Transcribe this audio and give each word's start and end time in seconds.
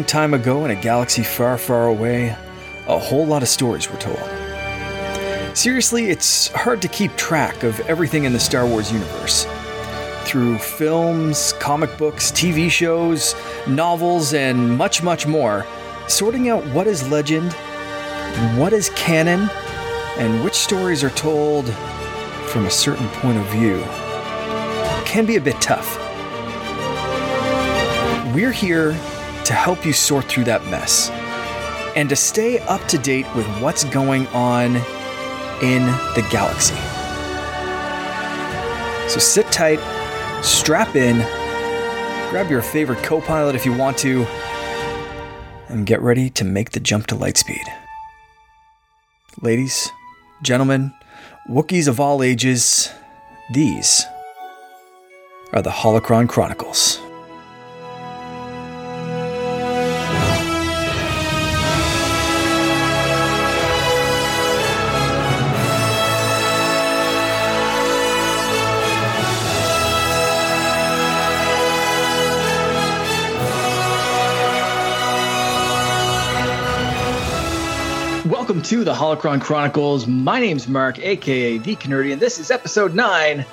long 0.00 0.06
time 0.06 0.32
ago 0.32 0.64
in 0.64 0.70
a 0.70 0.80
galaxy 0.80 1.22
far, 1.22 1.58
far 1.58 1.88
away, 1.88 2.34
a 2.88 2.98
whole 2.98 3.26
lot 3.26 3.42
of 3.42 3.48
stories 3.48 3.90
were 3.90 3.98
told. 3.98 4.18
Seriously, 5.54 6.08
it's 6.08 6.48
hard 6.52 6.80
to 6.80 6.88
keep 6.88 7.14
track 7.16 7.64
of 7.64 7.78
everything 7.80 8.24
in 8.24 8.32
the 8.32 8.40
Star 8.40 8.66
Wars 8.66 8.90
universe. 8.90 9.46
Through 10.24 10.56
films, 10.56 11.52
comic 11.60 11.98
books, 11.98 12.32
TV 12.32 12.70
shows, 12.70 13.34
novels, 13.68 14.32
and 14.32 14.78
much, 14.78 15.02
much 15.02 15.26
more, 15.26 15.66
sorting 16.08 16.48
out 16.48 16.64
what 16.68 16.86
is 16.86 17.06
legend, 17.10 17.52
what 18.56 18.72
is 18.72 18.88
canon, 18.96 19.50
and 20.16 20.42
which 20.42 20.54
stories 20.54 21.04
are 21.04 21.10
told 21.10 21.68
from 22.46 22.64
a 22.64 22.70
certain 22.70 23.08
point 23.20 23.36
of 23.36 23.44
view 23.48 23.82
can 25.04 25.26
be 25.26 25.36
a 25.36 25.40
bit 25.42 25.60
tough. 25.60 25.98
We're 28.34 28.52
here 28.52 28.96
to 29.50 29.56
help 29.56 29.84
you 29.84 29.92
sort 29.92 30.26
through 30.26 30.44
that 30.44 30.64
mess 30.66 31.10
and 31.96 32.08
to 32.08 32.14
stay 32.14 32.60
up 32.68 32.80
to 32.86 32.96
date 32.96 33.26
with 33.34 33.44
what's 33.60 33.82
going 33.82 34.24
on 34.28 34.76
in 35.60 35.84
the 36.14 36.24
galaxy. 36.30 36.76
So 39.12 39.18
sit 39.18 39.46
tight, 39.50 39.80
strap 40.44 40.94
in, 40.94 41.16
grab 42.30 42.48
your 42.48 42.62
favorite 42.62 43.02
co 43.02 43.20
pilot 43.20 43.56
if 43.56 43.66
you 43.66 43.76
want 43.76 43.98
to, 43.98 44.22
and 45.68 45.84
get 45.84 46.00
ready 46.00 46.30
to 46.30 46.44
make 46.44 46.70
the 46.70 46.78
jump 46.78 47.08
to 47.08 47.16
lightspeed. 47.16 47.64
Ladies, 49.42 49.90
gentlemen, 50.42 50.94
Wookiees 51.48 51.88
of 51.88 51.98
all 51.98 52.22
ages, 52.22 52.88
these 53.52 54.06
are 55.52 55.60
the 55.60 55.70
Holocron 55.70 56.28
Chronicles. 56.28 57.00
To 78.70 78.84
the 78.84 78.94
Holocron 78.94 79.40
Chronicles. 79.40 80.06
My 80.06 80.38
name's 80.38 80.68
Mark, 80.68 81.00
aka 81.00 81.58
The 81.58 81.74
Canardian. 81.74 82.20
This 82.20 82.38
is 82.38 82.52
episode 82.52 82.94
9, 82.94 83.44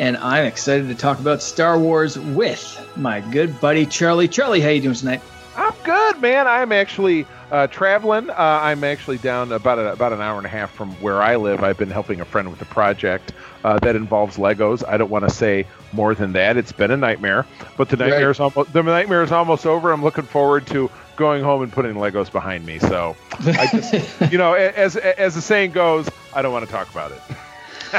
and 0.00 0.16
I'm 0.16 0.44
excited 0.46 0.88
to 0.88 0.96
talk 0.96 1.20
about 1.20 1.40
Star 1.42 1.78
Wars 1.78 2.18
with 2.18 2.84
my 2.96 3.20
good 3.20 3.60
buddy 3.60 3.86
Charlie. 3.86 4.26
Charlie, 4.26 4.60
how 4.60 4.70
you 4.70 4.80
doing 4.80 4.96
tonight? 4.96 5.20
I'm 5.54 5.72
good, 5.84 6.20
man. 6.20 6.48
I'm 6.48 6.72
actually 6.72 7.24
uh, 7.52 7.68
traveling. 7.68 8.30
Uh, 8.30 8.34
I'm 8.36 8.82
actually 8.82 9.18
down 9.18 9.52
about 9.52 9.78
a, 9.78 9.92
about 9.92 10.12
an 10.12 10.20
hour 10.20 10.38
and 10.38 10.46
a 10.46 10.50
half 10.50 10.72
from 10.72 10.90
where 10.94 11.22
I 11.22 11.36
live. 11.36 11.62
I've 11.62 11.78
been 11.78 11.90
helping 11.90 12.20
a 12.20 12.24
friend 12.24 12.50
with 12.50 12.60
a 12.60 12.64
project 12.64 13.32
uh, 13.62 13.78
that 13.78 13.94
involves 13.94 14.38
Legos. 14.38 14.82
I 14.88 14.96
don't 14.96 15.08
want 15.08 15.24
to 15.24 15.32
say 15.32 15.68
more 15.92 16.16
than 16.16 16.32
that. 16.32 16.56
It's 16.56 16.72
been 16.72 16.90
a 16.90 16.96
nightmare, 16.96 17.46
but 17.76 17.90
the 17.90 17.96
nightmare 17.96 18.32
is 18.32 18.40
almost 18.40 18.72
the 18.72 18.82
nightmare 18.82 19.22
is 19.22 19.30
almost 19.30 19.66
over. 19.66 19.92
I'm 19.92 20.02
looking 20.02 20.24
forward 20.24 20.66
to 20.68 20.90
going 21.16 21.42
home 21.42 21.62
and 21.62 21.72
putting 21.72 21.94
Legos 21.94 22.30
behind 22.30 22.64
me. 22.66 22.78
So, 22.78 23.16
I 23.40 23.66
just, 23.72 24.32
you 24.32 24.38
know, 24.38 24.54
as 24.54 24.96
as 24.96 25.34
the 25.34 25.42
saying 25.42 25.72
goes, 25.72 26.08
I 26.34 26.42
don't 26.42 26.52
want 26.52 26.66
to 26.66 26.70
talk 26.70 26.90
about 26.90 27.12
it. 27.12 27.20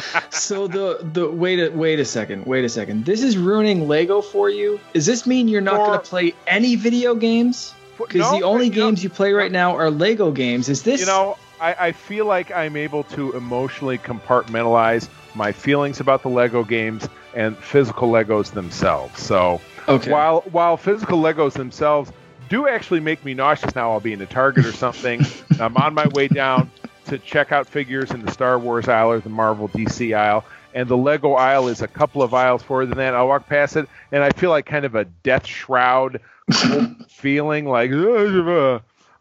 so 0.29 0.67
the 0.67 0.99
the 1.13 1.29
wait 1.29 1.59
a 1.59 1.69
wait 1.69 1.99
a 1.99 2.05
second, 2.05 2.45
wait 2.45 2.65
a 2.65 2.69
second. 2.69 3.05
This 3.05 3.23
is 3.23 3.37
ruining 3.37 3.87
Lego 3.87 4.21
for 4.21 4.49
you. 4.49 4.79
Does 4.93 5.05
this 5.05 5.25
mean 5.25 5.47
you're 5.47 5.61
not 5.61 5.77
going 5.77 5.99
to 5.99 6.05
play 6.05 6.33
any 6.47 6.75
video 6.75 7.15
games? 7.15 7.73
Because 7.97 8.21
no, 8.21 8.37
the 8.37 8.43
only 8.43 8.67
uh, 8.67 8.73
games 8.73 8.99
know, 8.99 9.03
you 9.03 9.09
play 9.09 9.31
right 9.31 9.51
now 9.51 9.75
are 9.77 9.89
Lego 9.89 10.31
games. 10.31 10.67
Is 10.67 10.83
this? 10.83 10.99
You 10.99 11.05
know, 11.05 11.37
I, 11.61 11.75
I 11.79 11.91
feel 11.93 12.25
like 12.25 12.51
I'm 12.51 12.75
able 12.75 13.03
to 13.05 13.33
emotionally 13.33 13.97
compartmentalize 13.97 15.07
my 15.33 15.51
feelings 15.51 15.99
about 15.99 16.21
the 16.21 16.29
Lego 16.29 16.63
games 16.63 17.07
and 17.33 17.57
physical 17.57 18.09
Legos 18.09 18.51
themselves. 18.51 19.21
So 19.21 19.61
okay. 19.87 20.11
while 20.11 20.41
while 20.51 20.77
physical 20.77 21.21
Legos 21.21 21.53
themselves 21.53 22.11
do 22.49 22.67
actually 22.67 22.99
make 22.99 23.23
me 23.23 23.33
nauseous 23.33 23.75
now, 23.75 23.91
I'll 23.91 23.99
be 23.99 24.13
in 24.13 24.21
a 24.21 24.25
Target 24.25 24.65
or 24.65 24.71
something. 24.71 25.25
I'm 25.59 25.75
on 25.77 25.93
my 25.93 26.07
way 26.09 26.27
down 26.27 26.71
to 27.05 27.17
check 27.19 27.51
out 27.51 27.67
figures 27.67 28.11
in 28.11 28.25
the 28.25 28.31
Star 28.31 28.57
Wars 28.57 28.87
aisle 28.87 29.11
or 29.11 29.19
the 29.19 29.29
Marvel 29.29 29.69
DC 29.69 30.15
aisle. 30.15 30.43
And 30.73 30.89
the 30.89 30.97
Lego 30.97 31.33
aisle 31.33 31.67
is 31.69 31.81
a 31.81 31.87
couple 31.87 32.21
of 32.21 32.33
aisles 32.33 32.61
forward 32.61 32.87
than 32.87 32.97
that. 32.97 33.13
I 33.15 33.23
walk 33.23 33.47
past 33.47 33.77
it, 33.77 33.87
and 34.11 34.23
I 34.23 34.31
feel 34.31 34.49
like 34.49 34.65
kind 34.65 34.83
of 34.83 34.95
a 34.95 35.05
death 35.05 35.45
shroud 35.45 36.19
feeling, 37.07 37.65
like. 37.65 37.91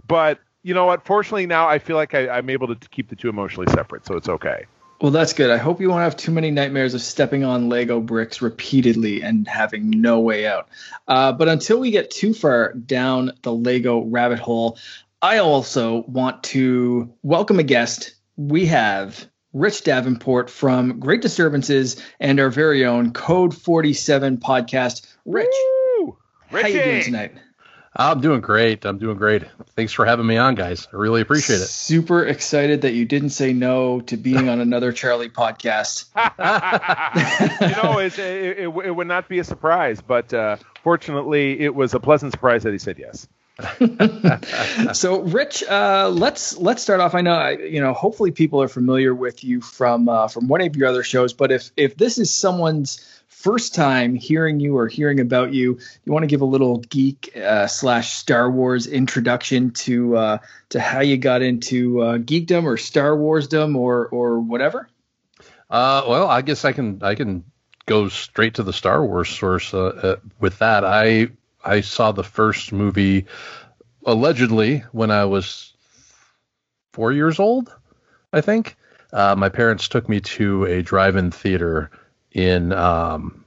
But 0.09 0.41
you 0.65 0.75
know 0.75 0.87
what? 0.87 1.05
Fortunately, 1.05 1.47
now 1.47 1.69
I 1.69 1.79
feel 1.79 1.95
like 1.97 2.15
I, 2.15 2.29
I'm 2.29 2.51
able 2.51 2.75
to 2.75 2.89
keep 2.89 3.09
the 3.09 3.15
two 3.15 3.29
emotionally 3.29 3.71
separate, 3.73 4.05
so 4.05 4.17
it's 4.17 4.29
okay. 4.29 4.65
Well, 5.00 5.10
that's 5.10 5.32
good. 5.32 5.50
I 5.50 5.56
hope 5.56 5.81
you 5.81 5.91
won't 5.91 6.03
have 6.03 6.16
too 6.16 6.31
many 6.31 6.50
nightmares 6.50 6.94
of 6.94 7.03
stepping 7.03 7.44
on 7.44 7.69
Lego 7.69 8.00
bricks 8.00 8.41
repeatedly 8.41 9.22
and 9.22 9.47
having 9.47 9.91
no 9.91 10.21
way 10.21 10.47
out. 10.47 10.69
Uh, 11.09 11.32
but 11.32 11.49
until 11.49 11.81
we 11.81 11.91
get 11.91 12.10
too 12.10 12.32
far 12.32 12.72
down 12.72 13.32
the 13.43 13.53
Lego 13.53 14.03
rabbit 14.05 14.38
hole, 14.38 14.78
I 15.21 15.38
also 15.38 16.05
want 16.06 16.43
to 16.44 17.12
welcome 17.22 17.59
a 17.59 17.65
guest. 17.65 18.15
We 18.37 18.66
have 18.66 19.28
Rich 19.53 19.84
Davenport 19.84 20.49
from 20.49 21.00
Great 21.00 21.22
Disturbances 21.22 22.03
and 22.21 22.41
our 22.41 22.50
very 22.50 22.84
own 22.84 23.12
Code 23.12 23.55
47 23.55 24.38
podcast. 24.38 25.06
Rich, 25.25 25.49
Woo! 25.99 26.19
how 26.50 26.66
you 26.66 26.82
doing 26.82 27.03
tonight? 27.03 27.32
I'm 27.97 28.21
doing 28.21 28.41
great. 28.41 28.84
I'm 28.84 28.99
doing 28.99 29.16
great. 29.16 29.44
Thanks 29.77 29.93
for 29.93 30.05
having 30.05 30.27
me 30.27 30.37
on, 30.37 30.56
guys. 30.56 30.88
I 30.93 30.97
really 30.97 31.21
appreciate 31.21 31.60
it. 31.60 31.66
Super 31.66 32.25
excited 32.25 32.82
that 32.82 32.93
you 32.93 33.05
didn't 33.05 33.31
say 33.31 33.53
no 33.53 34.00
to 34.03 34.16
being 34.16 34.49
on 34.49 34.60
another 34.60 34.93
Charlie 34.93 35.28
podcast. 35.28 36.06
you 37.60 37.82
know, 37.82 37.99
it, 37.99 38.19
it, 38.19 38.59
it, 38.59 38.97
would 38.97 39.06
not 39.06 39.28
be 39.28 39.38
a 39.38 39.44
surprise, 39.44 40.00
but 40.00 40.34
uh, 40.34 40.56
fortunately, 40.82 41.60
it 41.60 41.75
was 41.75 41.94
a 41.94 42.00
pleasant 42.00 42.32
surprise 42.32 42.65
that 42.65 42.72
he 42.72 42.78
said 42.78 42.99
yes. 42.99 43.28
so, 44.93 45.21
Rich, 45.21 45.62
uh, 45.62 46.11
let's 46.12 46.59
let's 46.59 46.82
start 46.82 46.99
off. 46.99 47.15
I 47.15 47.21
know 47.21 47.50
you 47.50 47.81
know. 47.81 47.93
Hopefully, 47.93 48.32
people 48.32 48.61
are 48.61 48.66
familiar 48.66 49.15
with 49.15 49.44
you 49.44 49.61
from 49.61 50.09
uh, 50.09 50.26
from 50.26 50.49
one 50.49 50.61
of 50.61 50.75
your 50.75 50.88
other 50.88 51.05
shows. 51.05 51.32
But 51.32 51.53
if 51.53 51.71
if 51.76 51.97
this 51.97 52.19
is 52.19 52.34
someone's 52.34 53.06
first 53.44 53.75
time 53.75 54.15
hearing 54.15 54.59
you 54.59 54.78
or 54.78 54.88
hearing 54.88 55.21
about 55.21 55.53
you, 55.53 55.78
you 56.05 56.12
want 56.12 56.22
to 56.22 56.27
give 56.27 56.41
a 56.41 56.47
little 56.47 56.78
geek 56.78 57.37
uh, 57.37 57.66
slash 57.66 58.15
Star 58.15 58.50
Wars 58.50 58.87
introduction 58.87 59.71
to 59.72 60.16
uh, 60.16 60.38
to 60.71 60.81
how 60.81 61.00
you 61.00 61.19
got 61.19 61.43
into 61.43 62.00
uh, 62.00 62.16
geekdom 62.16 62.65
or 62.65 62.78
Star 62.78 63.10
Warsdom 63.10 63.77
or 63.77 64.09
or 64.09 64.41
whatever. 64.41 64.88
Uh, 65.69 66.03
well, 66.09 66.27
I 66.27 66.41
guess 66.41 66.65
I 66.65 66.72
can 66.72 67.03
I 67.03 67.15
can 67.15 67.44
go 67.84 68.09
straight 68.09 68.55
to 68.55 68.62
the 68.62 68.72
Star 68.72 69.05
Wars 69.05 69.28
source 69.28 69.75
uh, 69.75 70.16
with 70.41 70.59
that. 70.61 70.82
I 70.82 71.28
I 71.62 71.82
saw 71.82 72.12
the 72.12 72.25
first 72.25 72.72
movie 72.72 73.26
allegedly 74.06 74.84
when 74.93 75.11
I 75.11 75.26
was 75.26 75.75
four 76.94 77.12
years 77.12 77.38
old, 77.38 77.71
I 78.32 78.41
think. 78.41 78.76
Uh, 79.12 79.37
my 79.37 79.50
parents 79.50 79.87
took 79.88 80.09
me 80.09 80.21
to 80.21 80.65
a 80.65 80.82
drive-in 80.82 81.31
theater 81.31 81.91
in 82.34 82.72
um, 82.72 83.45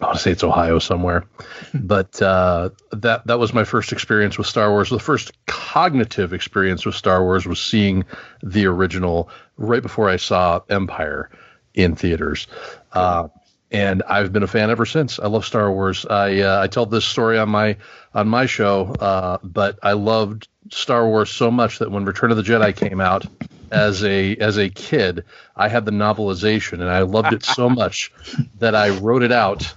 I 0.00 0.06
want 0.06 0.16
to 0.16 0.22
say 0.22 0.30
it's 0.32 0.44
Ohio 0.44 0.78
somewhere, 0.78 1.24
but 1.74 2.20
uh, 2.20 2.70
that 2.92 3.26
that 3.26 3.38
was 3.38 3.54
my 3.54 3.64
first 3.64 3.92
experience 3.92 4.36
with 4.36 4.46
Star 4.46 4.70
Wars. 4.70 4.90
The 4.90 4.98
first 4.98 5.32
cognitive 5.46 6.32
experience 6.32 6.84
with 6.84 6.94
Star 6.94 7.22
Wars 7.22 7.46
was 7.46 7.60
seeing 7.60 8.04
the 8.42 8.66
original 8.66 9.30
right 9.56 9.82
before 9.82 10.08
I 10.08 10.16
saw 10.16 10.60
Empire 10.68 11.30
in 11.74 11.94
theaters. 11.94 12.46
Uh, 12.92 13.28
and 13.70 14.02
I've 14.08 14.32
been 14.32 14.42
a 14.42 14.48
fan 14.48 14.70
ever 14.70 14.84
since. 14.84 15.20
I 15.20 15.28
love 15.28 15.44
Star 15.44 15.70
Wars. 15.70 16.04
I 16.04 16.40
uh, 16.40 16.62
I 16.62 16.66
tell 16.66 16.86
this 16.86 17.04
story 17.04 17.38
on 17.38 17.48
my 17.48 17.76
on 18.14 18.28
my 18.28 18.46
show, 18.46 18.86
uh, 18.98 19.38
but 19.44 19.78
I 19.82 19.92
loved 19.92 20.48
Star 20.70 21.06
Wars 21.06 21.30
so 21.30 21.50
much 21.50 21.78
that 21.78 21.90
when 21.90 22.04
Return 22.04 22.30
of 22.30 22.36
the 22.36 22.42
Jedi 22.42 22.74
came 22.74 23.00
out 23.00 23.26
as 23.70 24.04
a 24.04 24.36
as 24.36 24.56
a 24.56 24.68
kid, 24.68 25.24
I 25.56 25.68
had 25.68 25.84
the 25.84 25.92
novelization 25.92 26.74
and 26.74 26.90
I 26.90 27.00
loved 27.00 27.32
it 27.32 27.44
so 27.44 27.68
much 27.70 28.12
that 28.58 28.74
I 28.74 28.90
wrote 28.90 29.22
it 29.22 29.32
out 29.32 29.72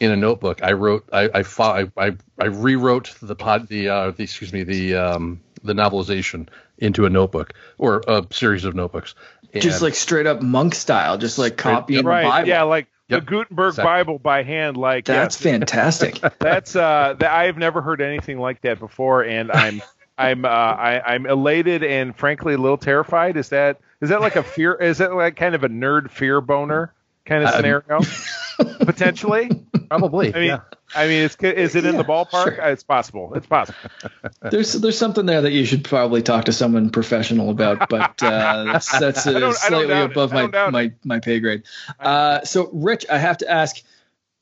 in 0.00 0.10
a 0.10 0.16
notebook. 0.16 0.62
I 0.62 0.72
wrote 0.72 1.08
I 1.12 1.28
I 1.34 1.44
I, 1.58 1.90
I, 1.96 2.16
I 2.38 2.44
rewrote 2.46 3.14
the 3.20 3.34
pod 3.34 3.68
the 3.68 3.88
uh, 3.88 4.10
the 4.12 4.24
excuse 4.24 4.52
me 4.52 4.62
the 4.62 4.96
um 4.96 5.40
the 5.62 5.72
novelization 5.72 6.48
into 6.78 7.06
a 7.06 7.10
notebook 7.10 7.54
or 7.78 8.02
a 8.06 8.24
series 8.30 8.64
of 8.64 8.74
notebooks. 8.74 9.14
And 9.52 9.62
just 9.62 9.82
like 9.82 9.94
straight 9.94 10.26
up 10.26 10.42
monk 10.42 10.74
style, 10.74 11.16
just 11.16 11.38
like 11.38 11.56
copying 11.56 12.04
right, 12.04 12.22
the 12.22 12.28
Bible. 12.28 12.48
Yeah, 12.48 12.62
like 12.64 12.86
yep. 13.08 13.20
the 13.20 13.26
Gutenberg 13.26 13.70
exactly. 13.70 13.90
Bible 13.90 14.18
by 14.18 14.42
hand. 14.42 14.76
Like 14.76 15.06
that's 15.06 15.42
yes. 15.42 15.52
fantastic. 15.52 16.20
that's 16.38 16.76
uh, 16.76 17.14
that, 17.18 17.30
I've 17.30 17.56
never 17.56 17.80
heard 17.80 18.00
anything 18.00 18.38
like 18.38 18.60
that 18.62 18.78
before, 18.78 19.24
and 19.24 19.50
I'm 19.50 19.82
I'm 20.18 20.44
uh, 20.44 20.48
I, 20.48 21.00
I'm 21.14 21.26
elated 21.26 21.84
and 21.84 22.14
frankly 22.14 22.54
a 22.54 22.58
little 22.58 22.76
terrified. 22.76 23.36
Is 23.36 23.50
that 23.50 23.80
is 24.00 24.10
that 24.10 24.20
like 24.20 24.36
a 24.36 24.42
fear? 24.42 24.74
Is 24.74 24.98
that 24.98 25.14
like 25.14 25.36
kind 25.36 25.54
of 25.54 25.64
a 25.64 25.68
nerd 25.68 26.10
fear 26.10 26.40
boner 26.40 26.92
kind 27.24 27.44
of 27.44 27.50
scenario, 27.54 28.00
potentially. 28.84 29.50
Probably. 29.88 30.34
I 30.34 30.38
mean, 30.38 30.48
yeah. 30.48 30.60
I 30.94 31.06
mean, 31.06 31.22
it's, 31.22 31.36
is 31.36 31.74
it 31.76 31.84
in 31.84 31.96
the 31.96 32.04
ballpark? 32.04 32.56
Sure. 32.56 32.64
It's 32.64 32.82
possible. 32.82 33.32
It's 33.34 33.46
possible. 33.46 33.78
there's 34.50 34.72
there's 34.72 34.98
something 34.98 35.26
there 35.26 35.40
that 35.40 35.52
you 35.52 35.64
should 35.64 35.84
probably 35.84 36.22
talk 36.22 36.46
to 36.46 36.52
someone 36.52 36.90
professional 36.90 37.50
about, 37.50 37.88
but 37.88 38.20
uh, 38.22 38.64
that's 38.64 38.90
that's 38.98 39.26
uh, 39.26 39.52
slightly 39.52 40.00
above 40.00 40.32
my 40.32 40.46
my 40.70 40.92
my 41.04 41.20
pay 41.20 41.38
grade. 41.38 41.62
Uh, 42.00 42.42
so, 42.44 42.70
Rich, 42.72 43.06
I 43.10 43.18
have 43.18 43.38
to 43.38 43.50
ask: 43.50 43.82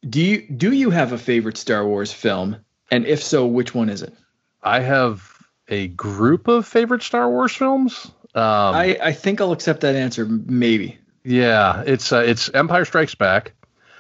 Do 0.09 0.23
you 0.23 0.49
do 0.49 0.73
you 0.73 0.91
have 0.91 1.13
a 1.13 1.19
favorite 1.19 1.59
Star 1.59 1.87
Wars 1.87 2.13
film? 2.13 2.57
And 2.91 3.05
if 3.05 3.23
so, 3.23 3.47
which 3.47 3.75
one 3.75 3.91
is 3.91 4.03
it? 4.03 4.15
I 4.63 4.81
have 4.81 5.36
a 5.69 5.89
group 5.89 6.49
of 6.49 6.67
favorite 6.67 7.03
Star 7.03 7.29
Wars 7.29 7.55
films. 7.55 8.11
Um, 8.35 8.43
I 8.75 8.99
I 9.03 9.13
think 9.13 9.41
I'll 9.41 9.53
accept 9.53 9.81
that 9.81 9.97
answer. 9.97 10.27
Maybe. 10.27 10.99
Yeah, 11.25 11.83
it's 11.87 12.13
uh, 12.13 12.19
it's 12.19 12.51
Empire 12.53 12.85
Strikes 12.85 13.15
Back. 13.15 13.53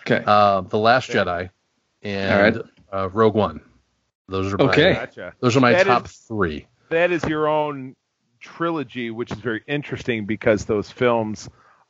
Okay. 0.03 0.23
Uh, 0.25 0.61
the 0.61 0.79
Last 0.79 1.11
okay. 1.11 1.19
Jedi 1.19 1.51
and 2.03 2.63
uh, 2.93 3.09
Rogue 3.09 3.35
One. 3.35 3.61
Those 4.29 4.53
are 4.53 4.59
my, 4.59 4.65
okay. 4.65 4.93
Gotcha. 4.95 5.35
Those 5.41 5.57
are 5.57 5.61
my 5.61 5.73
that 5.73 5.87
top 5.87 6.07
is, 6.07 6.13
three. 6.13 6.67
That 6.91 7.11
is 7.11 7.25
your 7.25 7.49
own 7.49 7.97
trilogy, 8.41 9.11
which 9.11 9.33
is 9.33 9.39
very 9.39 9.62
interesting 9.67 10.27
because 10.27 10.65
those 10.65 10.91
films 10.91 11.49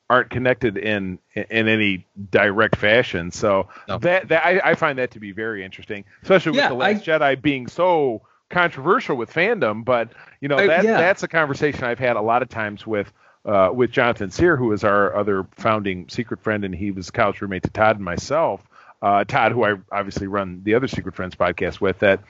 aren't 0.08 0.30
connected 0.30 0.76
in 0.76 1.18
in 1.34 1.68
any 1.68 2.06
direct 2.30 2.76
fashion. 2.76 3.30
So 3.30 3.68
no. 3.88 3.98
that, 3.98 4.28
that 4.28 4.46
I, 4.46 4.60
I, 4.70 4.74
find 4.74 4.98
that 4.98 5.12
to 5.12 5.20
be 5.20 5.32
very 5.32 5.64
interesting, 5.64 6.04
especially 6.22 6.52
with 6.52 6.60
yeah, 6.60 6.68
the 6.68 6.74
Last 6.74 7.08
I, 7.08 7.18
Jedi 7.18 7.42
being 7.42 7.66
so 7.66 8.22
controversial 8.50 9.16
with 9.16 9.32
fandom. 9.32 9.84
But 9.84 10.12
you 10.40 10.48
know 10.48 10.56
that 10.56 10.84
yeah. 10.84 10.98
that's 10.98 11.22
a 11.22 11.28
conversation 11.28 11.84
I've 11.84 11.98
had 11.98 12.16
a 12.16 12.22
lot 12.22 12.42
of 12.42 12.48
times 12.48 12.86
with 12.86 13.12
uh, 13.44 13.70
with 13.72 13.90
Jonathan 13.90 14.30
Sear, 14.30 14.56
who 14.56 14.72
is 14.72 14.84
our 14.84 15.14
other 15.16 15.46
founding 15.52 16.08
secret 16.08 16.42
friend, 16.42 16.64
and 16.64 16.74
he 16.74 16.90
was 16.90 17.10
couch 17.10 17.40
roommate 17.40 17.62
to 17.64 17.70
Todd 17.70 17.96
and 17.96 18.04
myself. 18.04 18.62
Uh, 19.02 19.24
Todd, 19.24 19.52
who 19.52 19.64
I 19.64 19.74
obviously 19.92 20.26
run 20.26 20.62
the 20.64 20.74
other 20.74 20.88
Secret 20.88 21.14
Friends 21.14 21.34
podcast 21.34 21.80
with, 21.80 21.98
that 22.00 22.20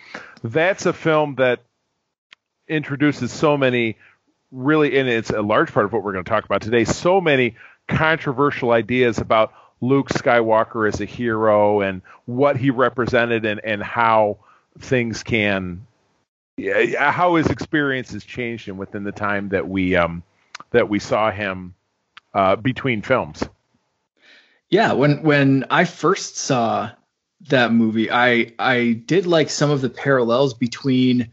that's 0.42 0.84
a 0.84 0.92
film 0.92 1.36
that 1.36 1.60
introduces 2.68 3.32
so 3.32 3.56
many 3.56 3.96
really, 4.50 4.98
and 4.98 5.08
it's 5.08 5.30
a 5.30 5.42
large 5.42 5.72
part 5.72 5.86
of 5.86 5.92
what 5.92 6.02
we're 6.02 6.12
going 6.12 6.24
to 6.24 6.28
talk 6.28 6.44
about 6.44 6.62
today, 6.62 6.84
so 6.84 7.20
many 7.20 7.54
controversial 7.88 8.72
ideas 8.72 9.18
about 9.18 9.52
Luke 9.80 10.08
Skywalker 10.08 10.88
as 10.88 11.00
a 11.00 11.04
hero 11.04 11.80
and 11.80 12.02
what 12.24 12.56
he 12.56 12.70
represented 12.70 13.44
and, 13.44 13.60
and 13.62 13.82
how 13.82 14.38
things 14.78 15.22
can, 15.22 15.86
yeah, 16.56 17.10
how 17.10 17.34
his 17.34 17.48
experiences 17.48 18.24
changed 18.24 18.68
him 18.68 18.76
within 18.76 19.04
the 19.04 19.12
time 19.12 19.50
that 19.50 19.68
we 19.68 19.96
um, 19.96 20.22
that 20.70 20.88
we 20.88 20.98
saw 20.98 21.30
him 21.30 21.74
uh, 22.34 22.56
between 22.56 23.02
films. 23.02 23.42
Yeah, 24.68 24.92
when 24.92 25.22
when 25.22 25.66
I 25.70 25.84
first 25.84 26.36
saw 26.36 26.90
that 27.48 27.72
movie, 27.72 28.10
I 28.10 28.52
I 28.58 28.92
did 28.92 29.26
like 29.26 29.50
some 29.50 29.70
of 29.70 29.80
the 29.80 29.90
parallels 29.90 30.54
between 30.54 31.30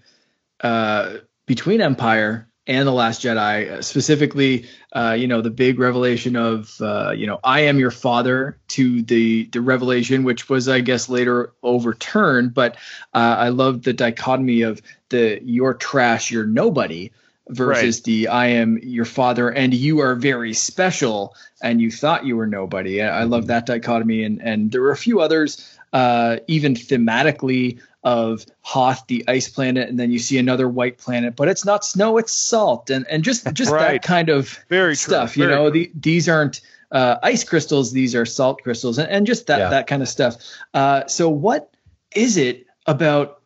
uh, 0.62 1.18
between 1.46 1.82
Empire 1.82 2.50
and 2.66 2.88
the 2.88 2.94
Last 2.94 3.22
Jedi, 3.22 3.84
specifically, 3.84 4.68
uh, 4.94 5.16
you 5.20 5.28
know, 5.28 5.42
the 5.42 5.50
big 5.50 5.80
revelation 5.80 6.38
of, 6.38 6.74
uh, 6.80 7.12
you 7.12 7.28
know, 7.28 7.38
I 7.44 7.62
am 7.62 7.78
your 7.78 7.92
father 7.92 8.58
to 8.70 9.02
the 9.02 9.46
the 9.46 9.60
revelation, 9.60 10.24
which 10.24 10.48
was, 10.48 10.70
I 10.70 10.80
guess, 10.80 11.10
later 11.10 11.54
overturned. 11.62 12.54
But 12.54 12.76
uh, 13.14 13.36
I 13.40 13.50
loved 13.50 13.84
the 13.84 13.94
dichotomy 13.94 14.62
of 14.62 14.82
the 15.14 15.40
you're 15.44 15.74
trash, 15.74 16.30
you're 16.30 16.46
nobody, 16.46 17.12
versus 17.50 17.98
right. 18.00 18.04
the 18.04 18.28
I 18.28 18.48
am 18.48 18.80
your 18.84 19.06
father 19.06 19.50
and 19.50 19.74
you 19.74 20.00
are 20.00 20.16
very 20.16 20.54
special 20.54 21.36
and 21.62 21.82
you 21.82 21.92
thought 21.92 22.26
you 22.26 22.36
were 22.38 22.48
nobody. 22.48 23.02
I 23.02 23.24
love 23.24 23.48
that 23.48 23.66
dichotomy 23.66 24.24
and 24.24 24.42
and 24.42 24.72
there 24.72 24.82
were 24.82 24.92
a 24.92 24.98
few 24.98 25.22
others 25.22 25.78
uh, 25.94 26.38
even 26.48 26.74
thematically 26.74 27.80
of 28.04 28.46
Hoth, 28.62 29.08
the 29.08 29.24
ice 29.28 29.48
planet, 29.48 29.88
and 29.88 29.98
then 29.98 30.12
you 30.12 30.20
see 30.20 30.38
another 30.38 30.68
white 30.68 30.98
planet, 30.98 31.36
but 31.36 31.48
it's 31.48 31.64
not 31.64 31.86
snow, 31.86 32.18
it's 32.18 32.34
salt, 32.34 32.90
and 32.90 33.06
and 33.08 33.24
just 33.24 33.52
just 33.54 33.72
right. 33.72 33.94
that 33.94 34.04
kind 34.04 34.30
of 34.30 34.60
Very 34.70 34.96
stuff. 34.96 35.38
you 35.38 35.48
know, 35.48 35.70
the, 35.70 35.90
these 35.96 36.28
aren't 36.28 36.62
uh, 36.92 37.18
ice 37.24 37.44
crystals; 37.44 37.94
these 37.94 38.14
are 38.14 38.26
salt 38.26 38.62
crystals, 38.62 38.98
and, 38.98 39.10
and 39.10 39.26
just 39.26 39.48
that 39.48 39.60
yeah. 39.60 39.70
that 39.70 39.88
kind 39.88 40.02
of 40.02 40.10
stuff. 40.10 40.36
Uh, 40.74 41.08
so, 41.08 41.30
what 41.30 41.74
is 42.14 42.36
it 42.36 42.66
about 42.88 43.43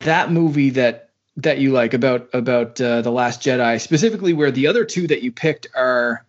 that 0.00 0.30
movie 0.30 0.70
that 0.70 1.10
that 1.36 1.58
you 1.58 1.72
like 1.72 1.94
about 1.94 2.28
about 2.32 2.80
uh, 2.80 3.02
the 3.02 3.10
Last 3.10 3.42
Jedi, 3.42 3.80
specifically 3.80 4.32
where 4.32 4.50
the 4.50 4.66
other 4.66 4.84
two 4.84 5.06
that 5.06 5.22
you 5.22 5.32
picked 5.32 5.66
are, 5.74 6.24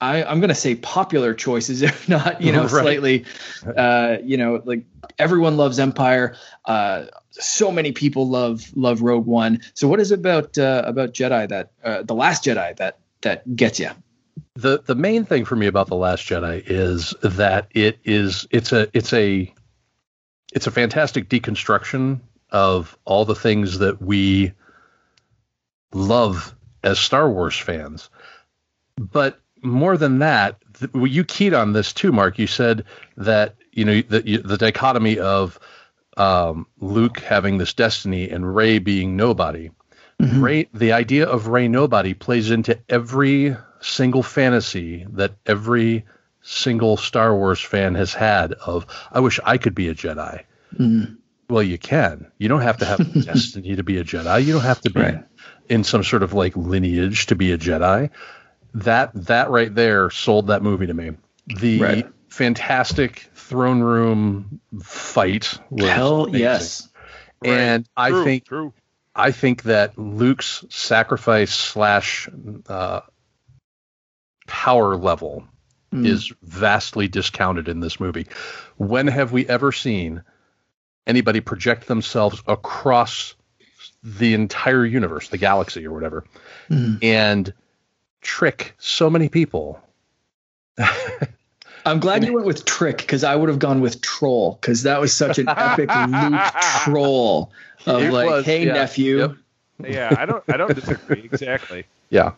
I, 0.00 0.22
I'm 0.22 0.40
going 0.40 0.50
to 0.50 0.54
say 0.54 0.74
popular 0.74 1.34
choices, 1.34 1.82
if 1.82 2.08
not 2.08 2.40
you 2.42 2.52
know 2.52 2.62
right. 2.62 2.70
slightly, 2.70 3.24
uh, 3.76 4.18
you 4.22 4.36
know 4.36 4.62
like 4.64 4.84
everyone 5.18 5.56
loves 5.56 5.78
Empire. 5.78 6.36
Uh, 6.64 7.06
so 7.30 7.70
many 7.70 7.92
people 7.92 8.28
love 8.28 8.70
love 8.74 9.02
Rogue 9.02 9.26
One. 9.26 9.60
So 9.74 9.88
what 9.88 10.00
is 10.00 10.12
it 10.12 10.20
about 10.20 10.58
uh, 10.58 10.82
about 10.84 11.12
Jedi 11.12 11.48
that 11.48 11.72
uh, 11.82 12.02
the 12.02 12.14
Last 12.14 12.44
Jedi 12.44 12.76
that 12.76 12.98
that 13.22 13.56
gets 13.56 13.80
you? 13.80 13.90
The 14.54 14.82
the 14.84 14.94
main 14.94 15.24
thing 15.24 15.44
for 15.44 15.56
me 15.56 15.66
about 15.66 15.86
the 15.86 15.96
Last 15.96 16.26
Jedi 16.28 16.62
is 16.66 17.14
that 17.22 17.68
it 17.70 17.98
is 18.04 18.46
it's 18.50 18.72
a 18.72 18.88
it's 18.92 19.12
a 19.12 19.52
it's 20.52 20.66
a 20.66 20.70
fantastic 20.70 21.28
deconstruction 21.28 22.20
of 22.50 22.96
all 23.04 23.24
the 23.24 23.34
things 23.34 23.78
that 23.78 24.00
we 24.00 24.52
love 25.92 26.54
as 26.82 26.98
Star 26.98 27.30
Wars 27.30 27.56
fans. 27.56 28.10
But 28.96 29.40
more 29.62 29.96
than 29.96 30.18
that, 30.20 30.58
th- 30.78 30.90
you 30.94 31.24
keyed 31.24 31.54
on 31.54 31.72
this 31.72 31.92
too, 31.92 32.12
Mark. 32.12 32.38
You 32.38 32.46
said 32.46 32.84
that 33.16 33.56
you 33.72 33.84
know 33.84 34.00
the, 34.02 34.42
the 34.44 34.56
dichotomy 34.56 35.18
of 35.18 35.58
um, 36.16 36.66
Luke 36.80 37.20
having 37.20 37.58
this 37.58 37.72
destiny 37.72 38.28
and 38.28 38.54
Rey 38.54 38.78
being 38.78 39.16
nobody. 39.16 39.70
Mm-hmm. 40.20 40.42
Rey, 40.42 40.68
the 40.74 40.92
idea 40.92 41.26
of 41.26 41.46
Rey 41.46 41.68
nobody 41.68 42.12
plays 42.12 42.50
into 42.50 42.78
every 42.88 43.56
single 43.80 44.24
fantasy 44.24 45.06
that 45.10 45.34
every 45.46 46.04
single 46.42 46.96
Star 46.96 47.36
Wars 47.36 47.60
fan 47.60 47.94
has 47.94 48.12
had. 48.14 48.52
Of 48.54 48.86
I 49.12 49.20
wish 49.20 49.38
I 49.44 49.58
could 49.58 49.74
be 49.74 49.88
a 49.88 49.94
Jedi. 49.94 50.42
Mm-hmm. 50.74 51.14
Well, 51.48 51.62
you 51.62 51.78
can. 51.78 52.30
You 52.38 52.48
don't 52.48 52.60
have 52.60 52.78
to 52.78 52.84
have 52.84 53.12
destiny 53.24 53.76
to 53.76 53.82
be 53.82 53.98
a 53.98 54.04
Jedi. 54.04 54.44
You 54.44 54.54
don't 54.54 54.62
have 54.62 54.80
to 54.82 54.90
be 54.90 55.00
right. 55.00 55.24
in 55.68 55.84
some 55.84 56.04
sort 56.04 56.22
of 56.22 56.34
like 56.34 56.56
lineage 56.56 57.26
to 57.26 57.36
be 57.36 57.52
a 57.52 57.58
Jedi. 57.58 58.10
That 58.74 59.12
that 59.14 59.50
right 59.50 59.74
there 59.74 60.10
sold 60.10 60.48
that 60.48 60.62
movie 60.62 60.86
to 60.86 60.94
me. 60.94 61.12
The 61.46 61.80
right. 61.80 62.06
fantastic 62.28 63.30
throne 63.34 63.80
room 63.80 64.60
fight 64.82 65.58
was 65.70 65.88
hell 65.88 66.24
amazing. 66.24 66.40
yes. 66.40 66.88
And 67.42 67.88
right. 67.96 68.12
I 68.12 68.24
think 68.24 68.46
true. 68.46 68.74
I 69.14 69.32
think 69.32 69.62
that 69.64 69.98
Luke's 69.98 70.64
sacrifice 70.68 71.54
slash 71.54 72.28
uh, 72.68 73.00
power 74.46 74.96
level 74.96 75.44
mm. 75.92 76.06
is 76.06 76.32
vastly 76.42 77.08
discounted 77.08 77.68
in 77.68 77.80
this 77.80 77.98
movie. 77.98 78.26
When 78.76 79.06
have 79.06 79.32
we 79.32 79.46
ever 79.48 79.72
seen 79.72 80.22
anybody 81.08 81.40
project 81.40 81.88
themselves 81.88 82.42
across 82.46 83.34
the 84.04 84.34
entire 84.34 84.84
universe, 84.84 85.28
the 85.28 85.38
galaxy 85.38 85.84
or 85.86 85.92
whatever, 85.92 86.24
mm. 86.70 87.02
and 87.02 87.52
trick 88.20 88.74
so 88.78 89.10
many 89.10 89.28
people. 89.28 89.80
I'm 91.84 92.00
glad 92.00 92.24
you 92.24 92.34
went 92.34 92.46
with 92.46 92.64
trick 92.64 92.98
because 92.98 93.24
I 93.24 93.34
would 93.34 93.48
have 93.48 93.58
gone 93.58 93.80
with 93.80 94.00
troll 94.02 94.58
because 94.60 94.82
that 94.82 95.00
was 95.00 95.12
such 95.12 95.38
an 95.38 95.48
epic 95.48 95.88
Luke 95.88 96.40
troll 96.84 97.50
of 97.86 98.02
it 98.02 98.12
like, 98.12 98.28
was, 98.28 98.44
hey 98.44 98.66
yeah. 98.66 98.72
nephew. 98.74 99.18
Yep. 99.18 99.36
Yeah, 99.88 100.16
I 100.18 100.26
don't 100.26 100.44
I 100.48 100.56
don't 100.56 100.74
disagree 100.74 101.22
exactly. 101.22 101.84
Yeah. 102.10 102.32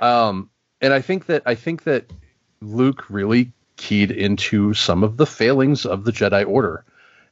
Um 0.00 0.50
and 0.80 0.92
I 0.92 1.00
think 1.00 1.26
that 1.26 1.42
I 1.46 1.54
think 1.54 1.84
that 1.84 2.12
Luke 2.60 3.08
really 3.08 3.52
keyed 3.76 4.10
into 4.10 4.74
some 4.74 5.04
of 5.04 5.18
the 5.18 5.26
failings 5.26 5.86
of 5.86 6.04
the 6.04 6.10
Jedi 6.10 6.44
Order 6.44 6.84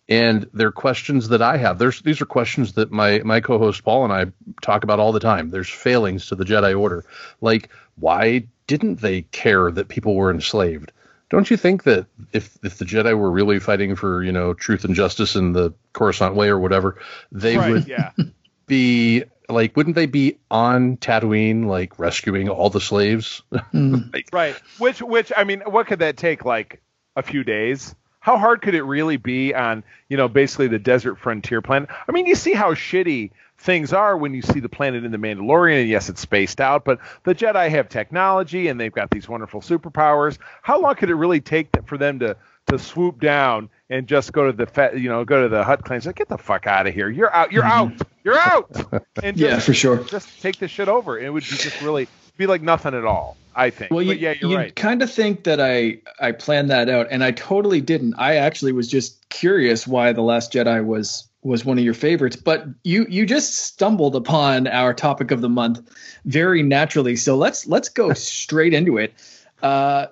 and 0.08 0.48
they're 0.52 0.72
questions 0.72 1.28
that 1.28 1.42
I 1.42 1.56
have. 1.56 1.78
There's 1.78 2.00
these 2.02 2.20
are 2.20 2.26
questions 2.26 2.74
that 2.74 2.92
my 2.92 3.20
my 3.20 3.40
co-host 3.40 3.84
Paul 3.84 4.04
and 4.04 4.12
I 4.12 4.26
talk 4.62 4.84
about 4.84 5.00
all 5.00 5.12
the 5.12 5.20
time. 5.20 5.50
There's 5.50 5.68
failings 5.68 6.26
to 6.26 6.34
the 6.34 6.44
Jedi 6.44 6.78
Order, 6.78 7.04
like 7.40 7.70
why 7.96 8.46
didn't 8.66 9.00
they 9.00 9.22
care 9.22 9.70
that 9.70 9.88
people 9.88 10.14
were 10.14 10.30
enslaved? 10.30 10.92
Don't 11.28 11.50
you 11.50 11.56
think 11.56 11.84
that 11.84 12.06
if 12.32 12.56
if 12.62 12.78
the 12.78 12.84
Jedi 12.84 13.18
were 13.18 13.30
really 13.30 13.58
fighting 13.58 13.96
for 13.96 14.22
you 14.22 14.32
know 14.32 14.54
truth 14.54 14.84
and 14.84 14.94
justice 14.94 15.34
in 15.34 15.52
the 15.52 15.74
Coruscant 15.92 16.34
way 16.34 16.48
or 16.48 16.58
whatever, 16.58 16.98
they 17.32 17.56
right, 17.56 17.70
would 17.72 17.88
yeah. 17.88 18.12
be 18.66 19.24
like 19.48 19.76
wouldn't 19.76 19.96
they 19.96 20.06
be 20.06 20.38
on 20.50 20.96
Tatooine 20.98 21.66
like 21.66 21.98
rescuing 21.98 22.48
all 22.48 22.70
the 22.70 22.80
slaves? 22.80 23.42
Mm. 23.52 24.12
like, 24.14 24.28
right. 24.32 24.54
Which 24.78 25.02
which 25.02 25.32
I 25.36 25.42
mean, 25.42 25.62
what 25.66 25.88
could 25.88 25.98
that 25.98 26.16
take? 26.16 26.44
Like 26.44 26.80
a 27.16 27.22
few 27.22 27.42
days? 27.42 27.94
How 28.26 28.36
hard 28.36 28.60
could 28.60 28.74
it 28.74 28.82
really 28.82 29.18
be 29.18 29.54
on 29.54 29.84
you 30.08 30.16
know 30.16 30.26
basically 30.26 30.66
the 30.66 30.80
desert 30.80 31.14
frontier 31.14 31.62
planet? 31.62 31.88
I 32.08 32.10
mean, 32.10 32.26
you 32.26 32.34
see 32.34 32.54
how 32.54 32.74
shitty 32.74 33.30
things 33.56 33.92
are 33.92 34.16
when 34.16 34.34
you 34.34 34.42
see 34.42 34.58
the 34.58 34.68
planet 34.68 35.04
in 35.04 35.12
the 35.12 35.16
Mandalorian. 35.16 35.82
And 35.82 35.88
yes, 35.88 36.08
it's 36.08 36.22
spaced 36.22 36.60
out, 36.60 36.84
but 36.84 36.98
the 37.22 37.36
Jedi 37.36 37.70
have 37.70 37.88
technology 37.88 38.66
and 38.66 38.80
they've 38.80 38.92
got 38.92 39.10
these 39.12 39.28
wonderful 39.28 39.60
superpowers. 39.60 40.38
How 40.62 40.80
long 40.80 40.96
could 40.96 41.08
it 41.08 41.14
really 41.14 41.40
take 41.40 41.68
for 41.86 41.96
them 41.96 42.18
to 42.18 42.36
to 42.66 42.80
swoop 42.80 43.20
down 43.20 43.70
and 43.90 44.08
just 44.08 44.32
go 44.32 44.50
to 44.50 44.52
the 44.52 44.90
you 44.98 45.08
know 45.08 45.24
go 45.24 45.44
to 45.44 45.48
the 45.48 45.62
Hutt 45.62 45.84
clan? 45.84 46.00
Say, 46.00 46.12
get 46.12 46.28
the 46.28 46.36
fuck 46.36 46.66
out 46.66 46.88
of 46.88 46.94
here! 46.94 47.08
You're 47.08 47.32
out! 47.32 47.52
You're 47.52 47.62
mm-hmm. 47.62 47.92
out! 47.92 48.08
You're 48.24 48.38
out! 48.38 49.04
And 49.22 49.36
just, 49.36 49.50
yeah, 49.50 49.58
for 49.60 49.72
sure. 49.72 49.98
Just 49.98 50.42
take 50.42 50.58
this 50.58 50.72
shit 50.72 50.88
over. 50.88 51.16
It 51.16 51.32
would 51.32 51.44
be 51.44 51.56
just 51.56 51.80
really 51.80 52.08
be 52.36 52.46
like 52.46 52.62
nothing 52.62 52.94
at 52.94 53.04
all. 53.04 53.36
I 53.56 53.70
think. 53.70 53.90
Well, 53.90 54.02
you, 54.02 54.12
yeah, 54.12 54.34
you're 54.38 54.50
you 54.50 54.56
right. 54.56 54.76
kind 54.76 55.00
of 55.00 55.10
think 55.10 55.44
that 55.44 55.60
I 55.60 55.98
I 56.20 56.32
planned 56.32 56.68
that 56.70 56.90
out, 56.90 57.06
and 57.10 57.24
I 57.24 57.30
totally 57.30 57.80
didn't. 57.80 58.14
I 58.18 58.36
actually 58.36 58.72
was 58.72 58.86
just 58.86 59.26
curious 59.30 59.86
why 59.86 60.12
the 60.12 60.20
Last 60.20 60.52
Jedi 60.52 60.84
was 60.84 61.26
was 61.42 61.64
one 61.64 61.78
of 61.78 61.84
your 61.84 61.94
favorites, 61.94 62.36
but 62.36 62.66
you 62.84 63.06
you 63.08 63.24
just 63.24 63.54
stumbled 63.54 64.14
upon 64.14 64.66
our 64.66 64.92
topic 64.92 65.30
of 65.30 65.40
the 65.40 65.48
month 65.48 65.80
very 66.26 66.62
naturally. 66.62 67.16
So 67.16 67.36
let's 67.36 67.66
let's 67.66 67.88
go 67.88 68.12
straight 68.14 68.74
into 68.74 68.98
it. 68.98 69.14
Uh, 69.62 70.08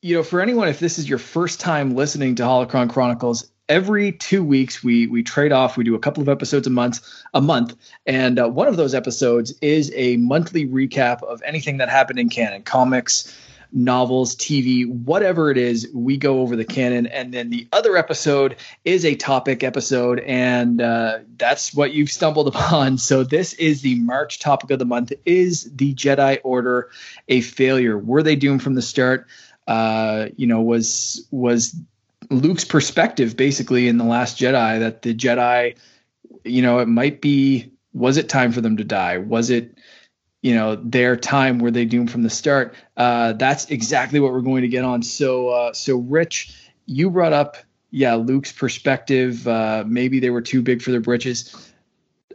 you 0.00 0.14
know, 0.14 0.22
for 0.22 0.40
anyone, 0.40 0.68
if 0.68 0.78
this 0.78 0.98
is 0.98 1.08
your 1.08 1.18
first 1.18 1.60
time 1.60 1.96
listening 1.96 2.36
to 2.36 2.44
Holocron 2.44 2.90
Chronicles, 2.90 3.50
every 3.68 4.12
two 4.12 4.44
weeks 4.44 4.82
we 4.82 5.06
we 5.06 5.22
trade 5.22 5.52
off. 5.52 5.76
We 5.76 5.84
do 5.84 5.94
a 5.94 5.98
couple 5.98 6.22
of 6.22 6.28
episodes 6.28 6.66
a 6.66 6.70
month, 6.70 7.00
a 7.32 7.40
month, 7.40 7.74
and 8.06 8.38
uh, 8.38 8.48
one 8.48 8.68
of 8.68 8.76
those 8.76 8.94
episodes 8.94 9.54
is 9.60 9.92
a 9.94 10.16
monthly 10.18 10.66
recap 10.66 11.22
of 11.22 11.42
anything 11.44 11.78
that 11.78 11.88
happened 11.88 12.18
in 12.18 12.28
canon, 12.28 12.62
comics, 12.62 13.34
novels, 13.72 14.36
TV, 14.36 14.88
whatever 14.88 15.50
it 15.50 15.56
is. 15.56 15.88
We 15.94 16.16
go 16.16 16.40
over 16.40 16.56
the 16.56 16.64
canon, 16.64 17.06
and 17.06 17.32
then 17.32 17.50
the 17.50 17.66
other 17.72 17.96
episode 17.96 18.56
is 18.84 19.04
a 19.04 19.14
topic 19.14 19.62
episode, 19.62 20.20
and 20.20 20.80
uh, 20.80 21.18
that's 21.36 21.74
what 21.74 21.92
you've 21.92 22.10
stumbled 22.10 22.48
upon. 22.54 22.98
So 22.98 23.24
this 23.24 23.54
is 23.54 23.82
the 23.82 23.96
March 23.96 24.38
topic 24.40 24.70
of 24.70 24.78
the 24.78 24.86
month: 24.86 25.12
is 25.24 25.70
the 25.74 25.94
Jedi 25.94 26.38
Order 26.44 26.90
a 27.28 27.40
failure? 27.40 27.98
Were 27.98 28.22
they 28.22 28.36
doomed 28.36 28.62
from 28.62 28.74
the 28.74 28.82
start? 28.82 29.26
Uh, 29.66 30.26
you 30.36 30.46
know, 30.46 30.60
was 30.60 31.26
was 31.30 31.74
Luke's 32.30 32.64
perspective 32.64 33.36
basically 33.36 33.88
in 33.88 33.98
the 33.98 34.04
Last 34.04 34.38
Jedi 34.38 34.78
that 34.80 35.02
the 35.02 35.14
Jedi, 35.14 35.76
you 36.44 36.62
know, 36.62 36.78
it 36.78 36.88
might 36.88 37.20
be 37.20 37.72
was 37.94 38.16
it 38.16 38.28
time 38.28 38.52
for 38.52 38.60
them 38.60 38.76
to 38.76 38.84
die? 38.84 39.18
Was 39.18 39.50
it 39.50 39.78
you 40.42 40.54
know 40.54 40.76
their 40.76 41.16
time 41.16 41.58
were 41.58 41.70
they 41.70 41.86
doomed 41.86 42.10
from 42.10 42.22
the 42.22 42.30
start? 42.30 42.74
Uh, 42.96 43.32
that's 43.32 43.70
exactly 43.70 44.20
what 44.20 44.32
we're 44.32 44.42
going 44.42 44.62
to 44.62 44.68
get 44.68 44.84
on. 44.84 45.02
So 45.02 45.48
uh, 45.48 45.72
so 45.72 45.96
Rich, 45.96 46.54
you 46.86 47.10
brought 47.10 47.32
up 47.32 47.56
yeah 47.90 48.14
Luke's 48.14 48.52
perspective. 48.52 49.48
Uh, 49.48 49.84
maybe 49.86 50.20
they 50.20 50.30
were 50.30 50.42
too 50.42 50.60
big 50.60 50.82
for 50.82 50.90
their 50.90 51.00
britches. 51.00 51.72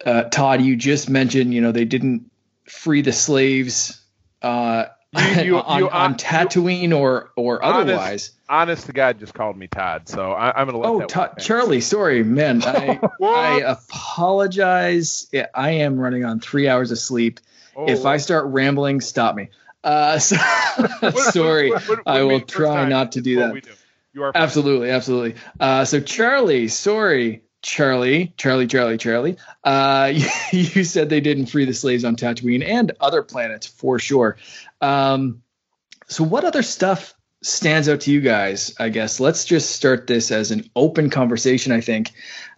Uh, 0.06 0.24
Todd, 0.24 0.62
you 0.62 0.76
just 0.76 1.10
mentioned 1.10 1.54
you 1.54 1.62
know 1.62 1.72
they 1.72 1.86
didn't 1.86 2.30
free 2.66 3.02
the 3.02 3.14
slaves. 3.14 4.02
Uh, 4.42 4.86
you, 5.16 5.44
you, 5.44 5.58
on, 5.62 5.80
you, 5.80 5.90
on 5.90 6.16
Tatooine 6.16 6.98
or 6.98 7.32
or 7.36 7.64
otherwise. 7.64 8.00
Honest, 8.00 8.39
honest 8.50 8.88
to 8.88 8.94
God, 8.94 9.20
just 9.20 9.34
called 9.34 9.56
me 9.56 9.68
Todd, 9.68 10.10
so 10.10 10.32
I, 10.32 10.60
am 10.60 10.68
gonna 10.68 10.80
let. 10.80 10.90
Oh, 10.90 11.02
Todd, 11.02 11.36
Charlie, 11.40 11.82
sorry, 11.82 12.24
man. 12.24 12.64
I, 12.64 13.00
I 13.24 13.62
apologize. 13.62 15.28
I 15.54 15.72
am 15.72 16.00
running 16.00 16.26
on 16.26 16.40
three 16.40 16.68
hours 16.68 16.92
of 16.92 16.98
sleep. 16.98 17.40
Oh. 17.76 17.88
If 17.88 18.06
I 18.06 18.18
start 18.18 18.48
rambling, 18.48 19.02
stop 19.02 19.36
me. 19.36 19.50
Uh, 19.84 20.20
so, 20.20 20.36
sorry, 21.32 21.70
what, 21.70 21.88
what, 21.88 21.98
what, 22.00 22.08
I 22.08 22.24
will 22.24 22.42
try 22.42 22.88
not 22.90 23.14
to 23.14 23.22
do 23.22 23.38
that. 23.38 23.54
Do. 23.54 23.72
You 24.14 24.24
are 24.24 24.32
absolutely, 24.36 24.90
absolutely. 24.90 25.36
Uh, 25.60 25.86
so 25.86 26.00
Charlie, 26.00 26.68
sorry, 26.68 27.44
Charlie, 27.62 28.34
Charlie, 28.38 28.68
Charlie, 28.68 28.98
Charlie. 28.98 29.38
Uh, 29.64 30.14
you 30.52 30.84
said 30.84 31.10
they 31.10 31.22
didn't 31.22 31.48
free 31.48 31.66
the 31.66 31.74
slaves 31.74 32.04
on 32.04 32.16
Tatooine 32.16 32.66
and 32.66 32.92
other 33.00 33.22
planets 33.22 33.68
for 33.68 34.00
sure. 34.00 34.38
Um, 34.82 35.44
so, 36.08 36.24
what 36.24 36.44
other 36.44 36.64
stuff 36.64 37.14
stands 37.42 37.88
out 37.90 38.02
to 38.02 38.12
you 38.12 38.22
guys? 38.22 38.76
I 38.80 38.90
guess 38.90 39.20
let's 39.20 39.46
just 39.46 39.72
start 39.72 40.08
this 40.08 40.32
as 40.32 40.52
an 40.52 40.70
open 40.76 41.10
conversation. 41.10 41.72
I 41.72 41.82
think, 41.82 42.12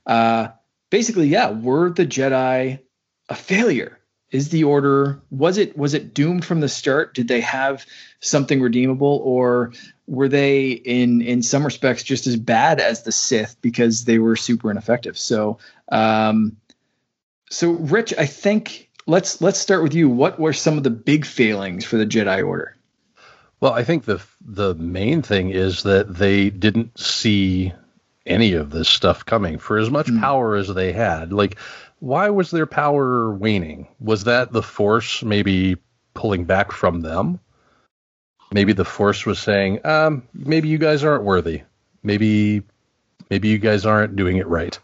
uh, 0.05 0.49
basically, 0.89 1.27
yeah, 1.27 1.51
were 1.51 1.89
the 1.89 2.05
Jedi 2.05 2.79
a 3.29 3.35
failure? 3.35 3.97
Is 4.31 4.49
the 4.49 4.63
Order 4.63 5.21
was 5.29 5.57
it 5.57 5.77
was 5.77 5.93
it 5.93 6.13
doomed 6.13 6.45
from 6.45 6.61
the 6.61 6.69
start? 6.69 7.13
Did 7.13 7.27
they 7.27 7.41
have 7.41 7.85
something 8.21 8.61
redeemable, 8.61 9.21
or 9.25 9.73
were 10.07 10.29
they 10.29 10.71
in 10.71 11.21
in 11.21 11.43
some 11.43 11.65
respects 11.65 12.01
just 12.01 12.27
as 12.27 12.37
bad 12.37 12.79
as 12.79 13.03
the 13.03 13.11
Sith 13.11 13.57
because 13.61 14.05
they 14.05 14.19
were 14.19 14.37
super 14.37 14.71
ineffective? 14.71 15.17
So, 15.17 15.57
um, 15.91 16.55
so 17.49 17.71
Rich, 17.71 18.13
I 18.17 18.25
think 18.25 18.89
let's 19.05 19.41
let's 19.41 19.59
start 19.59 19.83
with 19.83 19.93
you. 19.93 20.07
What 20.07 20.39
were 20.39 20.53
some 20.53 20.77
of 20.77 20.83
the 20.83 20.89
big 20.89 21.25
failings 21.25 21.83
for 21.83 21.97
the 21.97 22.05
Jedi 22.05 22.45
Order? 22.45 22.77
Well, 23.61 23.73
I 23.73 23.83
think 23.83 24.05
the 24.05 24.21
the 24.43 24.73
main 24.73 25.21
thing 25.21 25.51
is 25.51 25.83
that 25.83 26.13
they 26.13 26.49
didn't 26.49 26.99
see 26.99 27.73
any 28.25 28.53
of 28.53 28.71
this 28.71 28.89
stuff 28.89 29.23
coming. 29.25 29.59
For 29.59 29.77
as 29.77 29.89
much 29.89 30.07
mm. 30.07 30.19
power 30.19 30.55
as 30.55 30.67
they 30.67 30.91
had, 30.91 31.31
like 31.31 31.57
why 31.99 32.31
was 32.31 32.49
their 32.49 32.65
power 32.65 33.31
waning? 33.31 33.87
Was 33.99 34.23
that 34.23 34.51
the 34.51 34.63
Force 34.63 35.21
maybe 35.21 35.77
pulling 36.15 36.45
back 36.45 36.71
from 36.71 37.01
them? 37.01 37.39
Maybe 38.51 38.73
the 38.73 38.83
Force 38.83 39.25
was 39.25 39.39
saying, 39.39 39.85
um, 39.85 40.23
maybe 40.33 40.67
you 40.67 40.79
guys 40.79 41.03
aren't 41.03 41.23
worthy. 41.23 41.61
Maybe 42.01 42.63
maybe 43.29 43.47
you 43.47 43.59
guys 43.59 43.85
aren't 43.85 44.15
doing 44.15 44.37
it 44.37 44.47
right. 44.47 44.77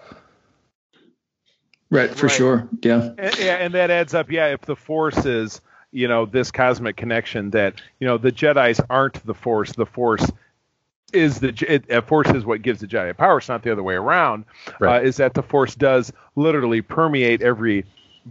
Right, 1.90 2.14
for 2.14 2.28
right. 2.28 2.36
sure. 2.36 2.70
Yeah. 2.84 3.12
And, 3.18 3.40
yeah, 3.40 3.56
and 3.56 3.74
that 3.74 3.90
adds 3.90 4.14
up. 4.14 4.30
Yeah, 4.30 4.48
if 4.48 4.62
the 4.62 4.76
Force 4.76 5.26
is, 5.26 5.62
you 5.92 6.08
know, 6.08 6.26
this 6.26 6.52
cosmic 6.52 6.96
connection 6.98 7.52
that, 7.52 7.82
you 8.00 8.08
know, 8.08 8.18
the 8.18 8.32
Jedi's 8.32 8.82
aren't 8.90 9.26
the 9.26 9.34
Force, 9.34 9.72
the 9.74 9.86
Force 9.86 10.30
is 11.14 11.40
the 11.40 11.54
it, 11.68 12.06
Force 12.06 12.30
is 12.30 12.46
what 12.46 12.62
gives 12.62 12.82
the 12.82 12.88
Jedi 12.88 13.16
power. 13.16 13.38
It's 13.38 13.48
not 13.48 13.64
the 13.64 13.72
other 13.72 13.84
way 13.84 13.96
around. 13.96 14.46
Right. 14.80 15.02
Uh, 15.02 15.06
is 15.06 15.18
that 15.18 15.34
the 15.34 15.44
Force 15.44 15.76
does 15.76 16.12
literally 16.36 16.82
permeate 16.82 17.42
every 17.42 17.86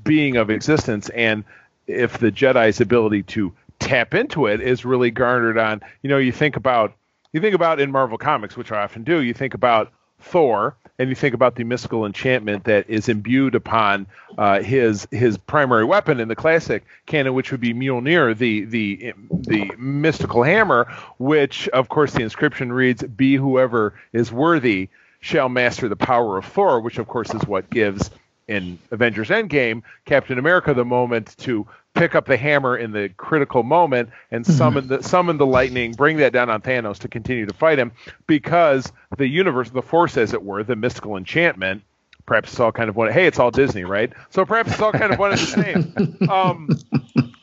being 0.05 0.37
of 0.37 0.51
existence, 0.51 1.09
and 1.11 1.45
if 1.87 2.19
the 2.19 2.31
Jedi's 2.31 2.81
ability 2.81 3.23
to 3.23 3.53
tap 3.79 4.15
into 4.15 4.47
it 4.47 4.61
is 4.61 4.85
really 4.85 5.11
garnered 5.11 5.59
on, 5.59 5.81
you 6.03 6.11
know, 6.11 6.19
you 6.19 6.33
think 6.33 6.57
about 6.57 6.95
you 7.33 7.41
think 7.41 7.55
about 7.55 7.81
in 7.81 7.91
Marvel 7.91 8.19
Comics, 8.19 8.57
which 8.57 8.73
I 8.73 8.83
often 8.83 9.05
do. 9.05 9.23
You 9.23 9.35
think 9.35 9.55
about 9.55 9.93
Thor, 10.26 10.75
and 10.99 11.09
you 11.09 11.14
think 11.14 11.35
about 11.35 11.54
the 11.54 11.64
mystical 11.64 12.04
enchantment 12.04 12.64
that 12.64 12.88
is 12.90 13.09
imbued 13.09 13.54
upon 13.54 14.06
uh, 14.37 14.61
his 14.61 15.06
his 15.11 15.38
primary 15.38 15.85
weapon 15.85 16.21
in 16.21 16.28
the 16.28 16.35
classic 16.35 16.85
canon, 17.06 17.35
which 17.35 17.52
would 17.52 17.61
be 17.61 17.73
Mjolnir, 17.73 18.37
the 18.37 18.64
the 18.64 19.14
the 19.30 19.71
mystical 19.78 20.42
hammer, 20.42 20.87
which 21.18 21.68
of 21.68 21.88
course 21.88 22.12
the 22.12 22.23
inscription 22.23 22.73
reads, 22.73 23.02
"Be 23.02 23.37
whoever 23.37 23.95
is 24.12 24.33
worthy 24.33 24.88
shall 25.21 25.49
master 25.49 25.88
the 25.88 25.97
power 25.97 26.38
of 26.38 26.45
Thor," 26.45 26.80
which 26.80 26.99
of 26.99 27.06
course 27.06 27.33
is 27.33 27.47
what 27.47 27.71
gives 27.71 28.11
in 28.49 28.78
Avengers 28.90 29.28
Endgame 29.28 29.83
Captain 30.04 30.38
America 30.38 30.75
the 30.75 30.85
moment 30.85 31.37
to 31.38 31.66
pick 31.97 32.15
up 32.15 32.26
the 32.26 32.37
hammer 32.37 32.76
in 32.76 32.93
the 32.93 33.09
critical 33.17 33.62
moment 33.62 34.11
and 34.31 34.45
mm-hmm. 34.45 34.53
summon 34.53 34.88
the 34.88 35.03
summon 35.03 35.38
the 35.38 35.47
lightning, 35.47 35.93
bring 35.93 36.19
that 36.19 36.33
down 36.33 36.50
on 36.50 36.61
Thanos 36.61 36.99
to 36.99 37.09
continue 37.09 37.47
to 37.47 37.55
fight 37.55 37.79
him 37.79 37.93
because 38.26 38.93
the 39.17 39.26
universe, 39.26 39.71
the 39.71 39.83
force, 39.83 40.17
as 40.17 40.33
it 40.33 40.43
were, 40.43 40.62
the 40.62 40.76
mystical 40.76 41.17
enchantment. 41.17 41.83
Perhaps 42.26 42.50
it's 42.50 42.61
all 42.61 42.73
kind 42.73 42.88
of 42.91 42.97
one. 42.97 43.12
Hey, 43.12 43.26
it's 43.26 43.38
all 43.38 43.53
Disney, 43.53 43.85
right? 43.85 44.12
So 44.31 44.45
perhaps 44.45 44.73
it's 44.73 44.81
all 44.81 44.93
kind 44.93 45.12
of 45.12 45.19
one 45.19 45.33
and 45.33 45.41
the 45.41 45.47
same. 45.47 46.17
Um, 46.31 46.69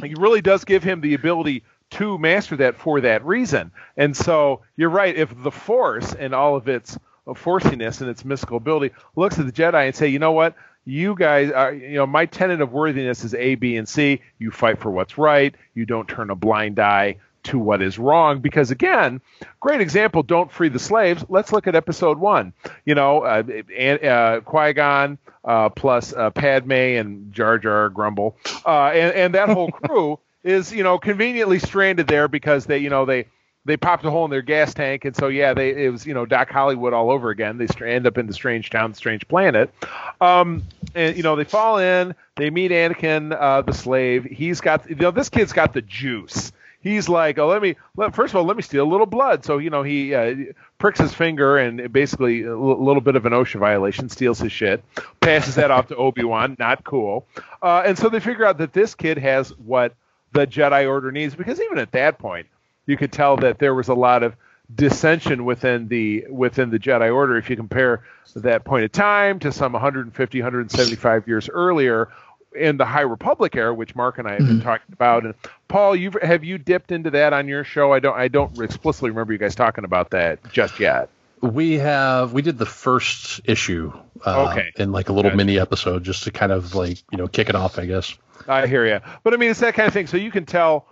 it 0.03 0.17
really 0.17 0.41
does 0.41 0.65
give 0.65 0.83
him 0.83 0.99
the 0.99 1.13
ability 1.13 1.63
to 1.91 2.17
master 2.17 2.57
that 2.57 2.75
for 2.75 2.99
that 3.01 3.23
reason. 3.25 3.71
And 3.95 4.15
so 4.15 4.61
you're 4.75 4.89
right. 4.89 5.15
If 5.15 5.33
the 5.41 5.51
Force 5.51 6.13
and 6.13 6.33
all 6.33 6.57
of 6.57 6.67
its 6.67 6.97
forciness 7.35 8.01
and 8.01 8.09
its 8.09 8.25
mystical 8.25 8.57
ability 8.57 8.93
looks 9.15 9.39
at 9.39 9.45
the 9.45 9.51
Jedi 9.51 9.85
and 9.85 9.95
say, 9.95 10.07
you 10.09 10.19
know 10.19 10.33
what, 10.33 10.55
you 10.85 11.15
guys 11.15 11.51
are, 11.51 11.73
you 11.73 11.95
know, 11.95 12.07
my 12.07 12.25
tenet 12.25 12.61
of 12.61 12.71
worthiness 12.71 13.23
is 13.23 13.33
A, 13.33 13.55
B, 13.55 13.77
and 13.77 13.87
C. 13.87 14.21
You 14.39 14.51
fight 14.51 14.79
for 14.79 14.91
what's 14.91 15.17
right. 15.17 15.55
You 15.73 15.85
don't 15.85 16.07
turn 16.07 16.29
a 16.29 16.35
blind 16.35 16.79
eye 16.79 17.17
to 17.43 17.59
what 17.59 17.81
is 17.81 17.99
wrong. 17.99 18.39
Because 18.39 18.71
again, 18.71 19.21
great 19.59 19.81
example. 19.81 20.23
Don't 20.23 20.51
free 20.51 20.69
the 20.69 20.79
slaves. 20.79 21.25
Let's 21.29 21.51
look 21.51 21.67
at 21.67 21.75
episode 21.75 22.17
one. 22.17 22.53
You 22.85 22.95
know, 22.95 23.21
uh, 23.21 23.43
uh, 23.81 24.39
Qui 24.41 24.73
Gon 24.73 25.17
uh, 25.43 25.69
plus 25.69 26.13
uh, 26.13 26.29
Padme 26.31 26.71
and 26.71 27.33
Jar 27.33 27.57
Jar 27.57 27.89
Grumble, 27.89 28.37
uh, 28.65 28.87
and, 28.87 29.13
and 29.13 29.35
that 29.35 29.49
whole 29.49 29.71
crew 29.71 30.19
is 30.43 30.73
you 30.73 30.83
know 30.83 30.97
conveniently 30.97 31.59
stranded 31.59 32.07
there 32.07 32.27
because 32.27 32.65
they 32.65 32.77
you 32.79 32.89
know 32.89 33.05
they 33.05 33.27
they 33.65 33.77
popped 33.77 34.03
a 34.05 34.11
hole 34.11 34.25
in 34.25 34.31
their 34.31 34.41
gas 34.41 34.73
tank, 34.73 35.05
and 35.05 35.15
so 35.15 35.27
yeah, 35.27 35.53
they 35.53 35.85
it 35.85 35.89
was 35.89 36.05
you 36.05 36.13
know 36.13 36.25
Doc 36.25 36.49
Hollywood 36.49 36.93
all 36.93 37.09
over 37.11 37.29
again. 37.29 37.57
They 37.57 37.67
end 37.85 38.05
up 38.05 38.17
in 38.17 38.27
the 38.27 38.33
strange 38.33 38.69
town, 38.69 38.93
strange 38.93 39.27
planet, 39.27 39.73
um, 40.19 40.63
and 40.93 41.15
you 41.15 41.23
know 41.23 41.35
they 41.35 41.45
fall 41.45 41.77
in. 41.77 42.15
They 42.35 42.49
meet 42.49 42.71
Anakin, 42.71 43.35
uh, 43.39 43.61
the 43.61 43.73
slave. 43.73 44.25
He's 44.25 44.59
got 44.59 44.89
you 44.89 44.95
know 44.95 45.11
this 45.11 45.29
kid's 45.29 45.53
got 45.53 45.73
the 45.73 45.81
juice. 45.81 46.51
he's 46.81 47.07
like, 47.07 47.37
oh, 47.37 47.47
let 47.47 47.61
me 47.61 47.77
let, 47.95 48.13
first 48.13 48.33
of 48.33 48.35
all, 48.35 48.43
let 48.43 48.57
me 48.57 48.63
steal 48.63 48.83
a 48.83 48.89
little 48.91 49.05
blood. 49.05 49.45
So 49.45 49.57
you 49.57 49.69
know, 49.69 49.81
he 49.83 50.13
uh, 50.13 50.35
pricks 50.77 50.99
his 50.99 51.13
finger 51.13 51.57
and 51.57 51.91
basically 51.91 52.43
a 52.43 52.57
little 52.57 53.01
bit 53.01 53.15
of 53.15 53.25
an 53.25 53.31
OSHA 53.31 53.59
violation, 53.59 54.09
steals 54.09 54.39
his 54.39 54.51
shit, 54.51 54.83
passes 55.21 55.55
that 55.55 55.71
off 55.71 55.87
to 55.87 55.95
Obi 55.95 56.25
Wan. 56.25 56.57
Not 56.59 56.83
cool. 56.83 57.25
Uh, 57.61 57.83
and 57.85 57.97
so 57.97 58.09
they 58.09 58.19
figure 58.19 58.45
out 58.45 58.57
that 58.57 58.73
this 58.73 58.93
kid 58.93 59.17
has 59.17 59.49
what 59.57 59.93
the 60.33 60.45
Jedi 60.45 60.87
Order 60.87 61.11
needs 61.11 61.33
because 61.33 61.61
even 61.61 61.77
at 61.77 61.91
that 61.93 62.17
point, 62.19 62.47
you 62.85 62.97
could 62.97 63.11
tell 63.11 63.37
that 63.37 63.59
there 63.59 63.73
was 63.73 63.87
a 63.87 63.93
lot 63.93 64.23
of 64.23 64.35
dissension 64.73 65.45
within 65.45 65.87
the 65.87 66.25
within 66.29 66.69
the 66.69 66.79
Jedi 66.79 67.13
Order. 67.13 67.37
If 67.37 67.49
you 67.49 67.55
compare 67.55 68.03
that 68.35 68.63
point 68.63 68.85
of 68.85 68.91
time 68.91 69.39
to 69.39 69.51
some 69.51 69.73
150, 69.73 70.39
175 70.39 71.27
years 71.27 71.49
earlier, 71.49 72.09
in 72.55 72.77
the 72.77 72.85
High 72.85 73.01
Republic 73.01 73.55
era, 73.55 73.73
which 73.73 73.95
Mark 73.95 74.17
and 74.17 74.27
I 74.27 74.31
have 74.31 74.39
been 74.39 74.47
mm-hmm. 74.47 74.61
talking 74.61 74.93
about. 74.93 75.25
And 75.25 75.33
Paul, 75.67 75.95
you 75.95 76.11
have 76.21 76.43
you 76.43 76.57
dipped 76.57 76.91
into 76.91 77.11
that 77.11 77.33
on 77.33 77.47
your 77.47 77.63
show? 77.63 77.93
I 77.93 77.99
don't 77.99 78.17
I 78.17 78.27
don't 78.27 78.59
explicitly 78.59 79.09
remember 79.09 79.33
you 79.33 79.39
guys 79.39 79.55
talking 79.55 79.83
about 79.83 80.11
that 80.11 80.39
just 80.51 80.79
yet. 80.79 81.09
We 81.41 81.73
have 81.73 82.33
we 82.33 82.41
did 82.41 82.57
the 82.57 82.65
first 82.65 83.41
issue 83.45 83.91
uh, 84.25 84.49
okay. 84.51 84.71
in 84.77 84.91
like 84.91 85.09
a 85.09 85.13
little 85.13 85.31
gotcha. 85.31 85.37
mini 85.37 85.59
episode 85.59 86.03
just 86.03 86.23
to 86.23 86.31
kind 86.31 86.51
of 86.51 86.73
like 86.75 86.99
you 87.11 87.17
know 87.17 87.27
kick 87.27 87.49
it 87.49 87.55
off, 87.55 87.77
I 87.77 87.85
guess. 87.85 88.15
I 88.47 88.67
hear 88.67 88.85
you, 88.85 88.99
but 89.23 89.33
I 89.33 89.37
mean 89.37 89.51
it's 89.51 89.59
that 89.59 89.73
kind 89.73 89.87
of 89.87 89.93
thing. 89.93 90.07
So 90.07 90.17
you 90.17 90.31
can 90.31 90.45
tell 90.45 90.87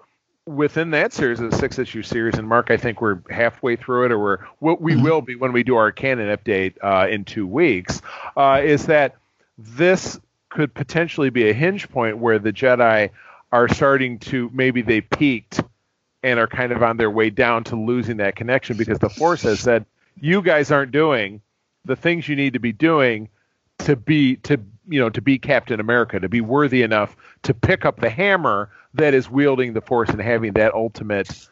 within 0.45 0.91
that 0.91 1.13
series, 1.13 1.39
a 1.39 1.51
six 1.51 1.77
issue 1.79 2.01
series, 2.01 2.38
and 2.38 2.48
Mark, 2.48 2.71
I 2.71 2.77
think 2.77 3.01
we're 3.01 3.19
halfway 3.29 3.75
through 3.75 4.05
it, 4.05 4.12
or 4.12 4.19
we're 4.19 4.38
what 4.60 4.81
we 4.81 4.93
mm-hmm. 4.93 5.03
will 5.03 5.21
be 5.21 5.36
when 5.36 5.53
we 5.53 5.63
do 5.63 5.75
our 5.75 5.91
canon 5.91 6.36
update 6.36 6.75
uh, 6.81 7.07
in 7.07 7.25
two 7.25 7.48
weeks. 7.48 8.01
Uh, 8.36 8.62
is 8.63 8.88
that 8.88 9.15
this 9.57 10.19
could 10.50 10.74
potentially 10.74 11.29
be 11.29 11.50
a 11.50 11.53
hinge 11.53 11.89
point 11.89 12.17
where 12.17 12.39
the 12.39 12.51
Jedi 12.51 13.10
are 13.51 13.69
starting 13.69 14.19
to 14.19 14.50
maybe 14.53 14.81
they 14.81 15.01
peaked 15.01 15.62
and 16.24 16.39
are 16.39 16.48
kind 16.48 16.71
of 16.71 16.83
on 16.83 16.98
their 16.98 17.10
way 17.10 17.29
down 17.29 17.63
to 17.65 17.75
losing 17.75 18.17
that 18.17 18.36
connection 18.36 18.77
because 18.77 19.00
the 19.00 19.10
Force 19.10 19.41
has 19.43 19.60
said 19.60 19.86
you 20.19 20.41
guys 20.41 20.71
aren't 20.71 20.91
doing 20.91 21.41
the 21.86 21.95
things 21.95 22.27
you 22.27 22.36
need 22.36 22.53
to 22.53 22.60
be 22.60 22.71
doing 22.71 23.29
to 23.79 23.95
be 23.95 24.36
to 24.38 24.60
you 24.88 25.00
know 25.00 25.10
to 25.10 25.22
be 25.22 25.38
Captain 25.38 25.80
America 25.80 26.20
to 26.20 26.30
be 26.30 26.42
worthy 26.42 26.82
enough 26.82 27.16
to 27.44 27.54
pick 27.54 27.86
up 27.86 28.00
the 28.00 28.10
hammer 28.10 28.70
that 28.94 29.14
is 29.14 29.30
wielding 29.30 29.74
the 29.74 29.82
Force 29.82 30.10
and 30.10 30.22
having 30.22 30.54
that 30.54 30.74
ultimate 30.74 31.48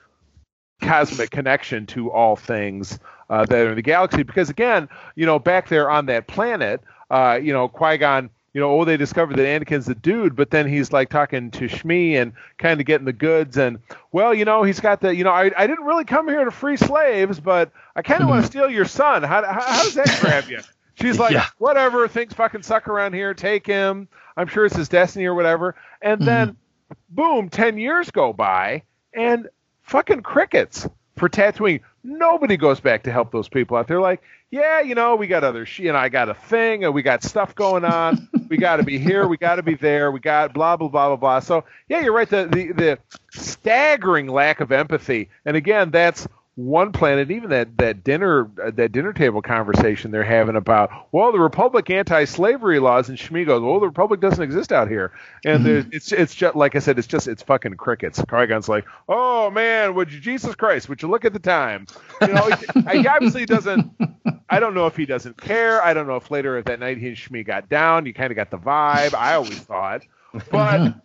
cosmic 0.82 1.30
connection 1.30 1.86
to 1.86 2.12
all 2.12 2.36
things 2.36 3.00
uh, 3.30 3.46
that 3.46 3.66
are 3.66 3.70
in 3.70 3.76
the 3.76 3.82
galaxy 3.82 4.24
because 4.24 4.50
again 4.50 4.88
you 5.16 5.26
know 5.26 5.38
back 5.38 5.68
there 5.68 5.90
on 5.90 6.06
that 6.08 6.28
planet 6.28 6.82
uh, 7.12 7.40
you 7.42 7.54
know 7.54 7.68
Qui 7.68 7.98
Gon 7.98 8.30
you 8.54 8.62
know, 8.62 8.80
oh, 8.80 8.84
they 8.84 8.98
discovered 8.98 9.38
that 9.38 9.46
Anakin's 9.46 9.86
the 9.86 9.96
dude, 9.96 10.36
but 10.36 10.50
then 10.50 10.68
he's 10.68 10.92
like 10.92 11.10
talking 11.10 11.52
to 11.52 11.68
Shmi 11.68 12.14
and 12.14 12.34
kind 12.58 12.80
of 12.80 12.86
getting 12.86 13.06
the 13.06 13.14
goods. 13.14 13.58
And 13.58 13.80
well, 14.12 14.34
you 14.34 14.44
know, 14.44 14.64
he's 14.64 14.80
got 14.80 15.02
the, 15.02 15.16
you 15.16 15.24
know, 15.24 15.32
I, 15.32 15.52
I 15.56 15.68
didn't 15.68 15.86
really 15.86 16.06
come 16.06 16.28
here 16.28 16.44
to 16.44 16.52
free 16.52 16.78
slaves, 16.78 17.40
but 17.40 17.72
I 17.96 18.02
kind 18.02 18.24
of 18.24 18.30
want 18.30 18.44
to 18.44 18.50
mm-hmm. 18.50 18.60
steal 18.60 18.70
your 18.72 18.86
son. 18.86 19.22
How, 19.22 19.46
how, 19.46 19.62
how 19.62 19.84
does 19.84 19.94
that 19.94 20.18
grab 20.22 20.50
you? 20.50 20.62
She's 21.00 21.20
like, 21.20 21.34
yeah. 21.34 21.46
whatever, 21.58 22.08
things 22.08 22.34
fucking 22.34 22.64
suck 22.64 22.88
around 22.88 23.14
here. 23.14 23.34
Take 23.34 23.66
him. 23.66 24.08
I'm 24.36 24.48
sure 24.48 24.66
it's 24.66 24.76
his 24.76 24.90
destiny 24.90 25.26
or 25.26 25.34
whatever. 25.34 25.76
And 26.02 26.22
then, 26.22 26.48
mm-hmm. 26.50 26.96
boom, 27.10 27.50
10 27.50 27.78
years 27.78 28.12
go 28.12 28.34
by 28.34 28.84
and 29.14 29.48
fucking 29.84 30.22
crickets 30.22 30.88
for 31.18 31.30
Tatooine. 31.30 31.82
Nobody 32.04 32.58
goes 32.58 32.80
back 32.80 33.04
to 33.04 33.12
help 33.12 33.32
those 33.32 33.50
people 33.50 33.78
out. 33.78 33.88
They're 33.88 34.00
like, 34.00 34.22
yeah, 34.52 34.82
you 34.82 34.96
know, 34.96 35.16
we 35.16 35.28
got 35.28 35.44
other 35.44 35.66
she 35.66 35.88
and 35.88 35.98
I 35.98 36.10
got 36.10 36.30
a 36.30 36.34
thing 36.34 36.84
and 36.84 36.94
we 36.94 37.02
got 37.02 37.24
stuff 37.24 37.54
going 37.54 37.86
on. 37.86 38.30
we 38.50 38.58
got 38.58 38.78
to 38.78 38.84
be 38.84 38.98
here, 38.98 39.28
we 39.28 39.38
got 39.38 39.56
to 39.56 39.64
be 39.64 39.76
there, 39.76 40.12
we 40.12 40.20
got 40.20 40.54
blah 40.54 40.76
blah 40.76 40.88
blah 40.88 41.10
blah 41.10 41.16
blah. 41.18 41.40
So 41.40 41.66
yeah, 41.88 42.00
you're 42.00 42.14
right. 42.14 42.30
The, 42.30 42.46
the 42.46 42.72
the 42.72 43.00
staggering 43.32 44.28
lack 44.28 44.60
of 44.60 44.72
empathy, 44.72 45.30
and 45.46 45.56
again, 45.56 45.92
that's 45.92 46.28
one 46.60 46.92
planet, 46.92 47.32
even 47.32 47.52
that 47.52 47.78
that 47.78 48.04
dinner 48.04 48.52
uh, 48.62 48.72
that 48.72 48.92
dinner 48.92 49.14
table 49.14 49.42
conversation 49.42 50.12
they're 50.12 50.24
having 50.24 50.58
about 50.58 51.08
well 51.14 51.32
the 51.32 51.40
Republic 51.40 51.90
anti-slavery 51.90 52.80
laws 52.80 53.08
and 53.08 53.18
Shmi 53.18 53.46
goes 53.46 53.62
well 53.62 53.80
the 53.80 53.88
Republic 53.88 54.20
doesn't 54.20 54.44
exist 54.44 54.74
out 54.74 54.90
here. 54.90 55.14
And 55.46 55.66
mm-hmm. 55.66 55.90
it's 55.94 56.12
it's 56.12 56.36
just 56.36 56.58
like 56.58 56.76
I 56.76 56.80
said 56.80 57.00
it's 57.00 57.08
just 57.08 57.30
it's 57.30 57.42
fucking 57.44 57.76
crickets. 57.76 58.22
Qui-Gon's 58.28 58.68
like 58.68 58.86
oh 59.08 59.50
man 59.52 59.96
would 59.96 60.12
you 60.12 60.20
Jesus 60.20 60.54
Christ 60.56 60.90
would 60.90 61.02
you 61.02 61.08
look 61.08 61.24
at 61.24 61.32
the 61.32 61.40
time? 61.40 61.88
You 62.22 62.34
know 62.34 62.50
he, 62.50 63.00
he 63.00 63.08
obviously 63.08 63.46
doesn't 63.46 63.90
I 64.50 64.60
don't 64.60 64.74
know 64.74 64.88
if 64.88 64.98
he 64.98 65.06
doesn't 65.06 65.40
care. 65.40 65.82
I 65.82 65.94
don't 65.94 66.08
know 66.08 66.18
if 66.18 66.30
later 66.30 66.62
that 66.62 66.80
night 66.80 66.98
he 66.98 67.08
and 67.08 67.16
Shmi 67.16 67.46
got 67.46 67.70
down. 67.70 68.06
You 68.06 68.14
kind 68.14 68.32
of 68.32 68.36
got 68.36 68.52
the 68.52 68.58
vibe. 68.58 69.14
I 69.14 69.36
always 69.36 69.60
thought. 69.60 70.02
But 70.52 70.96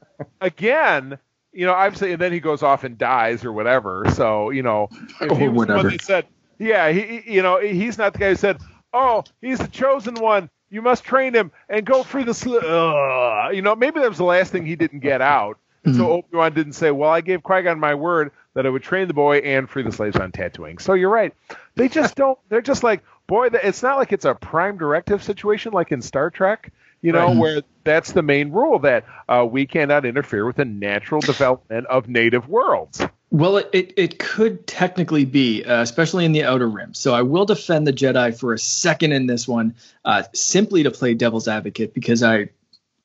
again 0.40 1.18
you 1.54 1.66
know, 1.66 1.72
obviously, 1.72 2.12
and 2.12 2.20
then 2.20 2.32
he 2.32 2.40
goes 2.40 2.62
off 2.62 2.84
and 2.84 2.98
dies 2.98 3.44
or 3.44 3.52
whatever. 3.52 4.04
So, 4.14 4.50
you 4.50 4.62
know, 4.62 4.88
if 5.20 5.38
he 5.38 5.48
was 5.48 5.68
whatever. 5.68 5.90
Said, 6.00 6.26
yeah, 6.58 6.90
he, 6.90 7.22
you 7.26 7.42
know, 7.42 7.60
he's 7.60 7.96
not 7.96 8.12
the 8.12 8.18
guy 8.18 8.30
who 8.30 8.36
said, 8.36 8.58
oh, 8.92 9.24
he's 9.40 9.58
the 9.58 9.68
chosen 9.68 10.14
one. 10.14 10.50
You 10.70 10.82
must 10.82 11.04
train 11.04 11.34
him 11.34 11.52
and 11.68 11.84
go 11.84 12.02
free 12.02 12.24
the, 12.24 12.34
sl-. 12.34 12.56
Uh, 12.56 13.50
you 13.50 13.62
know, 13.62 13.76
maybe 13.76 14.00
that 14.00 14.08
was 14.08 14.18
the 14.18 14.24
last 14.24 14.50
thing 14.50 14.66
he 14.66 14.76
didn't 14.76 15.00
get 15.00 15.20
out. 15.20 15.58
Mm-hmm. 15.84 15.98
So 15.98 16.12
Obi 16.12 16.36
Wan 16.36 16.52
didn't 16.54 16.72
say, 16.72 16.90
well, 16.90 17.10
I 17.10 17.20
gave 17.20 17.42
Qui 17.42 17.62
Gon 17.62 17.78
my 17.78 17.94
word 17.94 18.32
that 18.54 18.66
I 18.66 18.70
would 18.70 18.82
train 18.82 19.06
the 19.06 19.14
boy 19.14 19.38
and 19.38 19.68
free 19.68 19.82
the 19.82 19.92
slaves 19.92 20.16
on 20.16 20.32
Tatooine. 20.32 20.80
So 20.80 20.94
you're 20.94 21.10
right. 21.10 21.34
They 21.76 21.88
just 21.88 22.14
don't. 22.16 22.38
They're 22.48 22.62
just 22.62 22.82
like, 22.82 23.04
boy, 23.26 23.48
it's 23.52 23.82
not 23.82 23.98
like 23.98 24.12
it's 24.12 24.24
a 24.24 24.34
prime 24.34 24.78
directive 24.78 25.22
situation 25.22 25.72
like 25.72 25.92
in 25.92 26.02
Star 26.02 26.30
Trek 26.30 26.72
you 27.04 27.12
know, 27.12 27.26
right. 27.26 27.36
where 27.36 27.62
that's 27.84 28.12
the 28.12 28.22
main 28.22 28.50
rule 28.50 28.78
that 28.78 29.04
uh, 29.28 29.46
we 29.48 29.66
cannot 29.66 30.06
interfere 30.06 30.46
with 30.46 30.56
the 30.56 30.64
natural 30.64 31.20
development 31.20 31.86
of 31.88 32.08
native 32.08 32.48
worlds. 32.48 33.02
Well, 33.30 33.58
it, 33.58 33.68
it, 33.74 33.92
it 33.98 34.18
could 34.18 34.66
technically 34.66 35.26
be, 35.26 35.64
uh, 35.64 35.82
especially 35.82 36.24
in 36.24 36.32
the 36.32 36.44
Outer 36.44 36.66
Rim. 36.66 36.94
So 36.94 37.12
I 37.12 37.20
will 37.20 37.44
defend 37.44 37.86
the 37.86 37.92
Jedi 37.92 38.38
for 38.38 38.54
a 38.54 38.58
second 38.58 39.12
in 39.12 39.26
this 39.26 39.46
one, 39.46 39.74
uh, 40.06 40.22
simply 40.32 40.82
to 40.84 40.90
play 40.90 41.12
devil's 41.12 41.46
advocate, 41.46 41.92
because 41.92 42.22
I 42.22 42.48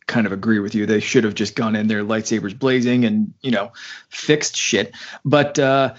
kind 0.07 0.25
of 0.25 0.31
agree 0.31 0.59
with 0.59 0.75
you. 0.75 0.85
They 0.85 1.01
should 1.01 1.25
have 1.25 1.35
just 1.35 1.55
gone 1.55 1.75
in 1.75 1.87
there, 1.87 2.03
lightsabers 2.03 2.57
blazing, 2.57 3.03
and 3.03 3.33
you 3.41 3.51
know, 3.51 3.73
fixed 4.07 4.55
shit. 4.55 4.95
But 5.25 5.59
uh, 5.59 5.95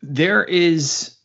there 0.00 0.44
is 0.44 1.16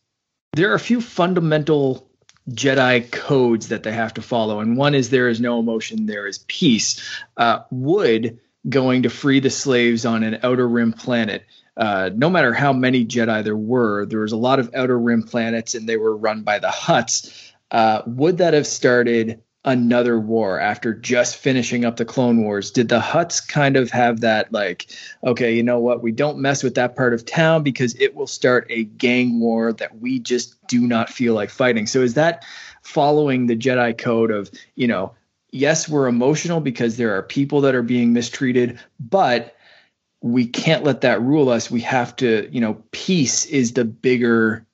there 0.53 0.71
are 0.71 0.75
a 0.75 0.80
few 0.80 0.99
fundamental 0.99 2.07
Jedi 2.49 3.12
codes 3.12 3.69
that 3.69 3.83
they 3.83 3.91
have 3.91 4.13
to 4.15 4.21
follow. 4.21 4.60
And 4.60 4.77
one 4.77 4.95
is 4.95 5.10
there 5.10 5.29
is 5.29 5.41
no 5.41 5.60
emotion, 5.60 6.05
there 6.05 6.27
is 6.27 6.39
peace. 6.47 7.21
Uh, 7.36 7.60
Would 7.71 8.39
going 8.67 9.03
to 9.03 9.10
free 9.10 9.39
the 9.39 9.49
slaves 9.49 10.05
on 10.05 10.23
an 10.23 10.39
outer 10.43 10.67
rim 10.67 10.93
planet. 10.93 11.45
Uh, 11.75 12.10
no 12.13 12.29
matter 12.29 12.53
how 12.53 12.73
many 12.73 13.05
Jedi 13.05 13.43
there 13.43 13.55
were, 13.55 14.05
there 14.05 14.21
was 14.21 14.31
a 14.31 14.38
lot 14.38 14.60
of 14.60 14.73
outer 14.73 14.97
rim 14.97 15.23
planets 15.23 15.75
and 15.75 15.88
they 15.88 15.97
were 15.97 16.15
run 16.15 16.41
by 16.41 16.60
the 16.60 16.67
Hutts. 16.67 17.51
Uh, 17.69 18.01
would 18.05 18.39
that 18.39 18.53
have 18.53 18.65
started 18.65 19.41
another 19.67 20.17
war 20.17 20.60
after 20.60 20.93
just 20.93 21.36
finishing 21.36 21.84
up 21.84 21.97
the 21.97 22.06
Clone 22.06 22.41
Wars? 22.41 22.71
Did 22.71 22.88
the 22.88 23.01
Hutts 23.01 23.45
kind 23.45 23.75
of 23.75 23.91
have 23.91 24.21
that, 24.21 24.51
like, 24.53 24.88
okay, 25.25 25.53
you 25.53 25.62
know 25.62 25.77
what? 25.77 26.01
We 26.01 26.13
don't 26.13 26.39
mess 26.39 26.63
with 26.63 26.73
that 26.75 26.95
part 26.95 27.13
of 27.13 27.25
town 27.25 27.63
because 27.63 27.93
it 27.99 28.15
will 28.15 28.27
start 28.27 28.65
a 28.69 28.86
gang 28.86 29.41
war 29.41 29.73
that 29.73 29.99
we 29.99 30.19
just 30.19 30.65
do 30.67 30.88
not 30.88 31.10
feel 31.10 31.34
like 31.34 31.49
fighting. 31.49 31.86
So 31.86 32.01
is 32.01 32.13
that 32.13 32.45
following 32.82 33.47
the 33.47 33.58
Jedi 33.58 33.95
code 33.97 34.32
of, 34.32 34.49
you 34.75 34.88
know, 34.88 35.13
yes, 35.51 35.89
we're 35.89 36.08
emotional 36.08 36.62
because 36.62 36.95
there 36.95 37.15
are 37.15 37.21
people 37.21 37.60
that 37.62 37.75
are 37.75 37.84
being 37.84 38.13
mistreated, 38.13 38.80
but 39.01 39.53
we 40.21 40.47
can't 40.47 40.86
let 40.86 41.01
that 41.01 41.21
rule 41.21 41.49
us. 41.49 41.69
We 41.69 41.82
have 41.82 42.15
to, 42.17 42.47
you 42.51 42.62
know, 42.62 42.82
peace 42.91 43.45
is 43.47 43.73
the 43.73 43.84
bigger 43.84 44.65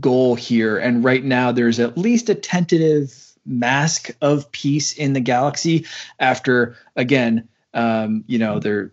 goal 0.00 0.34
here. 0.34 0.76
And 0.76 1.04
right 1.04 1.24
now, 1.24 1.52
there's 1.52 1.78
at 1.78 1.96
least 1.96 2.28
a 2.28 2.34
tentative 2.34 3.29
mask 3.46 4.10
of 4.20 4.50
peace 4.52 4.92
in 4.92 5.12
the 5.12 5.20
galaxy 5.20 5.86
after 6.18 6.76
again 6.96 7.48
um, 7.74 8.24
you 8.26 8.38
know 8.38 8.58
they're 8.58 8.92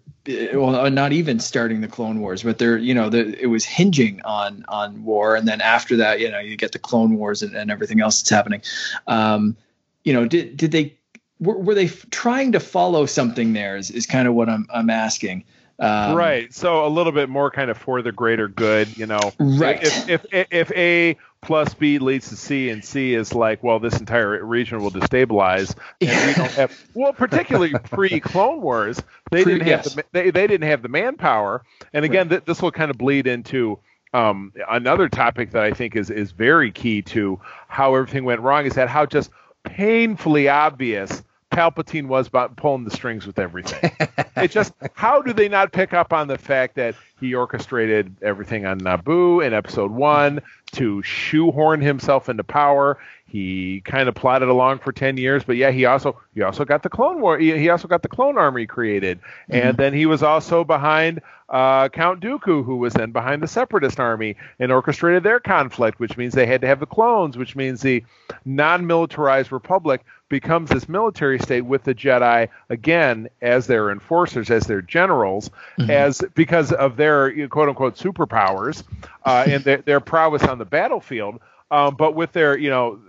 well 0.54 0.90
not 0.92 1.14
even 1.14 1.40
starting 1.40 1.82
the 1.82 1.88
clone 1.88 2.20
wars 2.20 2.44
but 2.44 2.58
they're 2.58 2.78
you 2.78 2.94
know 2.94 3.10
the, 3.10 3.40
it 3.42 3.48
was 3.48 3.66
hinging 3.66 4.22
on 4.24 4.64
on 4.68 5.04
war 5.04 5.36
and 5.36 5.48
then 5.48 5.62
after 5.62 5.96
that 5.96 6.20
you 6.20 6.30
know 6.30 6.40
you 6.40 6.56
get 6.58 6.72
the 6.72 6.80
clone 6.80 7.18
wars 7.18 7.42
and, 7.42 7.56
and 7.56 7.72
everything 7.72 8.02
else 8.02 8.22
that's 8.22 8.30
happening 8.30 8.62
um, 9.08 9.56
you 10.04 10.14
know 10.14 10.28
did 10.28 10.56
did 10.58 10.72
they 10.72 10.98
were, 11.40 11.58
were 11.58 11.76
they 11.76 11.86
f- 11.86 12.10
trying 12.10 12.52
to 12.52 12.60
follow 12.60 13.06
something 13.06 13.54
there 13.54 13.78
is, 13.78 13.90
is 13.90 14.06
kind 14.06 14.28
of 14.28 14.34
what 14.34 14.50
i'm 14.50 14.68
i'm 14.74 14.90
asking 14.90 15.44
um, 15.80 16.16
right. 16.16 16.52
So 16.54 16.86
a 16.86 16.90
little 16.90 17.12
bit 17.12 17.30
more 17.30 17.52
kind 17.52 17.70
of 17.70 17.78
for 17.78 18.02
the 18.02 18.12
greater 18.12 18.48
good, 18.48 18.98
you 18.98 19.06
know. 19.06 19.32
Right. 19.40 19.82
If 19.84 20.10
if 20.10 20.26
if 20.32 20.72
A 20.72 21.18
plus 21.41 21.73
B 21.73 22.00
leads 22.00 22.30
to 22.30 22.36
C, 22.36 22.69
and 22.69 22.84
C 22.84 23.13
is 23.13 23.34
like, 23.34 23.63
well, 23.63 23.80
this 23.80 24.00
entire 24.00 24.43
region 24.43 24.82
will 24.82 24.91
destabilize, 24.91 25.76
and 26.02 26.28
we 26.28 26.34
don't 26.34 26.52
have. 26.52 26.78
Well, 26.93 27.13
particularly 27.13 27.73
pre 27.73 28.19
Clone 28.19 28.62
Wars, 28.62 29.02
they 29.32 29.43
pre, 29.43 29.54
didn't 29.54 29.67
have 29.67 29.86
yes. 29.86 29.93
the, 29.93 30.06
they 30.12 30.32
they 30.32 30.47
didn't 30.47 30.67
have 30.67 30.82
the 30.82 30.89
manpower, 30.89 31.63
and 31.93 32.04
again, 32.04 32.28
right. 32.28 32.38
th- 32.38 32.45
this 32.45 32.62
will 32.62 32.71
kind 32.71 32.91
of 32.91 32.97
bleed 32.97 33.28
into. 33.28 33.80
Um, 34.13 34.54
another 34.69 35.10
topic 35.10 35.52
that 35.52 35.63
I 35.63 35.73
think 35.73 35.95
is 35.95 36.10
is 36.10 36.32
very 36.32 36.71
key 36.71 37.02
to 37.04 37.39
how 37.67 37.93
everything 37.93 38.23
went 38.23 38.39
wrong 38.39 38.65
is 38.65 38.73
that 38.76 38.88
how 38.88 39.06
just 39.06 39.30
painfully 39.63 40.47
obvious 40.47 41.23
Palpatine 41.52 42.08
was 42.08 42.28
about 42.28 42.56
pulling 42.56 42.84
the 42.84 42.91
strings 42.91 43.26
with 43.26 43.39
everything. 43.39 43.91
it's 44.38 44.54
just 44.54 44.73
how 44.93 45.21
do 45.21 45.34
they 45.34 45.50
not 45.50 45.71
pick 45.71 45.93
up 45.93 46.13
on 46.13 46.28
the 46.28 46.38
fact 46.38 46.76
that 46.76 46.95
he 47.19 47.34
orchestrated 47.34 48.15
everything 48.21 48.65
on 48.65 48.80
Naboo 48.80 49.45
in 49.45 49.53
Episode 49.53 49.91
One 49.91 50.41
to 50.73 51.01
shoehorn 51.01 51.82
himself 51.82 52.30
into 52.30 52.43
power. 52.43 52.97
He 53.25 53.82
kind 53.82 54.08
of 54.08 54.15
plotted 54.15 54.47
along 54.47 54.80
for 54.80 54.91
ten 54.91 55.17
years, 55.17 55.43
but 55.43 55.58
yeah, 55.58 55.71
he 55.71 55.86
also 55.86 56.19
he 56.34 56.41
also 56.41 56.65
got 56.65 56.84
the 56.84 56.89
Clone 56.89 57.19
War. 57.19 57.38
He, 57.38 57.69
also 57.69 57.88
got 57.88 58.01
the 58.01 58.08
Clone 58.08 58.38
Army 58.38 58.65
created, 58.65 59.19
mm-hmm. 59.19 59.56
and 59.56 59.77
then 59.77 59.93
he 59.93 60.06
was 60.06 60.23
also 60.23 60.63
behind 60.63 61.21
uh, 61.49 61.89
Count 61.89 62.21
Dooku, 62.21 62.63
who 62.63 62.77
was 62.77 62.93
then 62.93 63.12
behind 63.12 63.41
the 63.41 63.47
Separatist 63.47 63.99
army 63.99 64.36
and 64.60 64.71
orchestrated 64.71 65.23
their 65.23 65.39
conflict, 65.39 65.99
which 65.99 66.17
means 66.17 66.34
they 66.34 66.45
had 66.45 66.62
to 66.62 66.67
have 66.67 66.80
the 66.80 66.86
clones, 66.86 67.38
which 67.38 67.56
means 67.56 67.82
the 67.82 68.03
non-militarized 68.45 69.51
Republic 69.51 70.03
becomes 70.30 70.69
this 70.69 70.89
military 70.89 71.39
state 71.39 71.62
with 71.62 71.84
the 71.84 71.95
Jedi 71.95 72.49
again 72.69 73.30
as 73.41 73.67
their 73.67 73.89
enforcers, 73.91 74.51
as 74.51 74.67
their 74.67 74.82
generals, 74.82 75.49
mm-hmm. 75.80 75.89
as 75.89 76.21
because 76.36 76.73
of 76.73 76.97
their 76.97 77.07
you 77.30 77.43
know, 77.43 77.50
quote 77.50 77.70
unquote 77.70 77.96
superpowers 77.96 78.84
uh, 79.26 79.46
and 79.48 79.63
their, 79.63 79.78
their 79.78 80.00
prowess 80.00 80.43
on 80.43 80.58
the 80.58 80.65
battlefield. 80.65 81.39
Um, 81.70 81.96
but 81.96 82.15
with 82.15 82.32
their 82.32 82.58
you 82.58 82.70
know 82.70 83.00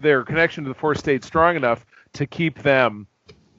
their 0.00 0.24
connection 0.24 0.64
to 0.64 0.68
the 0.68 0.74
Force 0.74 0.98
stayed 0.98 1.24
strong 1.24 1.56
enough 1.56 1.84
to 2.14 2.26
keep 2.26 2.62
them 2.62 3.06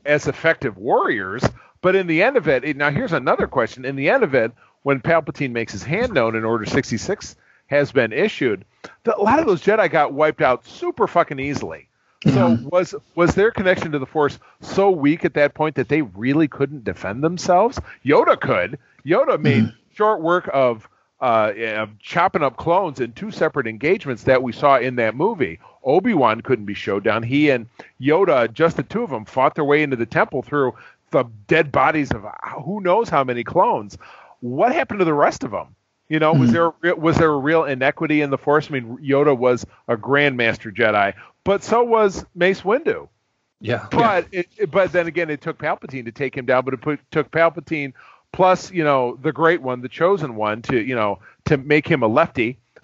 as 0.06 0.28
effective 0.28 0.78
warriors. 0.78 1.44
But 1.82 1.96
in 1.96 2.08
the 2.08 2.24
end 2.24 2.38
of 2.38 2.48
it, 2.48 2.76
now 2.76 2.90
here's 2.90 3.14
another 3.14 3.48
question. 3.48 3.86
In 3.86 3.96
the 3.96 4.10
end 4.10 4.24
of 4.24 4.34
it, 4.34 4.52
when 4.84 5.02
Palpatine 5.02 5.52
makes 5.52 5.72
his 5.72 5.84
hand 5.84 6.14
known 6.14 6.36
and 6.36 6.46
Order 6.46 6.66
66 6.66 7.36
has 7.68 7.92
been 7.92 8.12
issued, 8.12 8.66
the, 9.04 9.16
a 9.16 9.22
lot 9.22 9.40
of 9.40 9.46
those 9.46 9.64
Jedi 9.64 9.90
got 9.90 10.14
wiped 10.14 10.42
out 10.42 10.66
super 10.66 11.08
fucking 11.08 11.40
easily. 11.40 11.90
So 12.24 12.32
mm-hmm. 12.32 12.70
was 12.70 12.96
was 13.14 13.36
their 13.36 13.52
connection 13.52 13.92
to 13.92 14.00
the 14.00 14.06
Force 14.08 14.40
so 14.62 14.90
weak 14.90 15.26
at 15.26 15.36
that 15.36 15.54
point 15.54 15.76
that 15.76 15.90
they 15.90 16.02
really 16.02 16.48
couldn't 16.48 16.84
defend 16.84 17.24
themselves? 17.24 17.80
Yoda 18.04 18.40
could. 18.40 18.80
Yoda 19.06 19.40
made 19.40 19.64
mm-hmm. 19.64 19.94
short 19.94 20.22
work 20.22 20.50
of 20.54 20.90
uh, 21.20 21.88
chopping 22.00 22.44
up 22.44 22.58
clones 22.58 23.00
in 23.00 23.14
two 23.14 23.32
separate 23.32 23.68
engagements 23.68 24.24
that 24.24 24.44
we 24.44 24.52
saw 24.52 24.78
in 24.78 24.96
that 24.98 25.16
movie. 25.16 25.60
Obi 25.84 26.14
Wan 26.14 26.42
couldn't 26.42 26.66
be 26.66 26.74
showed 26.74 27.04
down. 27.04 27.24
He 27.24 27.50
and 27.50 27.68
Yoda, 28.02 28.52
just 28.52 28.78
the 28.78 28.84
two 28.84 29.04
of 29.04 29.12
them, 29.12 29.26
fought 29.26 29.56
their 29.56 29.64
way 29.64 29.84
into 29.84 29.96
the 29.96 30.06
temple 30.06 30.42
through 30.42 30.74
the 31.12 31.24
dead 31.48 31.72
bodies 31.72 32.12
of 32.12 32.26
who 32.64 32.82
knows 32.82 33.10
how 33.10 33.24
many 33.24 33.44
clones. 33.44 33.98
What 34.42 34.74
happened 34.74 35.00
to 35.00 35.06
the 35.06 35.14
rest 35.14 35.44
of 35.44 35.52
them? 35.52 35.76
You 36.10 36.20
know, 36.20 36.34
was 36.34 36.50
hmm. 36.50 36.54
there 36.54 36.96
was 36.96 37.18
there 37.18 37.32
a 37.32 37.38
real 37.38 37.64
inequity 37.64 38.22
in 38.22 38.30
the 38.30 38.38
Force? 38.38 38.68
I 38.70 38.74
mean, 38.74 38.98
Yoda 38.98 39.36
was 39.36 39.66
a 39.88 39.98
Grandmaster 39.98 40.76
Jedi, 40.76 41.14
but 41.44 41.64
so 41.64 41.84
was 41.84 42.26
Mace 42.36 42.62
Windu. 42.62 43.10
Yeah, 43.60 43.88
but 43.90 44.28
yeah. 44.32 44.44
It, 44.58 44.70
but 44.70 44.92
then 44.92 45.08
again, 45.08 45.32
it 45.32 45.42
took 45.42 45.58
Palpatine 45.58 46.06
to 46.06 46.12
take 46.12 46.38
him 46.38 46.46
down. 46.46 46.64
But 46.64 46.76
it 46.76 46.82
put, 46.82 47.00
took 47.10 47.32
Palpatine 47.32 47.94
plus 48.36 48.72
you 48.72 48.84
know 48.84 49.18
the 49.22 49.32
great 49.32 49.62
one, 49.62 49.82
the 49.82 49.90
chosen 49.90 50.36
one, 50.36 50.62
to 50.64 50.82
you 50.82 50.96
know 50.96 51.20
to 51.46 51.58
make 51.58 51.88
him 51.88 52.04
a 52.04 52.08
lefty. 52.08 52.60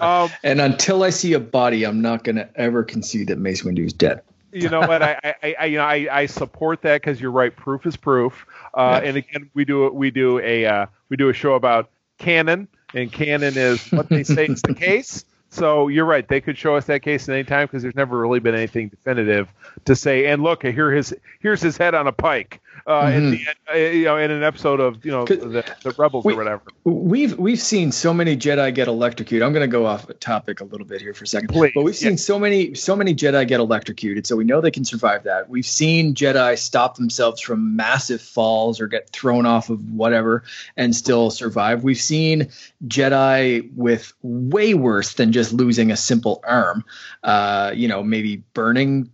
um, 0.00 0.30
and 0.42 0.60
until 0.60 1.02
I 1.02 1.10
see 1.10 1.32
a 1.32 1.40
body, 1.40 1.84
I'm 1.84 2.02
not 2.02 2.22
going 2.24 2.36
to 2.36 2.48
ever 2.54 2.84
concede 2.84 3.28
that 3.28 3.38
Mace 3.38 3.62
Windu 3.62 3.86
is 3.86 3.94
dead. 3.94 4.20
you 4.52 4.68
know 4.68 4.80
what? 4.80 5.02
I, 5.02 5.34
I, 5.42 5.54
I, 5.58 5.64
you 5.66 5.78
know, 5.78 5.84
I, 5.84 6.08
I 6.10 6.26
support 6.26 6.82
that 6.82 7.00
because 7.00 7.20
you're 7.20 7.30
right. 7.30 7.54
Proof 7.54 7.86
is 7.86 7.96
proof. 7.96 8.44
Uh, 8.74 9.00
And 9.02 9.16
again, 9.16 9.50
we 9.54 9.64
do 9.64 9.88
we 9.90 10.10
do 10.10 10.38
a 10.40 10.66
uh, 10.66 10.86
we 11.08 11.16
do 11.16 11.28
a 11.28 11.32
show 11.32 11.54
about 11.54 11.88
canon, 12.18 12.68
and 12.92 13.10
canon 13.10 13.54
is 13.56 13.90
what 13.90 14.08
they 14.08 14.22
say 14.24 14.46
is 14.46 14.60
the 14.62 14.74
case. 14.78 15.24
So 15.48 15.86
you're 15.88 16.04
right. 16.04 16.26
They 16.26 16.40
could 16.40 16.58
show 16.58 16.74
us 16.76 16.86
that 16.86 17.02
case 17.02 17.28
at 17.28 17.34
any 17.34 17.44
time 17.44 17.66
because 17.68 17.82
there's 17.82 17.94
never 17.94 18.18
really 18.18 18.40
been 18.40 18.56
anything 18.56 18.88
definitive 18.88 19.48
to 19.84 19.94
say. 19.94 20.26
And 20.26 20.42
look, 20.42 20.64
here 20.64 20.90
his 20.90 21.14
here's 21.40 21.62
his 21.62 21.76
head 21.76 21.94
on 21.94 22.06
a 22.08 22.12
pike 22.12 22.60
uh, 22.86 23.04
mm-hmm. 23.04 23.16
in 23.16 23.30
the 23.30 23.46
uh, 23.72 23.76
you 23.76 24.04
know 24.04 24.16
in 24.16 24.30
an 24.30 24.42
episode 24.42 24.80
of 24.80 25.04
you 25.04 25.10
know 25.10 25.24
the, 25.24 25.64
the 25.82 25.94
Rebels 25.96 26.24
we, 26.24 26.34
or 26.34 26.36
whatever. 26.36 26.62
We've 26.84 27.36
we've 27.38 27.60
seen 27.60 27.92
so 27.92 28.12
many 28.12 28.36
Jedi 28.36 28.74
get 28.74 28.88
electrocuted. 28.88 29.44
I'm 29.44 29.52
going 29.52 29.68
to 29.68 29.72
go 29.72 29.86
off 29.86 30.06
topic 30.20 30.60
a 30.60 30.64
little 30.64 30.86
bit 30.86 31.00
here 31.00 31.14
for 31.14 31.24
a 31.24 31.26
second, 31.26 31.48
Please, 31.48 31.72
but 31.74 31.82
we've 31.82 31.96
seen 31.96 32.12
yeah. 32.12 32.16
so 32.16 32.38
many 32.38 32.74
so 32.74 32.94
many 32.94 33.14
Jedi 33.14 33.46
get 33.48 33.60
electrocuted, 33.60 34.26
so 34.26 34.36
we 34.36 34.44
know 34.44 34.60
they 34.60 34.70
can 34.70 34.84
survive 34.84 35.24
that. 35.24 35.48
We've 35.48 35.66
seen 35.66 36.14
Jedi 36.14 36.58
stop 36.58 36.96
themselves 36.96 37.40
from 37.40 37.76
massive 37.76 38.20
falls 38.20 38.80
or 38.80 38.86
get 38.86 39.10
thrown 39.10 39.46
off 39.46 39.70
of 39.70 39.90
whatever 39.90 40.44
and 40.76 40.94
still 40.94 41.30
survive. 41.30 41.84
We've 41.84 41.96
seen 41.96 42.50
Jedi 42.86 43.72
with 43.74 44.12
way 44.22 44.74
worse 44.74 45.14
than 45.14 45.32
just 45.32 45.52
losing 45.52 45.90
a 45.90 45.96
simple 45.96 46.42
arm. 46.46 46.84
Uh, 47.22 47.72
you 47.74 47.88
know, 47.88 48.02
maybe 48.02 48.42
burning 48.52 49.10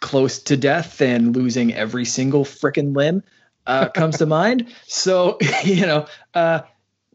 close 0.00 0.38
to 0.38 0.56
death 0.56 1.00
and 1.00 1.36
losing 1.36 1.74
every 1.74 2.04
single 2.04 2.44
freaking 2.44 2.96
limb 2.96 3.22
uh, 3.66 3.88
comes 3.88 4.18
to 4.18 4.26
mind. 4.40 4.72
So, 4.86 5.38
you 5.64 5.86
know, 5.86 6.06
uh, 6.34 6.60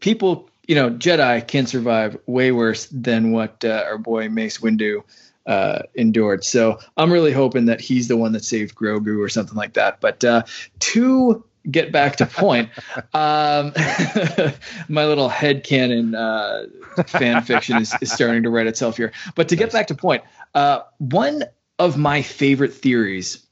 people, 0.00 0.48
you 0.66 0.74
know, 0.74 0.90
Jedi 0.90 1.46
can 1.46 1.66
survive 1.66 2.16
way 2.26 2.52
worse 2.52 2.86
than 2.86 3.32
what 3.32 3.64
uh, 3.64 3.84
our 3.86 3.98
boy 3.98 4.28
Mace 4.28 4.58
Windu 4.58 5.02
uh, 5.46 5.82
endured. 5.94 6.44
So 6.44 6.78
I'm 6.96 7.12
really 7.12 7.32
hoping 7.32 7.66
that 7.66 7.80
he's 7.80 8.08
the 8.08 8.16
one 8.16 8.32
that 8.32 8.44
saved 8.44 8.74
Grogu 8.74 9.22
or 9.22 9.28
something 9.28 9.56
like 9.56 9.74
that. 9.74 10.00
But 10.00 10.24
uh, 10.24 10.42
to 10.80 11.44
get 11.70 11.92
back 11.92 12.16
to 12.16 12.26
point, 12.26 12.70
um, 13.14 13.72
my 14.88 15.04
little 15.04 15.30
headcanon 15.30 16.14
uh, 16.16 17.02
fan 17.04 17.42
fiction 17.42 17.78
is, 17.78 17.94
is, 18.00 18.12
starting 18.12 18.42
to 18.42 18.50
write 18.50 18.66
itself 18.66 18.96
here. 18.96 19.12
But 19.34 19.48
to 19.48 19.56
get 19.56 19.72
back 19.72 19.86
to 19.88 19.94
point, 19.94 20.24
uh, 20.54 20.80
one 20.98 21.44
of 21.78 21.96
my 21.96 22.22
favorite 22.22 22.74
theories 22.74 23.46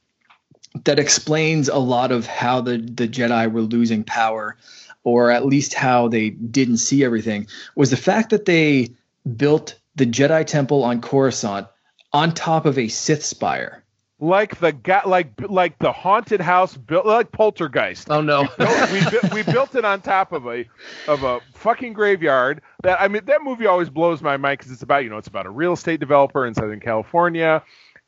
that 0.85 0.99
explains 0.99 1.69
a 1.69 1.79
lot 1.79 2.11
of 2.11 2.27
how 2.27 2.61
the, 2.61 2.79
the 2.79 3.07
Jedi 3.07 3.51
were 3.51 3.61
losing 3.61 4.03
power, 4.03 4.57
or 5.05 5.31
at 5.31 5.47
least 5.47 5.75
how 5.75 6.09
they 6.09 6.31
didn't 6.31 6.79
see 6.79 7.05
everything, 7.05 7.47
was 7.77 7.91
the 7.91 7.97
fact 7.97 8.31
that 8.31 8.45
they 8.45 8.91
built 9.37 9.79
the 9.95 10.07
Jedi 10.07 10.45
Temple 10.45 10.83
on 10.83 11.01
Coruscant 11.01 11.69
on 12.13 12.33
top 12.33 12.67
of 12.67 12.79
a 12.79 12.89
Sith 12.89 13.25
spire. 13.25 13.83
Like 14.21 14.59
the 14.59 14.73
guy, 14.73 15.03
like 15.05 15.33
like 15.41 15.79
the 15.81 15.93
haunted 15.93 16.41
house 16.41 16.77
built 16.77 17.05
like 17.05 17.33
Poltergeist. 17.33 18.09
Oh 18.11 18.21
no, 18.21 18.43
we 18.59 19.11
built, 19.11 19.33
we, 19.33 19.43
we 19.43 19.53
built 19.53 19.75
it 19.75 19.85
on 19.85 20.01
top 20.01 20.33
of 20.33 20.47
a 20.47 20.65
of 21.09 21.25
a 21.25 21.41
fucking 21.55 21.93
graveyard. 21.93 22.63
That 22.85 23.01
I 23.03 23.09
mean, 23.09 23.25
that 23.27 23.43
movie 23.43 23.67
always 23.67 23.91
blows 23.91 24.23
my 24.23 24.37
mind 24.37 24.61
because 24.61 24.73
it's 24.73 24.83
about 24.83 25.03
you 25.03 25.11
know 25.11 25.19
it's 25.19 25.29
about 25.29 25.47
a 25.47 25.51
real 25.51 25.73
estate 25.73 25.99
developer 25.99 26.47
in 26.47 26.55
Southern 26.55 26.81
California 26.81 27.63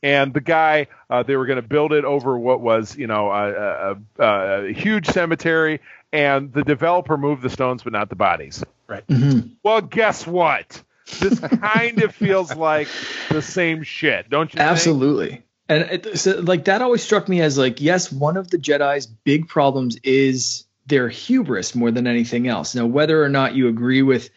and 0.07 0.33
the 0.33 0.41
guy 0.41 0.87
uh, 1.11 1.25
they 1.25 1.35
were 1.35 1.47
going 1.47 1.61
to 1.61 1.69
build 1.69 1.93
it 1.93 2.05
over 2.05 2.39
what 2.39 2.61
was 2.61 2.97
you 2.97 3.09
know 3.09 3.31
a, 3.31 3.97
a, 4.19 4.67
a, 4.69 4.73
huge 4.73 5.07
cemetery 5.07 5.81
and 6.13 6.53
the 6.53 6.63
developer 6.63 7.19
moved 7.19 7.43
the 7.43 7.51
stones 7.51 7.83
but 7.83 7.93
not 7.93 8.09
the 8.09 8.17
bodies. 8.17 8.63
Right. 8.87 9.07
Mm-hmm. 9.09 9.49
well 9.63 9.81
guess 9.81 10.27
what? 10.27 10.81
This 11.21 11.39
kind 11.41 12.03
of 12.03 12.15
feels 12.15 12.55
like 12.55 12.89
the 13.31 13.43
same 13.43 13.83
shit 13.83 14.31
don't 14.31 14.55
you 14.55 14.61
absolutely. 14.61 15.31
Think? 15.31 15.43
and 15.69 15.83
it, 16.07 16.19
so, 16.19 16.39
like 16.39 16.67
that 16.67 16.83
always 16.83 17.03
struck 17.03 17.29
me 17.29 17.41
as 17.41 17.59
like 17.59 17.81
yes 17.81 18.13
one 18.13 18.37
of 18.37 18.51
the 18.51 18.59
jedi's 18.59 19.07
big 19.07 19.49
problems 19.49 19.99
is 20.05 20.65
their 20.87 21.09
hubris 21.09 21.75
more 21.75 21.91
than 21.91 22.07
anything 22.07 22.47
else. 22.47 22.77
Now 22.77 22.87
whether 22.87 23.23
or 23.23 23.29
not 23.29 23.57
you 23.57 23.67
agree 23.67 24.03
with 24.03 24.31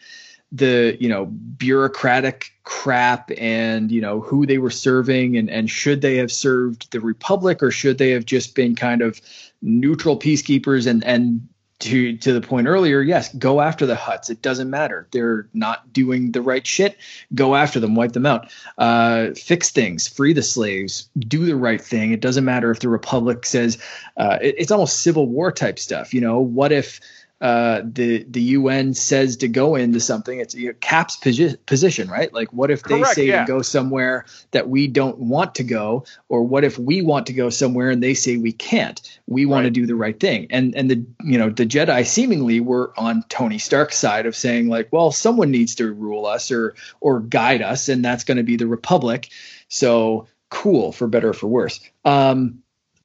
the 0.52 0.96
you 1.00 1.08
know 1.08 1.26
bureaucratic 1.26 2.52
crap 2.64 3.30
and 3.38 3.92
you 3.92 4.00
know 4.00 4.20
who 4.20 4.46
they 4.46 4.58
were 4.58 4.70
serving 4.70 5.36
and 5.36 5.48
and 5.48 5.70
should 5.70 6.00
they 6.00 6.16
have 6.16 6.32
served 6.32 6.90
the 6.90 7.00
republic 7.00 7.62
or 7.62 7.70
should 7.70 7.98
they 7.98 8.10
have 8.10 8.24
just 8.24 8.54
been 8.54 8.74
kind 8.74 9.00
of 9.00 9.20
neutral 9.62 10.18
peacekeepers 10.18 10.86
and 10.86 11.04
and 11.04 11.46
to 11.78 12.16
to 12.18 12.32
the 12.32 12.40
point 12.40 12.66
earlier 12.66 13.00
yes 13.00 13.32
go 13.34 13.60
after 13.60 13.86
the 13.86 13.94
Hutts. 13.94 14.28
It 14.28 14.42
doesn't 14.42 14.68
matter. 14.68 15.06
They're 15.12 15.48
not 15.54 15.92
doing 15.92 16.32
the 16.32 16.42
right 16.42 16.66
shit. 16.66 16.98
Go 17.34 17.54
after 17.54 17.80
them. 17.80 17.94
Wipe 17.94 18.12
them 18.12 18.26
out. 18.26 18.52
Uh, 18.76 19.30
fix 19.30 19.70
things. 19.70 20.06
Free 20.06 20.32
the 20.32 20.42
slaves. 20.42 21.08
Do 21.18 21.46
the 21.46 21.56
right 21.56 21.80
thing. 21.80 22.12
It 22.12 22.20
doesn't 22.20 22.44
matter 22.44 22.70
if 22.70 22.80
the 22.80 22.88
republic 22.88 23.46
says 23.46 23.78
uh, 24.18 24.38
it, 24.42 24.56
it's 24.58 24.70
almost 24.70 25.00
civil 25.02 25.26
war 25.26 25.50
type 25.50 25.78
stuff. 25.78 26.12
You 26.12 26.20
know 26.20 26.38
what 26.38 26.70
if 26.70 27.00
uh, 27.40 27.80
the 27.84 28.24
the 28.24 28.42
UN 28.42 28.92
says 28.92 29.38
to 29.38 29.48
go 29.48 29.74
into 29.74 29.98
something, 29.98 30.40
it's 30.40 30.54
you 30.54 30.68
know, 30.68 30.74
CAP's 30.80 31.16
posi- 31.16 31.56
position, 31.64 32.08
right? 32.08 32.30
Like, 32.34 32.52
what 32.52 32.70
if 32.70 32.82
they 32.82 32.98
Correct, 32.98 33.14
say 33.14 33.26
yeah. 33.28 33.40
to 33.40 33.46
go 33.46 33.62
somewhere 33.62 34.26
that 34.50 34.68
we 34.68 34.86
don't 34.86 35.18
want 35.18 35.54
to 35.54 35.64
go, 35.64 36.04
or 36.28 36.42
what 36.42 36.64
if 36.64 36.78
we 36.78 37.00
want 37.00 37.26
to 37.28 37.32
go 37.32 37.48
somewhere 37.48 37.88
and 37.88 38.02
they 38.02 38.12
say 38.12 38.36
we 38.36 38.52
can't? 38.52 39.00
We 39.26 39.46
want 39.46 39.64
right. 39.64 39.68
to 39.68 39.80
do 39.80 39.86
the 39.86 39.94
right 39.94 40.18
thing, 40.20 40.48
and 40.50 40.74
and 40.74 40.90
the 40.90 41.06
you 41.24 41.38
know 41.38 41.48
the 41.48 41.64
Jedi 41.64 42.06
seemingly 42.06 42.60
were 42.60 42.92
on 42.98 43.24
Tony 43.30 43.58
Stark's 43.58 43.96
side 43.96 44.26
of 44.26 44.36
saying 44.36 44.68
like, 44.68 44.88
well, 44.92 45.10
someone 45.10 45.50
needs 45.50 45.76
to 45.76 45.90
rule 45.90 46.26
us 46.26 46.50
or 46.50 46.74
or 47.00 47.20
guide 47.20 47.62
us, 47.62 47.88
and 47.88 48.04
that's 48.04 48.24
going 48.24 48.36
to 48.36 48.42
be 48.42 48.56
the 48.56 48.66
Republic. 48.66 49.30
So 49.68 50.28
cool, 50.50 50.92
for 50.92 51.06
better 51.06 51.30
or 51.30 51.32
for 51.32 51.46
worse. 51.46 51.80
Um, 52.04 52.59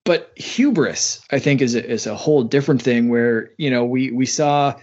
but 0.05 0.31
hubris, 0.37 1.19
I 1.31 1.39
think, 1.39 1.61
is 1.61 1.75
a, 1.75 1.85
is 1.85 2.07
a 2.07 2.15
whole 2.15 2.43
different 2.43 2.81
thing. 2.81 3.09
Where 3.09 3.51
you 3.57 3.69
know 3.69 3.83
we 3.83 4.11
we 4.11 4.25
saw 4.25 4.75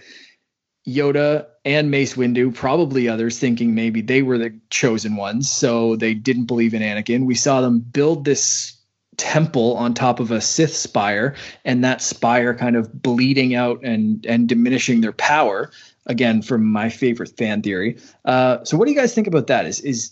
Yoda 0.87 1.47
and 1.65 1.89
Mace 1.89 2.15
Windu, 2.15 2.53
probably 2.53 3.07
others 3.07 3.39
thinking 3.39 3.73
maybe 3.73 4.01
they 4.01 4.21
were 4.21 4.37
the 4.37 4.53
chosen 4.69 5.15
ones, 5.15 5.49
so 5.49 5.95
they 5.95 6.13
didn't 6.13 6.45
believe 6.45 6.73
in 6.73 6.81
Anakin. 6.81 7.25
We 7.25 7.35
saw 7.35 7.61
them 7.61 7.79
build 7.79 8.25
this 8.25 8.77
temple 9.17 9.75
on 9.77 9.93
top 9.93 10.19
of 10.19 10.29
a 10.29 10.41
Sith 10.41 10.75
spire, 10.75 11.35
and 11.63 11.83
that 11.83 12.01
spire 12.01 12.53
kind 12.53 12.75
of 12.75 13.01
bleeding 13.01 13.55
out 13.55 13.79
and 13.83 14.25
and 14.25 14.47
diminishing 14.47 15.01
their 15.01 15.13
power. 15.13 15.71
Again, 16.05 16.41
from 16.41 16.65
my 16.65 16.89
favorite 16.89 17.31
fan 17.37 17.61
theory. 17.61 17.97
Uh, 18.25 18.61
so, 18.65 18.75
what 18.75 18.87
do 18.87 18.91
you 18.91 18.97
guys 18.97 19.15
think 19.15 19.27
about 19.27 19.47
that? 19.47 19.65
Is 19.65 19.79
is 19.79 20.11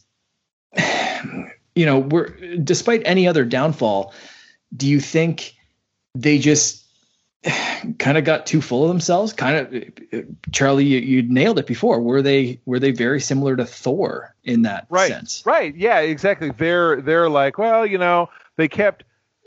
you 1.76 1.86
know, 1.86 2.00
we're 2.00 2.30
despite 2.64 3.02
any 3.06 3.28
other 3.28 3.44
downfall, 3.44 4.14
do 4.76 4.88
you 4.88 5.00
think 5.00 5.56
they 6.16 6.40
just 6.40 6.84
kind 7.98 8.18
of 8.18 8.24
got 8.24 8.46
too 8.46 8.62
full 8.62 8.84
of 8.84 8.90
themselves? 8.90 9.34
Kind 9.34 9.58
of, 10.14 10.24
Charlie, 10.52 10.86
you, 10.86 11.00
you, 11.00 11.22
nailed 11.24 11.60
it 11.60 11.66
before. 11.66 12.00
Were 12.02 12.22
they 12.22 12.60
were 12.66 12.80
they 12.80 12.92
very 12.92 13.20
similar 13.20 13.56
to 13.56 13.66
Thor 13.66 14.36
in 14.44 14.64
that 14.64 14.86
right, 14.90 15.10
sense? 15.10 15.44
Right. 15.46 15.76
Yeah. 15.76 16.00
Exactly. 16.00 16.52
They're 16.52 17.02
they're 17.02 17.30
like, 17.30 17.58
well, 17.58 17.86
you 17.86 17.98
know, 17.98 18.30
they 18.58 18.68
kept 18.68 19.04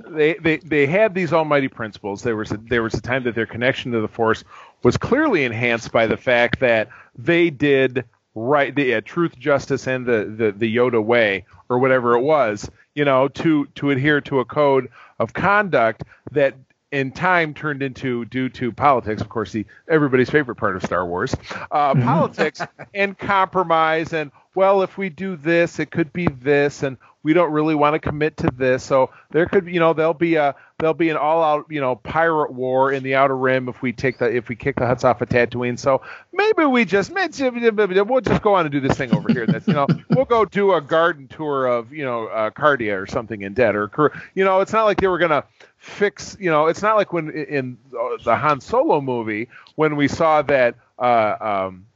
they 0.06 0.34
they 0.34 0.56
they 0.58 0.87
had 0.87 1.14
these 1.14 1.32
almighty 1.32 1.68
principles. 1.68 2.22
There 2.22 2.37
was 2.37 2.50
a, 2.50 2.56
there 2.56 2.82
was 2.82 2.94
a 2.94 3.00
time 3.00 3.24
that 3.24 3.34
their 3.34 3.46
connection 3.46 3.92
to 3.92 4.00
the 4.00 4.08
Force 4.08 4.44
was 4.82 4.96
clearly 4.96 5.44
enhanced 5.44 5.92
by 5.92 6.06
the 6.06 6.16
fact 6.16 6.60
that 6.60 6.88
they 7.16 7.50
did 7.50 8.04
right 8.34 8.74
the 8.74 8.96
uh, 8.96 9.00
truth, 9.04 9.38
justice, 9.38 9.87
and 9.87 10.04
the, 10.04 10.24
the 10.37 10.52
the 10.52 10.76
Yoda 10.76 11.02
way 11.02 11.44
or 11.68 11.78
whatever 11.78 12.16
it 12.16 12.22
was. 12.22 12.68
You 12.94 13.04
know, 13.04 13.28
to 13.28 13.66
to 13.76 13.90
adhere 13.90 14.20
to 14.22 14.40
a 14.40 14.44
code 14.44 14.88
of 15.18 15.33
conduct 15.33 16.05
that 16.33 16.55
in 16.92 17.11
time 17.11 17.53
turned 17.53 17.83
into 17.83 18.24
due 18.27 18.48
to 18.48 18.70
politics 18.70 19.20
of 19.20 19.29
course 19.29 19.53
the 19.53 19.66
everybody's 19.88 20.31
favorite 20.31 20.57
part 20.57 20.77
of 20.77 20.83
star 20.85 21.07
wars 21.07 21.35
uh, 21.72 21.92
mm-hmm. 21.92 22.03
politics 22.03 22.61
and 22.94 23.18
compromise 23.18 24.12
and 24.12 24.31
well 24.55 24.83
if 24.83 24.97
we 24.97 25.09
do 25.09 25.37
this 25.37 25.79
it 25.79 25.90
could 25.90 26.12
be 26.12 26.27
this 26.40 26.83
and 26.83 26.97
we 27.25 27.33
don't 27.33 27.51
really 27.51 27.75
want 27.75 27.95
to 27.95 27.99
commit 27.99 28.37
to 28.37 28.51
this. 28.55 28.85
So 28.85 29.11
there 29.31 29.47
could, 29.47 29.67
you 29.67 29.81
know, 29.81 29.95
there'll 29.95 30.14
be 30.14 30.37
a 30.37 30.55
there'll 30.79 30.93
be 30.93 31.09
an 31.09 31.17
all-out, 31.17 31.64
you 31.71 31.81
know, 31.81 31.97
pirate 31.97 32.53
war 32.53 32.93
in 32.93 33.03
the 33.03 33.14
Outer 33.14 33.37
Rim 33.37 33.69
if 33.69 33.81
we 33.81 33.93
take 33.93 34.19
the 34.19 34.27
if 34.27 34.49
we 34.51 34.55
kick 34.55 34.77
the 34.77 34.83
Hutts 34.83 35.05
off 35.05 35.23
of 35.23 35.31
Tatooine. 35.31 35.79
So 35.79 36.03
maybe 36.33 36.67
we 36.67 36.85
just 36.85 37.11
we'll 37.11 38.21
just 38.21 38.43
go 38.43 38.55
on 38.55 38.67
and 38.67 38.73
do 38.73 38.81
this 38.81 38.97
thing 38.97 39.14
over 39.14 39.33
here. 39.33 39.47
That's 39.47 39.67
you 39.67 39.73
know, 39.73 39.87
we'll 40.11 40.27
go 40.27 40.45
do 40.45 40.75
a 40.75 40.83
garden 40.83 41.27
tour 41.27 41.67
of 41.67 41.93
you 41.93 42.05
know 42.05 42.27
uh, 42.27 42.51
Cardia 42.51 43.01
or 43.01 43.07
something 43.07 43.40
in 43.40 43.55
Dead 43.55 43.75
or 43.75 43.90
you 44.35 44.45
know, 44.45 44.61
it's 44.61 44.73
not 44.75 44.85
like 44.85 45.01
they 45.01 45.09
were 45.09 45.19
gonna 45.19 45.45
fix. 45.79 46.37
You 46.38 46.51
know, 46.51 46.67
it's 46.67 46.83
not 46.83 46.97
like 46.97 47.14
when 47.14 47.31
in 47.31 47.79
the 48.23 48.37
Han 48.37 48.61
Solo 48.61 49.01
movie 49.01 49.49
when 49.77 49.97
we 49.97 50.09
saw 50.09 50.43
that. 50.43 50.77
Uh, 50.97 51.37
um, 51.40 51.87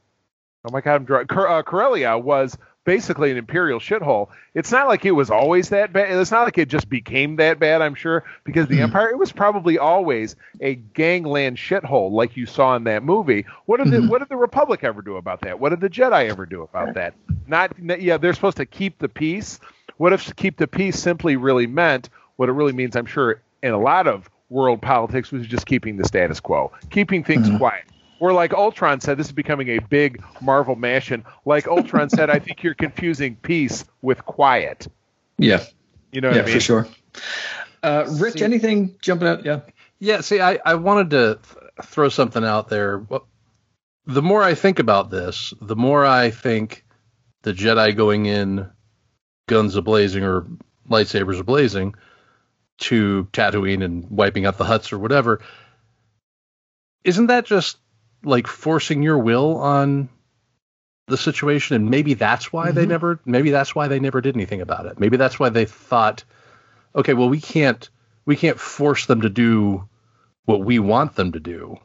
oh 0.68 0.72
my 0.72 0.81
God, 0.81 0.96
I'm 0.96 1.04
drawing. 1.04 1.26
Uh, 1.31 1.62
Corellia 1.62 2.18
was 2.18 2.57
basically 2.85 3.31
an 3.31 3.37
imperial 3.37 3.78
shithole. 3.78 4.28
It's 4.54 4.72
not 4.72 4.88
like 4.88 5.04
it 5.04 5.11
was 5.11 5.31
always 5.31 5.68
that 5.68 5.92
bad. 5.92 6.11
It's 6.11 6.31
not 6.31 6.44
like 6.44 6.57
it 6.57 6.68
just 6.68 6.88
became 6.88 7.37
that 7.37 7.59
bad. 7.59 7.83
I'm 7.83 7.94
sure 7.94 8.24
because 8.44 8.66
the 8.68 8.78
mm. 8.78 8.85
empire 8.85 9.11
it 9.11 9.18
was 9.18 9.31
probably 9.31 9.78
always 9.78 10.37
a 10.61 10.74
gangland 10.74 11.59
shithole, 11.59 12.11
like 12.11 12.37
you 12.37 12.46
saw 12.46 12.76
in 12.76 12.85
that 12.85 13.02
movie. 13.02 13.44
What 13.66 13.76
did 13.76 13.90
the 13.90 13.98
mm-hmm. 13.98 14.09
what 14.09 14.20
did 14.20 14.28
the 14.28 14.37
Republic 14.37 14.85
ever 14.85 15.02
do 15.02 15.16
about 15.16 15.42
that? 15.42 15.61
What 15.61 15.70
did 15.70 15.81
the 15.81 15.90
Jedi 15.90 16.31
ever 16.31 16.46
do 16.46 16.62
about 16.62 16.94
that? 16.94 17.14
Not 17.46 17.72
yeah, 18.00 18.16
they're 18.16 18.35
supposed 18.35 18.57
to 18.57 18.66
keep 18.66 18.98
the 18.98 19.09
peace. 19.09 19.61
What 19.98 20.12
if 20.12 20.35
keep 20.37 20.57
the 20.57 20.68
peace 20.68 20.98
simply 20.98 21.37
really 21.37 21.66
meant 21.66 22.09
what 22.37 22.48
it 22.48 22.52
really 22.52 22.72
means? 22.72 22.96
I'm 22.96 23.07
sure 23.07 23.42
in 23.62 23.72
a 23.72 23.81
lot 23.81 24.07
of 24.07 24.31
world 24.48 24.81
politics 24.81 25.31
was 25.31 25.46
just 25.46 25.66
keeping 25.66 25.98
the 25.98 26.04
status 26.04 26.40
quo, 26.40 26.72
keeping 26.88 27.22
things 27.22 27.48
mm-hmm. 27.48 27.59
quiet 27.59 27.85
or 28.20 28.33
like 28.33 28.52
Ultron 28.52 29.00
said, 29.00 29.18
this 29.18 29.26
is 29.26 29.33
becoming 29.33 29.68
a 29.68 29.78
big 29.78 30.22
Marvel 30.40 30.76
mashing. 30.76 31.24
Like 31.44 31.66
Ultron 31.68 32.11
said, 32.11 32.31
I 32.31 32.38
think 32.38 32.62
you're 32.62 32.74
confusing 32.74 33.37
peace 33.37 33.85
with 34.02 34.24
quiet. 34.24 34.88
Yeah. 35.38 35.64
You 36.12 36.20
know 36.20 36.31
yeah, 36.31 36.42
I 36.42 36.44
mean? 36.44 36.54
for 36.54 36.61
sure. 36.61 36.88
Uh, 37.83 38.07
Rich, 38.18 38.35
see, 38.38 38.44
anything 38.44 38.96
jumping 39.00 39.28
out? 39.28 39.44
Yeah. 39.44 39.61
Yeah. 39.98 40.20
See, 40.20 40.40
I, 40.40 40.59
I 40.64 40.74
wanted 40.74 41.11
to 41.11 41.38
throw 41.85 42.09
something 42.09 42.44
out 42.44 42.68
there. 42.68 43.07
The 44.07 44.22
more 44.22 44.42
I 44.42 44.54
think 44.54 44.78
about 44.78 45.11
this, 45.11 45.52
the 45.61 45.76
more 45.76 46.04
I 46.04 46.31
think 46.31 46.85
the 47.42 47.52
Jedi 47.52 47.94
going 47.96 48.26
in 48.26 48.68
guns 49.46 49.76
a 49.76 49.83
blazing 49.83 50.24
or 50.24 50.46
lightsabers 50.88 51.40
a 51.40 51.44
blazing 51.44 51.94
to 52.78 53.28
Tatooine 53.33 53.85
and 53.85 54.09
wiping 54.11 54.46
out 54.46 54.59
the 54.59 54.64
Hutts 54.64 54.92
or 54.92 54.98
whatever. 54.98 55.40
Isn't 57.04 57.26
that 57.26 57.44
just 57.44 57.78
like 58.24 58.46
forcing 58.46 59.02
your 59.02 59.18
will 59.18 59.59
on 59.59 60.09
the 61.07 61.16
situation 61.16 61.76
and 61.76 61.90
maybe 61.90 62.14
that's 62.14 62.52
why 62.52 62.66
mm-hmm. 62.66 62.76
they 62.76 62.87
never 62.87 63.20
maybe 63.24 63.50
that's 63.50 63.74
why 63.74 63.88
they 63.88 63.98
never 63.98 64.20
did 64.20 64.37
anything 64.37 64.61
about 64.61 64.87
it. 64.87 65.00
Maybe 65.00 65.16
that's 65.16 65.38
why 65.38 65.48
they 65.48 65.64
thought 65.64 66.24
okay 66.94 67.14
well 67.14 67.28
we 67.28 67.40
can't 67.40 67.88
we 68.24 68.37
can't 68.37 68.61
force 68.61 69.07
them 69.07 69.22
to 69.22 69.31
do 69.31 69.88
what 70.44 70.61
we 70.61 70.78
want 70.78 71.14
them 71.14 71.33
to 71.33 71.40
do. 71.40 71.78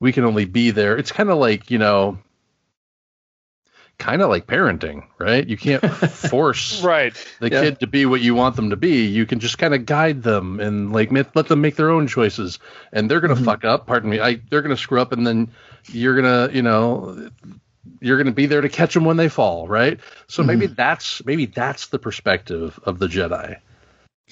We 0.00 0.12
can 0.12 0.24
only 0.24 0.44
be 0.44 0.70
there. 0.70 0.96
It's 0.96 1.12
kind 1.12 1.30
of 1.30 1.38
like 1.38 1.70
you 1.70 1.78
know 1.78 2.18
kind 3.98 4.22
of 4.22 4.28
like 4.28 4.46
parenting, 4.46 5.06
right? 5.18 5.46
You 5.46 5.56
can't 5.56 5.84
force 6.10 6.82
right. 6.82 7.14
the 7.40 7.50
yeah. 7.50 7.62
kid 7.62 7.80
to 7.80 7.86
be 7.86 8.06
what 8.06 8.20
you 8.20 8.34
want 8.34 8.56
them 8.56 8.70
to 8.70 8.76
be. 8.76 9.06
You 9.06 9.26
can 9.26 9.40
just 9.40 9.58
kind 9.58 9.74
of 9.74 9.86
guide 9.86 10.22
them 10.22 10.60
and 10.60 10.92
like 10.92 11.10
let 11.12 11.48
them 11.48 11.60
make 11.60 11.76
their 11.76 11.90
own 11.90 12.06
choices. 12.06 12.58
And 12.92 13.10
they're 13.10 13.20
gonna 13.20 13.34
mm-hmm. 13.34 13.44
fuck 13.44 13.64
up. 13.64 13.86
Pardon 13.86 14.10
me. 14.10 14.20
I 14.20 14.40
they're 14.50 14.62
gonna 14.62 14.76
screw 14.76 15.00
up, 15.00 15.12
and 15.12 15.26
then 15.26 15.50
you're 15.88 16.16
gonna 16.16 16.50
you 16.52 16.62
know 16.62 17.30
you're 18.00 18.18
gonna 18.18 18.32
be 18.32 18.46
there 18.46 18.60
to 18.60 18.68
catch 18.68 18.94
them 18.94 19.04
when 19.04 19.16
they 19.16 19.28
fall, 19.28 19.68
right? 19.68 20.00
So 20.26 20.42
mm-hmm. 20.42 20.48
maybe 20.48 20.66
that's 20.66 21.24
maybe 21.24 21.46
that's 21.46 21.88
the 21.88 21.98
perspective 21.98 22.78
of 22.84 22.98
the 22.98 23.06
Jedi. 23.06 23.58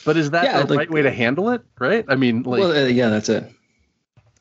But 0.05 0.17
is 0.17 0.31
that 0.31 0.45
yeah, 0.45 0.63
the 0.63 0.69
like, 0.69 0.79
right 0.79 0.91
way 0.91 1.03
to 1.03 1.11
handle 1.11 1.51
it? 1.51 1.63
Right? 1.79 2.05
I 2.09 2.17
mean, 2.17 2.43
like, 2.43 2.61
well, 2.61 2.73
uh, 2.73 2.87
yeah, 2.87 3.11
that's 3.11 3.29
it. 3.29 3.45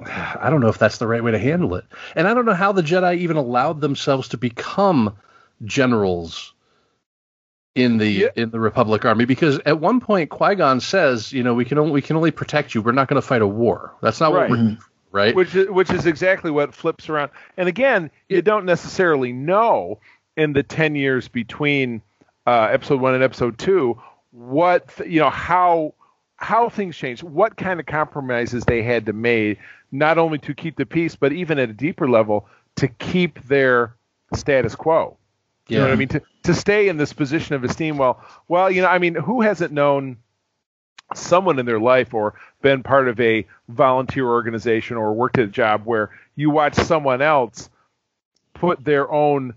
I 0.06 0.50
don't 0.50 0.62
know 0.62 0.70
if 0.70 0.78
that's 0.78 0.98
the 0.98 1.08
right 1.08 1.24
way 1.24 1.32
to 1.32 1.40
handle 1.40 1.76
it. 1.76 1.86
And 2.16 2.28
I 2.28 2.34
don't 2.34 2.46
know 2.46 2.54
how 2.54 2.72
the 2.72 2.82
Jedi 2.82 3.18
even 3.18 3.38
allowed 3.38 3.82
themselves 3.82 4.30
to 4.30 4.38
become 4.38 5.18
generals 5.64 6.54
in 7.74 7.98
the 7.98 8.10
yeah. 8.10 8.28
in 8.36 8.50
the 8.50 8.60
Republic 8.60 9.06
Army 9.06 9.26
because 9.26 9.60
at 9.66 9.80
one 9.80 10.02
point 10.02 10.30
Qui-Gon 10.30 10.82
says, 10.82 11.32
you 11.32 11.44
know, 11.44 11.54
we 11.54 11.66
can 11.66 11.78
only 11.78 11.92
we 11.92 12.02
can 12.02 12.16
only 12.16 12.32
protect 12.32 12.76
you. 12.76 12.82
We're 12.82 12.92
not 12.92 13.08
going 13.08 13.22
to 13.22 13.28
fight 13.28 13.42
a 13.42 13.48
war. 13.48 13.96
That's 14.02 14.20
not 14.20 14.34
right. 14.34 14.50
what 14.50 14.60
we're 14.60 14.78
right. 15.12 15.36
Which 15.36 15.56
is 15.56 15.70
which 15.70 15.90
is 15.92 16.06
exactly 16.06 16.52
what 16.52 16.74
flips 16.74 17.10
around. 17.10 17.32
And 17.58 17.70
again, 17.70 18.12
you 18.28 18.42
don't 18.42 18.66
necessarily 18.66 19.32
know 19.32 20.00
in 20.36 20.54
the 20.54 20.64
10 20.64 20.96
years 20.96 21.28
between 21.28 22.02
uh, 22.48 22.70
episode 22.72 23.00
1 23.00 23.16
and 23.16 23.24
episode 23.24 23.58
2 23.58 24.02
what 24.32 24.90
you 25.06 25.20
know 25.20 25.30
how 25.30 25.94
how 26.42 26.70
things 26.70 26.98
changed, 26.98 27.24
what 27.24 27.56
kind 27.56 27.80
of 27.80 27.86
compromises 27.86 28.66
they 28.66 28.82
had 28.82 29.06
to 29.06 29.14
make 29.14 29.60
not 29.92 30.18
only 30.18 30.38
to 30.40 30.54
keep 30.54 30.78
the 30.78 30.86
peace, 30.86 31.16
but 31.16 31.34
even 31.34 31.60
at 31.60 31.70
a 31.70 31.74
deeper 31.74 32.10
level 32.10 32.48
to 32.78 32.88
keep 32.88 33.46
their 33.48 33.96
status 34.34 34.76
quo. 34.76 35.18
You 35.68 35.78
yeah. 35.78 35.84
know 35.84 35.90
what 35.90 35.94
I 35.94 35.98
mean? 35.98 36.08
To 36.10 36.22
to 36.44 36.54
stay 36.54 36.90
in 36.90 36.98
this 36.98 37.14
position 37.14 37.56
of 37.56 37.64
esteem. 37.64 37.98
Well, 37.98 38.24
well, 38.48 38.72
you 38.72 38.82
know, 38.82 38.88
I 38.88 38.98
mean, 38.98 39.16
who 39.16 39.42
hasn't 39.42 39.72
known 39.72 40.18
someone 41.14 41.60
in 41.60 41.66
their 41.66 41.80
life 41.80 42.14
or 42.14 42.36
been 42.62 42.84
part 42.84 43.08
of 43.08 43.20
a 43.20 43.46
volunteer 43.70 44.26
organization 44.26 44.98
or 44.98 45.14
worked 45.14 45.38
at 45.38 45.46
a 45.46 45.48
job 45.48 45.82
where 45.86 46.10
you 46.36 46.50
watch 46.50 46.76
someone 46.76 47.22
else 47.22 47.70
put 48.54 48.84
their 48.84 49.12
own 49.12 49.54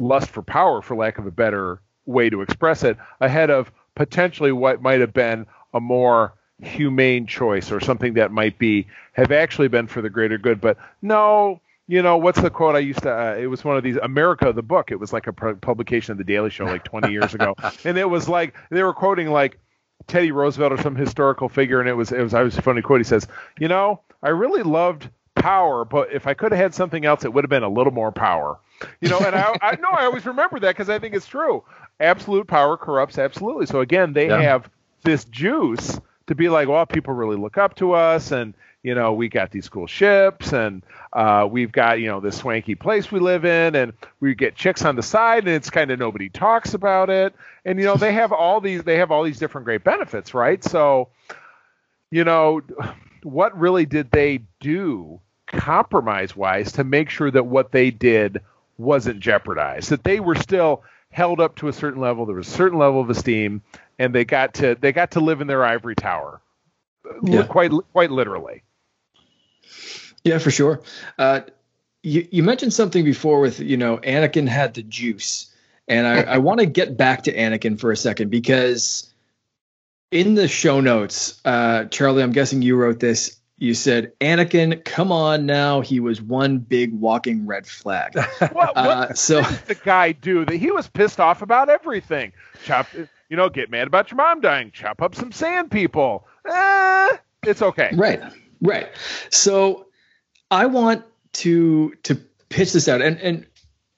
lust 0.00 0.30
for 0.30 0.42
power, 0.42 0.82
for 0.82 0.96
lack 0.96 1.18
of 1.18 1.26
a 1.26 1.30
better 1.30 1.80
way 2.06 2.30
to 2.30 2.42
express 2.42 2.84
it, 2.84 2.96
ahead 3.20 3.50
of 3.50 3.70
potentially 3.94 4.52
what 4.52 4.82
might 4.82 5.00
have 5.00 5.12
been 5.12 5.46
a 5.74 5.80
more 5.80 6.34
humane 6.62 7.26
choice 7.26 7.70
or 7.70 7.80
something 7.80 8.14
that 8.14 8.32
might 8.32 8.58
be 8.58 8.86
have 9.12 9.32
actually 9.32 9.68
been 9.68 9.86
for 9.86 10.02
the 10.02 10.10
greater 10.10 10.38
good. 10.38 10.60
But 10.60 10.76
no, 11.02 11.60
you 11.86 12.02
know 12.02 12.16
what's 12.16 12.40
the 12.40 12.50
quote 12.50 12.76
I 12.76 12.80
used 12.80 13.02
to? 13.02 13.10
Uh, 13.10 13.34
it 13.34 13.46
was 13.46 13.64
one 13.64 13.76
of 13.76 13.82
these 13.82 13.96
America 13.96 14.52
the 14.52 14.62
book. 14.62 14.90
It 14.90 14.96
was 15.00 15.12
like 15.12 15.26
a 15.26 15.32
publication 15.32 16.12
of 16.12 16.18
the 16.18 16.24
Daily 16.24 16.50
Show 16.50 16.64
like 16.64 16.84
20 16.84 17.10
years 17.10 17.34
ago, 17.34 17.54
and 17.84 17.96
it 17.96 18.08
was 18.08 18.28
like 18.28 18.54
they 18.70 18.82
were 18.82 18.94
quoting 18.94 19.28
like 19.28 19.58
Teddy 20.06 20.32
Roosevelt 20.32 20.72
or 20.72 20.82
some 20.82 20.96
historical 20.96 21.48
figure, 21.48 21.80
and 21.80 21.88
it 21.88 21.94
was 21.94 22.12
it 22.12 22.22
was 22.22 22.34
I 22.34 22.42
was 22.42 22.56
a 22.58 22.62
funny 22.62 22.82
quote. 22.82 23.00
He 23.00 23.04
says, 23.04 23.26
you 23.58 23.68
know, 23.68 24.00
I 24.22 24.30
really 24.30 24.62
loved 24.62 25.08
power, 25.34 25.84
but 25.84 26.12
if 26.12 26.26
I 26.26 26.34
could 26.34 26.52
have 26.52 26.60
had 26.60 26.74
something 26.74 27.04
else, 27.04 27.24
it 27.24 27.32
would 27.32 27.44
have 27.44 27.50
been 27.50 27.62
a 27.62 27.68
little 27.68 27.92
more 27.92 28.12
power. 28.12 28.58
You 29.00 29.08
know, 29.08 29.18
and 29.18 29.34
I, 29.34 29.56
I 29.60 29.76
know 29.76 29.90
I 29.90 30.04
always 30.04 30.26
remember 30.26 30.60
that 30.60 30.68
because 30.76 30.88
I 30.88 30.98
think 30.98 31.14
it's 31.14 31.26
true. 31.26 31.64
Absolute 32.00 32.46
power 32.46 32.76
corrupts 32.76 33.18
absolutely. 33.18 33.66
So 33.66 33.80
again, 33.80 34.12
they 34.12 34.28
yeah. 34.28 34.40
have 34.40 34.70
this 35.02 35.24
juice 35.24 35.98
to 36.28 36.34
be 36.34 36.48
like, 36.48 36.68
well, 36.68 36.86
people 36.86 37.14
really 37.14 37.36
look 37.36 37.58
up 37.58 37.74
to 37.76 37.92
us, 37.92 38.30
and 38.30 38.54
you 38.82 38.94
know, 38.94 39.12
we 39.12 39.28
got 39.28 39.50
these 39.50 39.68
cool 39.68 39.86
ships, 39.86 40.52
and 40.52 40.84
uh, 41.12 41.46
we've 41.50 41.72
got 41.72 42.00
you 42.00 42.06
know 42.06 42.20
this 42.20 42.38
swanky 42.38 42.74
place 42.74 43.10
we 43.10 43.18
live 43.18 43.44
in, 43.44 43.74
and 43.74 43.92
we 44.20 44.34
get 44.34 44.54
chicks 44.54 44.84
on 44.84 44.94
the 44.94 45.02
side, 45.02 45.44
and 45.44 45.56
it's 45.56 45.70
kind 45.70 45.90
of 45.90 45.98
nobody 45.98 46.28
talks 46.28 46.74
about 46.74 47.10
it, 47.10 47.34
and 47.64 47.78
you 47.78 47.84
know, 47.84 47.96
they 47.96 48.12
have 48.12 48.32
all 48.32 48.60
these 48.60 48.84
they 48.84 48.96
have 48.96 49.10
all 49.10 49.24
these 49.24 49.38
different 49.38 49.64
great 49.64 49.84
benefits, 49.84 50.32
right? 50.32 50.62
So, 50.62 51.08
you 52.10 52.24
know, 52.24 52.62
what 53.22 53.58
really 53.58 53.86
did 53.86 54.10
they 54.10 54.40
do 54.60 55.20
compromise 55.46 56.36
wise 56.36 56.72
to 56.72 56.84
make 56.84 57.10
sure 57.10 57.30
that 57.30 57.46
what 57.46 57.72
they 57.72 57.90
did 57.90 58.42
wasn't 58.76 59.18
jeopardized, 59.18 59.90
that 59.90 60.04
they 60.04 60.20
were 60.20 60.34
still 60.34 60.82
held 61.10 61.40
up 61.40 61.56
to 61.56 61.68
a 61.68 61.72
certain 61.72 62.00
level. 62.00 62.26
There 62.26 62.36
was 62.36 62.48
a 62.48 62.52
certain 62.52 62.78
level 62.78 63.00
of 63.00 63.10
esteem, 63.10 63.62
and 63.98 64.14
they 64.14 64.24
got 64.24 64.54
to 64.54 64.76
they 64.80 64.92
got 64.92 65.12
to 65.12 65.20
live 65.20 65.40
in 65.40 65.46
their 65.46 65.64
ivory 65.64 65.94
tower, 65.94 66.40
yeah. 67.22 67.44
quite 67.44 67.72
quite 67.92 68.10
literally. 68.10 68.62
Yeah, 70.24 70.38
for 70.38 70.50
sure. 70.50 70.82
Uh, 71.18 71.40
you 72.02 72.26
you 72.30 72.42
mentioned 72.42 72.72
something 72.72 73.04
before 73.04 73.40
with 73.40 73.60
you 73.60 73.76
know 73.76 73.98
Anakin 73.98 74.48
had 74.48 74.74
the 74.74 74.82
juice, 74.82 75.52
and 75.86 76.06
I, 76.06 76.22
I 76.22 76.38
want 76.38 76.60
to 76.60 76.66
get 76.66 76.96
back 76.96 77.24
to 77.24 77.34
Anakin 77.34 77.78
for 77.78 77.90
a 77.90 77.96
second 77.96 78.30
because 78.30 79.12
in 80.10 80.34
the 80.34 80.48
show 80.48 80.80
notes, 80.80 81.40
uh, 81.44 81.84
Charlie, 81.86 82.22
I'm 82.22 82.32
guessing 82.32 82.62
you 82.62 82.76
wrote 82.76 83.00
this. 83.00 83.36
You 83.60 83.74
said, 83.74 84.12
Anakin, 84.20 84.84
come 84.84 85.10
on 85.10 85.44
now. 85.44 85.80
He 85.80 85.98
was 85.98 86.22
one 86.22 86.58
big 86.58 86.92
walking 86.92 87.44
red 87.44 87.66
flag. 87.66 88.14
what, 88.38 88.52
what 88.52 88.76
uh, 88.76 89.14
so 89.14 89.42
the 89.42 89.74
guy 89.74 90.12
do 90.12 90.44
that? 90.44 90.54
He 90.54 90.70
was 90.70 90.86
pissed 90.88 91.18
off 91.18 91.42
about 91.42 91.68
everything. 91.68 92.32
Chop, 92.64 92.86
you 93.28 93.36
know, 93.36 93.48
get 93.48 93.70
mad 93.70 93.86
about 93.86 94.10
your 94.10 94.16
mom 94.16 94.40
dying. 94.40 94.70
Chop 94.70 95.02
up 95.02 95.14
some 95.14 95.32
sand 95.32 95.70
people. 95.70 96.26
Eh, 96.48 97.16
it's 97.44 97.62
okay. 97.62 97.90
Right, 97.94 98.22
right. 98.60 98.88
So 99.30 99.86
I 100.50 100.66
want 100.66 101.04
to 101.34 101.94
to 102.04 102.14
pitch 102.48 102.72
this 102.72 102.88
out, 102.88 103.02
and 103.02 103.18
and 103.20 103.46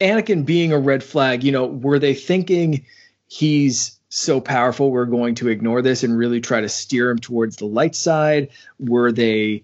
Anakin 0.00 0.44
being 0.44 0.72
a 0.72 0.78
red 0.78 1.04
flag. 1.04 1.44
You 1.44 1.52
know, 1.52 1.66
were 1.66 1.98
they 1.98 2.14
thinking 2.14 2.84
he's 3.28 3.98
so 4.10 4.40
powerful 4.40 4.90
we're 4.90 5.06
going 5.06 5.36
to 5.36 5.48
ignore 5.48 5.82
this 5.82 6.02
and 6.02 6.18
really 6.18 6.40
try 6.40 6.60
to 6.60 6.68
steer 6.68 7.10
him 7.10 7.18
towards 7.18 7.56
the 7.56 7.64
light 7.64 7.94
side 7.94 8.48
were 8.80 9.12
they 9.12 9.62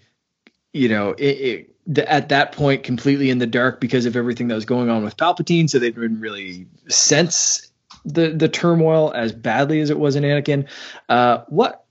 you 0.73 0.89
know 0.89 1.11
it, 1.19 1.75
it, 1.89 1.99
at 2.07 2.29
that 2.29 2.53
point 2.53 2.85
completely 2.85 3.29
in 3.29 3.39
the 3.39 3.47
dark 3.47 3.81
because 3.81 4.07
of 4.07 4.15
everything 4.15 4.47
that 4.47 4.55
was 4.55 4.65
going 4.65 4.89
on 4.89 5.03
with 5.03 5.17
palpatine 5.17 5.69
so 5.69 5.81
they 5.81 5.91
didn't 5.91 6.21
really 6.21 6.65
sense 6.89 7.66
the 8.07 8.31
the 8.31 8.49
turmoil 8.49 9.13
as 9.15 9.33
badly 9.33 9.81
as 9.81 9.91
it 9.91 9.99
was 9.99 10.17
in 10.17 10.23
anakin 10.23 10.67
uh, 11.09 11.39
what 11.49 11.87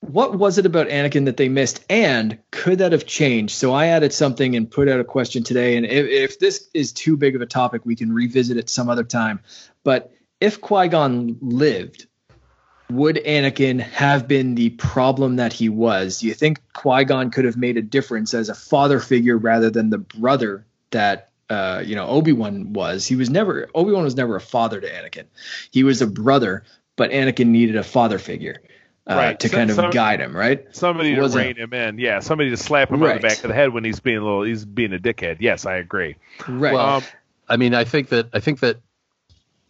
what 0.00 0.38
was 0.38 0.58
it 0.58 0.66
about 0.66 0.88
Anakin 0.88 1.24
that 1.24 1.36
they 1.36 1.48
missed, 1.48 1.84
and 1.90 2.38
could 2.50 2.78
that 2.78 2.92
have 2.92 3.06
changed? 3.06 3.54
So 3.54 3.72
I 3.72 3.86
added 3.86 4.12
something 4.12 4.54
and 4.54 4.70
put 4.70 4.88
out 4.88 5.00
a 5.00 5.04
question 5.04 5.42
today, 5.42 5.76
and 5.76 5.86
if, 5.86 6.06
if 6.06 6.38
this 6.38 6.68
is 6.74 6.92
too 6.92 7.16
big 7.16 7.34
of 7.34 7.42
a 7.42 7.46
topic, 7.46 7.84
we 7.84 7.96
can 7.96 8.12
revisit 8.12 8.56
it 8.56 8.68
some 8.68 8.88
other 8.88 9.04
time. 9.04 9.40
But 9.84 10.12
if 10.40 10.60
Qui 10.60 10.88
Gon 10.88 11.38
lived, 11.40 12.06
would 12.90 13.16
Anakin 13.16 13.80
have 13.80 14.28
been 14.28 14.54
the 14.54 14.70
problem 14.70 15.36
that 15.36 15.52
he 15.52 15.68
was? 15.68 16.20
Do 16.20 16.28
you 16.28 16.34
think 16.34 16.60
Qui 16.72 17.04
Gon 17.04 17.30
could 17.30 17.44
have 17.44 17.56
made 17.56 17.76
a 17.76 17.82
difference 17.82 18.32
as 18.34 18.48
a 18.48 18.54
father 18.54 19.00
figure 19.00 19.36
rather 19.36 19.70
than 19.70 19.90
the 19.90 19.98
brother 19.98 20.66
that 20.90 21.30
uh, 21.48 21.82
you 21.84 21.94
know 21.94 22.06
Obi 22.06 22.32
Wan 22.32 22.72
was? 22.72 23.06
He 23.06 23.16
was 23.16 23.30
never 23.30 23.68
Obi 23.74 23.92
Wan 23.92 24.04
was 24.04 24.16
never 24.16 24.36
a 24.36 24.40
father 24.40 24.80
to 24.80 24.88
Anakin. 24.88 25.26
He 25.70 25.84
was 25.84 26.02
a 26.02 26.06
brother, 26.06 26.64
but 26.96 27.10
Anakin 27.10 27.48
needed 27.48 27.76
a 27.76 27.84
father 27.84 28.18
figure. 28.18 28.62
Uh, 29.08 29.14
right. 29.14 29.38
to 29.38 29.48
so, 29.48 29.56
kind 29.56 29.70
of 29.70 29.76
some, 29.76 29.90
guide 29.90 30.18
him, 30.18 30.36
right? 30.36 30.66
Somebody 30.74 31.14
to 31.14 31.28
rein 31.28 31.54
him 31.54 31.72
in, 31.72 32.00
yeah. 32.00 32.18
Somebody 32.18 32.50
to 32.50 32.56
slap 32.56 32.90
him 32.90 33.00
right. 33.00 33.10
on 33.10 33.16
the 33.18 33.28
back 33.28 33.36
of 33.44 33.48
the 33.48 33.54
head 33.54 33.72
when 33.72 33.84
he's 33.84 34.00
being 34.00 34.16
a 34.16 34.20
little, 34.20 34.42
he's 34.42 34.64
being 34.64 34.92
a 34.92 34.98
dickhead. 34.98 35.36
Yes, 35.38 35.64
I 35.64 35.76
agree. 35.76 36.16
Right. 36.48 36.74
Well, 36.74 36.96
um, 36.96 37.02
I 37.48 37.56
mean, 37.56 37.72
I 37.72 37.84
think 37.84 38.08
that 38.08 38.30
I 38.32 38.40
think 38.40 38.60
that 38.60 38.80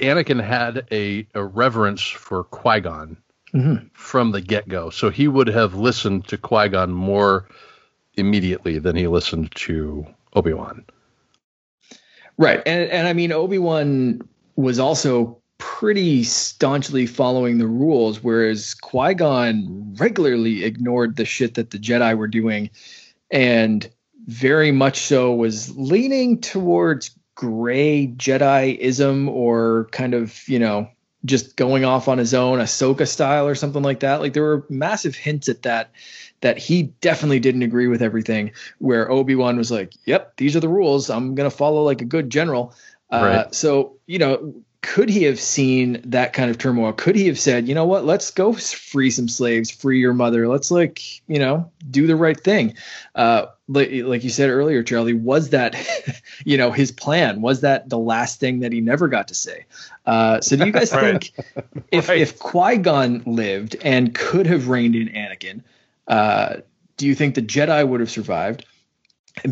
Anakin 0.00 0.42
had 0.42 0.86
a, 0.90 1.26
a 1.34 1.44
reverence 1.44 2.02
for 2.02 2.44
Qui 2.44 2.80
Gon 2.80 3.18
mm-hmm. 3.52 3.88
from 3.92 4.32
the 4.32 4.40
get 4.40 4.68
go, 4.68 4.88
so 4.88 5.10
he 5.10 5.28
would 5.28 5.48
have 5.48 5.74
listened 5.74 6.28
to 6.28 6.38
Qui 6.38 6.70
Gon 6.70 6.90
more 6.90 7.46
immediately 8.14 8.78
than 8.78 8.96
he 8.96 9.06
listened 9.06 9.54
to 9.54 10.06
Obi 10.34 10.54
Wan. 10.54 10.86
Right, 12.38 12.62
and 12.66 12.90
and 12.90 13.08
I 13.08 13.12
mean 13.12 13.32
Obi 13.32 13.58
Wan 13.58 14.20
was 14.56 14.78
also 14.78 15.40
pretty 15.58 16.22
staunchly 16.22 17.06
following 17.06 17.58
the 17.58 17.66
rules, 17.66 18.22
whereas 18.22 18.74
Qui 18.74 19.14
Gon 19.14 19.94
regularly 19.98 20.64
ignored 20.64 21.16
the 21.16 21.24
shit 21.24 21.54
that 21.54 21.70
the 21.70 21.78
Jedi 21.78 22.16
were 22.16 22.28
doing, 22.28 22.70
and 23.30 23.88
very 24.26 24.72
much 24.72 24.98
so 24.98 25.34
was 25.34 25.76
leaning 25.76 26.40
towards 26.40 27.16
gray 27.36 28.08
Jediism 28.08 29.28
or 29.28 29.88
kind 29.92 30.14
of, 30.14 30.46
you 30.48 30.58
know, 30.58 30.88
just 31.24 31.56
going 31.56 31.84
off 31.84 32.08
on 32.08 32.18
his 32.18 32.34
own, 32.34 32.58
Ahsoka 32.58 33.06
style 33.06 33.46
or 33.46 33.54
something 33.54 33.82
like 33.82 34.00
that. 34.00 34.20
Like 34.20 34.32
there 34.32 34.42
were 34.42 34.66
massive 34.68 35.14
hints 35.14 35.48
at 35.48 35.62
that 35.62 35.90
that 36.40 36.58
he 36.58 36.84
definitely 37.00 37.40
didn't 37.40 37.62
agree 37.62 37.88
with 37.88 38.02
everything. 38.02 38.52
Where 38.78 39.10
Obi 39.10 39.34
Wan 39.34 39.56
was 39.56 39.70
like, 39.70 39.92
"Yep, 40.04 40.36
these 40.36 40.56
are 40.56 40.60
the 40.60 40.68
rules. 40.68 41.10
I'm 41.10 41.34
gonna 41.34 41.50
follow 41.50 41.82
like 41.82 42.00
a 42.00 42.06
good 42.06 42.30
general." 42.30 42.74
Uh, 43.10 43.22
right. 43.22 43.54
So 43.54 43.96
you 44.06 44.18
know, 44.18 44.54
could 44.86 45.08
he 45.08 45.24
have 45.24 45.40
seen 45.40 46.00
that 46.04 46.32
kind 46.32 46.48
of 46.48 46.58
turmoil? 46.58 46.92
Could 46.92 47.16
he 47.16 47.26
have 47.26 47.40
said, 47.40 47.66
you 47.66 47.74
know 47.74 47.84
what, 47.84 48.04
let's 48.04 48.30
go 48.30 48.52
free 48.52 49.10
some 49.10 49.28
slaves, 49.28 49.68
free 49.68 49.98
your 49.98 50.14
mother, 50.14 50.46
let's 50.46 50.70
like, 50.70 51.02
you 51.26 51.40
know, 51.40 51.72
do 51.90 52.06
the 52.06 52.14
right 52.14 52.38
thing? 52.38 52.76
Uh, 53.14 53.46
like, 53.66 53.90
like 54.04 54.22
you 54.22 54.30
said 54.30 54.48
earlier, 54.48 54.84
Charlie, 54.84 55.12
was 55.12 55.50
that, 55.50 55.74
you 56.44 56.56
know, 56.56 56.70
his 56.70 56.92
plan? 56.92 57.42
Was 57.42 57.62
that 57.62 57.88
the 57.88 57.98
last 57.98 58.38
thing 58.38 58.60
that 58.60 58.72
he 58.72 58.80
never 58.80 59.08
got 59.08 59.26
to 59.28 59.34
say? 59.34 59.66
Uh, 60.06 60.40
so 60.40 60.54
do 60.56 60.64
you 60.64 60.72
guys 60.72 60.92
right. 60.94 61.20
think 61.20 61.32
if, 61.90 62.08
right. 62.08 62.20
if 62.20 62.38
Qui 62.38 62.76
Gon 62.76 63.24
lived 63.26 63.76
and 63.82 64.14
could 64.14 64.46
have 64.46 64.68
reined 64.68 64.94
in 64.94 65.08
Anakin, 65.08 65.62
uh, 66.06 66.56
do 66.96 67.06
you 67.06 67.14
think 67.14 67.34
the 67.34 67.42
Jedi 67.42 67.86
would 67.86 68.00
have 68.00 68.10
survived? 68.10 68.64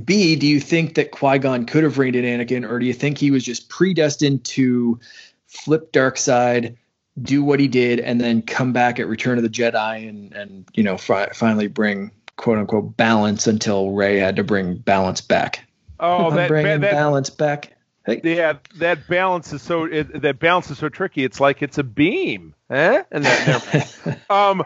B, 0.04 0.36
do 0.36 0.46
you 0.46 0.60
think 0.60 0.94
that 0.94 1.10
Qui 1.10 1.38
Gon 1.38 1.66
could 1.66 1.84
have 1.84 1.98
reined 1.98 2.16
in 2.16 2.24
Anakin, 2.24 2.68
or 2.68 2.78
do 2.78 2.86
you 2.86 2.94
think 2.94 3.18
he 3.18 3.30
was 3.30 3.44
just 3.44 3.68
predestined 3.68 4.44
to 4.44 4.98
flip 5.46 5.92
dark 5.92 6.16
side, 6.16 6.76
do 7.20 7.44
what 7.44 7.60
he 7.60 7.68
did, 7.68 8.00
and 8.00 8.20
then 8.20 8.42
come 8.42 8.72
back 8.72 8.98
at 8.98 9.06
Return 9.06 9.36
of 9.36 9.44
the 9.44 9.50
Jedi 9.50 10.08
and 10.08 10.32
and 10.32 10.68
you 10.74 10.82
know 10.82 10.96
fi- 10.96 11.30
finally 11.34 11.68
bring 11.68 12.10
quote 12.36 12.58
unquote 12.58 12.96
balance 12.96 13.46
until 13.46 13.92
Rey 13.92 14.18
had 14.18 14.36
to 14.36 14.44
bring 14.44 14.76
balance 14.76 15.20
back. 15.20 15.64
Oh, 16.00 16.30
that, 16.34 16.48
bringing 16.48 16.80
that, 16.80 16.92
balance 16.92 17.30
back. 17.30 17.76
Hey. 18.06 18.20
Yeah, 18.22 18.54
that 18.76 19.06
balance 19.08 19.52
is 19.52 19.62
so 19.62 19.84
it, 19.84 20.22
that 20.22 20.38
balance 20.38 20.70
is 20.70 20.78
so 20.78 20.88
tricky. 20.88 21.24
It's 21.24 21.40
like 21.40 21.62
it's 21.62 21.78
a 21.78 21.84
beam, 21.84 22.54
eh? 22.70 23.03
And 23.11 23.24
that, 23.24 24.20
um, 24.31 24.62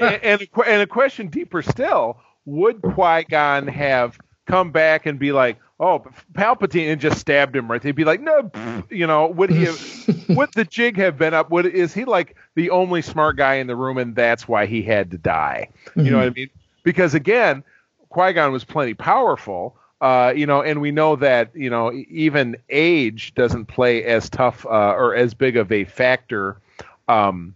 and, 0.00 0.22
and 0.22 0.42
a, 0.42 0.60
and 0.62 0.82
a 0.82 0.86
question 0.86 1.28
deeper 1.28 1.62
still: 1.62 2.20
Would 2.44 2.82
Qui 2.82 3.24
Gon 3.24 3.66
have 3.68 4.18
come 4.46 4.72
back 4.72 5.06
and 5.06 5.18
be 5.18 5.32
like, 5.32 5.58
"Oh, 5.78 6.04
Palpatine," 6.32 6.90
and 6.90 7.00
just 7.00 7.18
stabbed 7.18 7.54
him 7.54 7.70
right. 7.70 7.80
They'd 7.80 7.92
be 7.92 8.04
like, 8.04 8.20
"No," 8.20 8.50
you 8.90 9.06
know. 9.06 9.28
Would 9.28 9.50
he? 9.50 9.64
Have, 9.64 10.28
would 10.30 10.52
the 10.54 10.64
jig 10.64 10.96
have 10.96 11.18
been 11.18 11.34
up? 11.34 11.50
Would 11.50 11.66
is 11.66 11.94
he 11.94 12.04
like 12.04 12.36
the 12.54 12.70
only 12.70 13.02
smart 13.02 13.36
guy 13.36 13.54
in 13.54 13.66
the 13.66 13.76
room, 13.76 13.98
and 13.98 14.14
that's 14.14 14.48
why 14.48 14.66
he 14.66 14.82
had 14.82 15.10
to 15.12 15.18
die? 15.18 15.68
Mm-hmm. 15.86 16.00
You 16.00 16.10
know 16.10 16.18
what 16.18 16.26
I 16.26 16.30
mean? 16.30 16.50
Because 16.82 17.14
again, 17.14 17.62
Qui 18.08 18.32
Gon 18.32 18.52
was 18.52 18.64
plenty 18.64 18.94
powerful. 18.94 19.76
Uh, 20.00 20.32
you 20.36 20.46
know, 20.46 20.62
and 20.62 20.80
we 20.80 20.92
know 20.92 21.16
that 21.16 21.50
you 21.56 21.70
know 21.70 21.92
even 22.08 22.56
age 22.70 23.34
doesn't 23.34 23.66
play 23.66 24.04
as 24.04 24.30
tough 24.30 24.64
uh, 24.66 24.92
or 24.92 25.14
as 25.14 25.34
big 25.34 25.56
of 25.56 25.72
a 25.72 25.84
factor 25.84 26.60
um, 27.08 27.54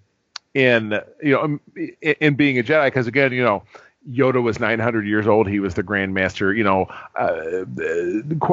in 0.55 1.01
you 1.23 1.33
know 1.33 1.59
in, 1.77 2.15
in 2.21 2.35
being 2.35 2.59
a 2.59 2.63
Jedi 2.63 2.87
because 2.87 3.07
again, 3.07 3.33
you 3.33 3.43
know, 3.43 3.63
Yoda 4.11 4.43
was 4.43 4.59
900 4.59 5.07
years 5.07 5.27
old. 5.27 5.49
He 5.49 5.61
was 5.61 5.75
the 5.75 5.83
Grandmaster. 5.83 6.57
You 6.57 6.65
know, 6.65 6.87
uh, 7.19 7.65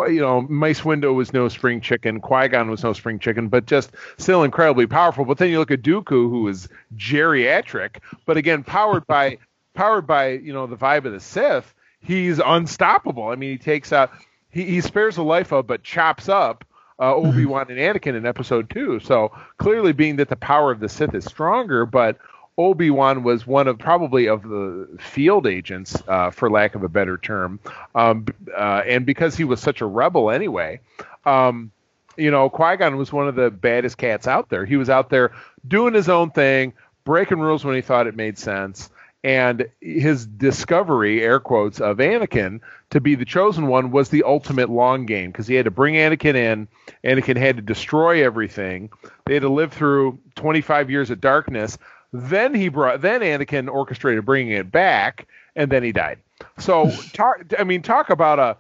you 0.07 0.21
know, 0.21 0.41
Mace 0.41 0.81
Windu 0.81 1.13
was 1.13 1.33
no 1.33 1.47
spring 1.49 1.81
chicken. 1.81 2.21
Qui 2.21 2.47
Gon 2.49 2.69
was 2.69 2.83
no 2.83 2.93
spring 2.93 3.19
chicken, 3.19 3.47
but 3.47 3.65
just 3.65 3.91
still 4.17 4.43
incredibly 4.43 4.85
powerful. 4.85 5.25
But 5.25 5.37
then 5.37 5.49
you 5.49 5.59
look 5.59 5.71
at 5.71 5.81
Dooku, 5.81 6.29
who 6.29 6.47
is 6.47 6.69
geriatric, 6.95 7.97
but 8.25 8.37
again 8.37 8.63
powered 8.63 9.07
by 9.07 9.37
powered 9.73 10.05
by 10.05 10.29
you 10.29 10.53
know 10.53 10.67
the 10.67 10.77
vibe 10.77 11.05
of 11.05 11.13
the 11.13 11.19
Sith. 11.19 11.73
He's 12.01 12.39
unstoppable. 12.39 13.27
I 13.27 13.35
mean, 13.35 13.51
he 13.51 13.57
takes 13.57 13.91
out. 13.91 14.11
He, 14.51 14.63
he 14.63 14.81
spares 14.81 15.15
the 15.15 15.23
life 15.23 15.51
of, 15.51 15.67
but 15.67 15.83
chops 15.83 16.29
up 16.29 16.63
uh, 16.99 17.15
Obi 17.15 17.45
Wan 17.45 17.67
and 17.69 17.79
Anakin 17.79 18.15
in 18.15 18.25
Episode 18.25 18.69
Two. 18.69 18.99
So 18.99 19.31
clearly, 19.57 19.93
being 19.93 20.17
that 20.17 20.29
the 20.29 20.35
power 20.35 20.71
of 20.71 20.79
the 20.79 20.89
Sith 20.89 21.13
is 21.15 21.25
stronger, 21.25 21.85
but 21.85 22.17
Obi 22.57 22.89
Wan 22.89 23.23
was 23.23 23.47
one 23.47 23.67
of 23.69 23.79
probably 23.79 24.27
of 24.27 24.43
the 24.43 24.87
field 24.99 25.47
agents, 25.47 26.01
uh, 26.07 26.29
for 26.29 26.49
lack 26.49 26.75
of 26.75 26.83
a 26.83 26.89
better 26.89 27.17
term, 27.17 27.59
um, 27.95 28.25
uh, 28.55 28.81
and 28.85 29.05
because 29.05 29.37
he 29.37 29.45
was 29.45 29.61
such 29.61 29.79
a 29.79 29.85
rebel 29.85 30.29
anyway, 30.29 30.81
um, 31.25 31.71
you 32.17 32.31
know, 32.31 32.49
Qui 32.49 32.75
Gon 32.75 32.97
was 32.97 33.13
one 33.13 33.29
of 33.29 33.35
the 33.35 33.49
baddest 33.49 33.97
cats 33.97 34.27
out 34.27 34.49
there. 34.49 34.65
He 34.65 34.75
was 34.75 34.89
out 34.89 35.09
there 35.09 35.31
doing 35.65 35.93
his 35.93 36.09
own 36.09 36.31
thing, 36.31 36.73
breaking 37.05 37.39
rules 37.39 37.63
when 37.63 37.75
he 37.75 37.81
thought 37.81 38.07
it 38.07 38.15
made 38.15 38.37
sense. 38.37 38.89
And 39.21 39.67
his 39.81 40.25
discovery, 40.25 41.21
air 41.21 41.41
quotes, 41.41 41.81
of 41.81 41.97
Anakin 41.97 42.61
to 42.91 43.01
be 43.01 43.15
the 43.15 43.25
chosen 43.25 43.67
one 43.67 43.91
was 43.91 44.09
the 44.09 44.23
ultimate 44.23 44.69
long 44.69 45.05
game 45.05 45.31
because 45.31 45.45
he 45.45 45.55
had 45.55 45.65
to 45.65 45.71
bring 45.71 45.95
Anakin 45.95 46.35
in. 46.35 46.67
Anakin 47.03 47.35
had 47.35 47.57
to 47.57 47.61
destroy 47.61 48.23
everything. 48.23 48.89
They 49.25 49.33
had 49.33 49.43
to 49.43 49.49
live 49.49 49.73
through 49.73 50.19
25 50.35 50.89
years 50.89 51.09
of 51.09 51.19
darkness 51.19 51.77
then 52.11 52.53
he 52.53 52.69
brought 52.69 53.01
then 53.01 53.21
Anakin 53.21 53.69
orchestrated 53.69 54.25
bringing 54.25 54.53
it 54.53 54.71
back, 54.71 55.27
and 55.55 55.71
then 55.71 55.83
he 55.83 55.91
died. 55.91 56.19
So 56.57 56.91
talk. 57.13 57.53
I 57.57 57.63
mean, 57.63 57.81
talk 57.81 58.09
about 58.09 58.39
a. 58.39 58.57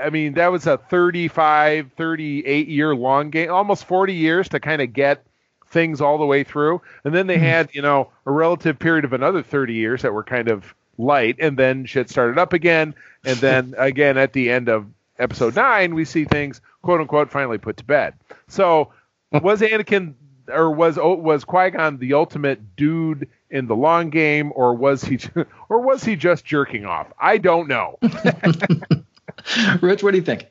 I 0.00 0.08
mean, 0.08 0.34
that 0.34 0.50
was 0.50 0.66
a 0.66 0.78
35, 0.78 1.90
38 1.94 2.68
year 2.68 2.96
long 2.96 3.28
game, 3.28 3.50
almost 3.50 3.84
40 3.84 4.14
years 4.14 4.48
to 4.50 4.60
kind 4.60 4.80
of 4.80 4.94
get 4.94 5.26
things 5.70 6.00
all 6.00 6.18
the 6.18 6.26
way 6.26 6.44
through. 6.44 6.82
And 7.04 7.14
then 7.14 7.26
they 7.26 7.36
mm-hmm. 7.36 7.44
had, 7.44 7.74
you 7.74 7.82
know, 7.82 8.10
a 8.26 8.30
relative 8.30 8.78
period 8.78 9.04
of 9.04 9.12
another 9.12 9.42
30 9.42 9.74
years 9.74 10.02
that 10.02 10.12
were 10.12 10.24
kind 10.24 10.48
of 10.48 10.74
light, 10.98 11.36
and 11.38 11.56
then 11.56 11.86
shit 11.86 12.10
started 12.10 12.38
up 12.38 12.52
again. 12.52 12.94
And 13.24 13.36
then 13.40 13.74
again 13.78 14.18
at 14.18 14.32
the 14.32 14.50
end 14.50 14.68
of 14.68 14.86
episode 15.18 15.56
nine, 15.56 15.94
we 15.94 16.04
see 16.04 16.24
things 16.24 16.60
quote 16.82 17.00
unquote 17.00 17.30
finally 17.30 17.58
put 17.58 17.76
to 17.78 17.84
bed. 17.84 18.14
So 18.48 18.92
was 19.32 19.60
Anakin 19.60 20.14
or 20.48 20.70
was 20.70 20.96
was 20.96 21.44
Qui 21.44 21.70
Gon 21.70 21.98
the 21.98 22.14
ultimate 22.14 22.76
dude 22.76 23.28
in 23.50 23.66
the 23.66 23.76
long 23.76 24.10
game, 24.10 24.52
or 24.54 24.74
was 24.74 25.04
he 25.04 25.18
or 25.68 25.80
was 25.80 26.04
he 26.04 26.16
just 26.16 26.44
jerking 26.44 26.84
off? 26.84 27.12
I 27.18 27.38
don't 27.38 27.68
know. 27.68 27.98
Rich, 29.80 30.02
what 30.02 30.10
do 30.12 30.16
you 30.16 30.24
think? 30.24 30.46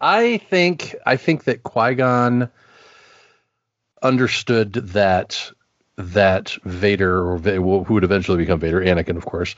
I 0.00 0.38
think 0.38 0.94
I 1.06 1.16
think 1.16 1.44
that 1.44 1.62
Qui 1.62 1.94
Gon 1.94 2.50
understood 4.02 4.72
that 4.72 5.52
that 5.96 6.56
Vader, 6.64 7.22
or 7.22 7.38
who 7.38 7.94
would 7.94 8.04
eventually 8.04 8.38
become 8.38 8.60
Vader, 8.60 8.80
Anakin, 8.80 9.16
of 9.16 9.26
course. 9.26 9.54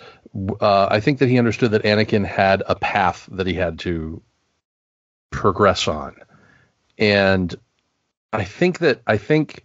Uh, 0.61 0.89
I 0.91 1.01
think 1.01 1.21
that 1.21 1.29
he 1.29 1.39
understood 1.39 1.71
that 1.73 1.85
Anakin 1.85 2.27
had 2.27 2.63
a 2.67 2.75
path 2.75 3.29
that 3.33 3.47
he 3.47 3.55
had 3.55 3.79
to 3.81 4.21
progress 5.31 5.87
on, 5.87 6.17
and 6.99 7.55
I 8.33 8.45
think 8.45 8.81
that 8.81 9.01
I 9.07 9.17
think 9.17 9.65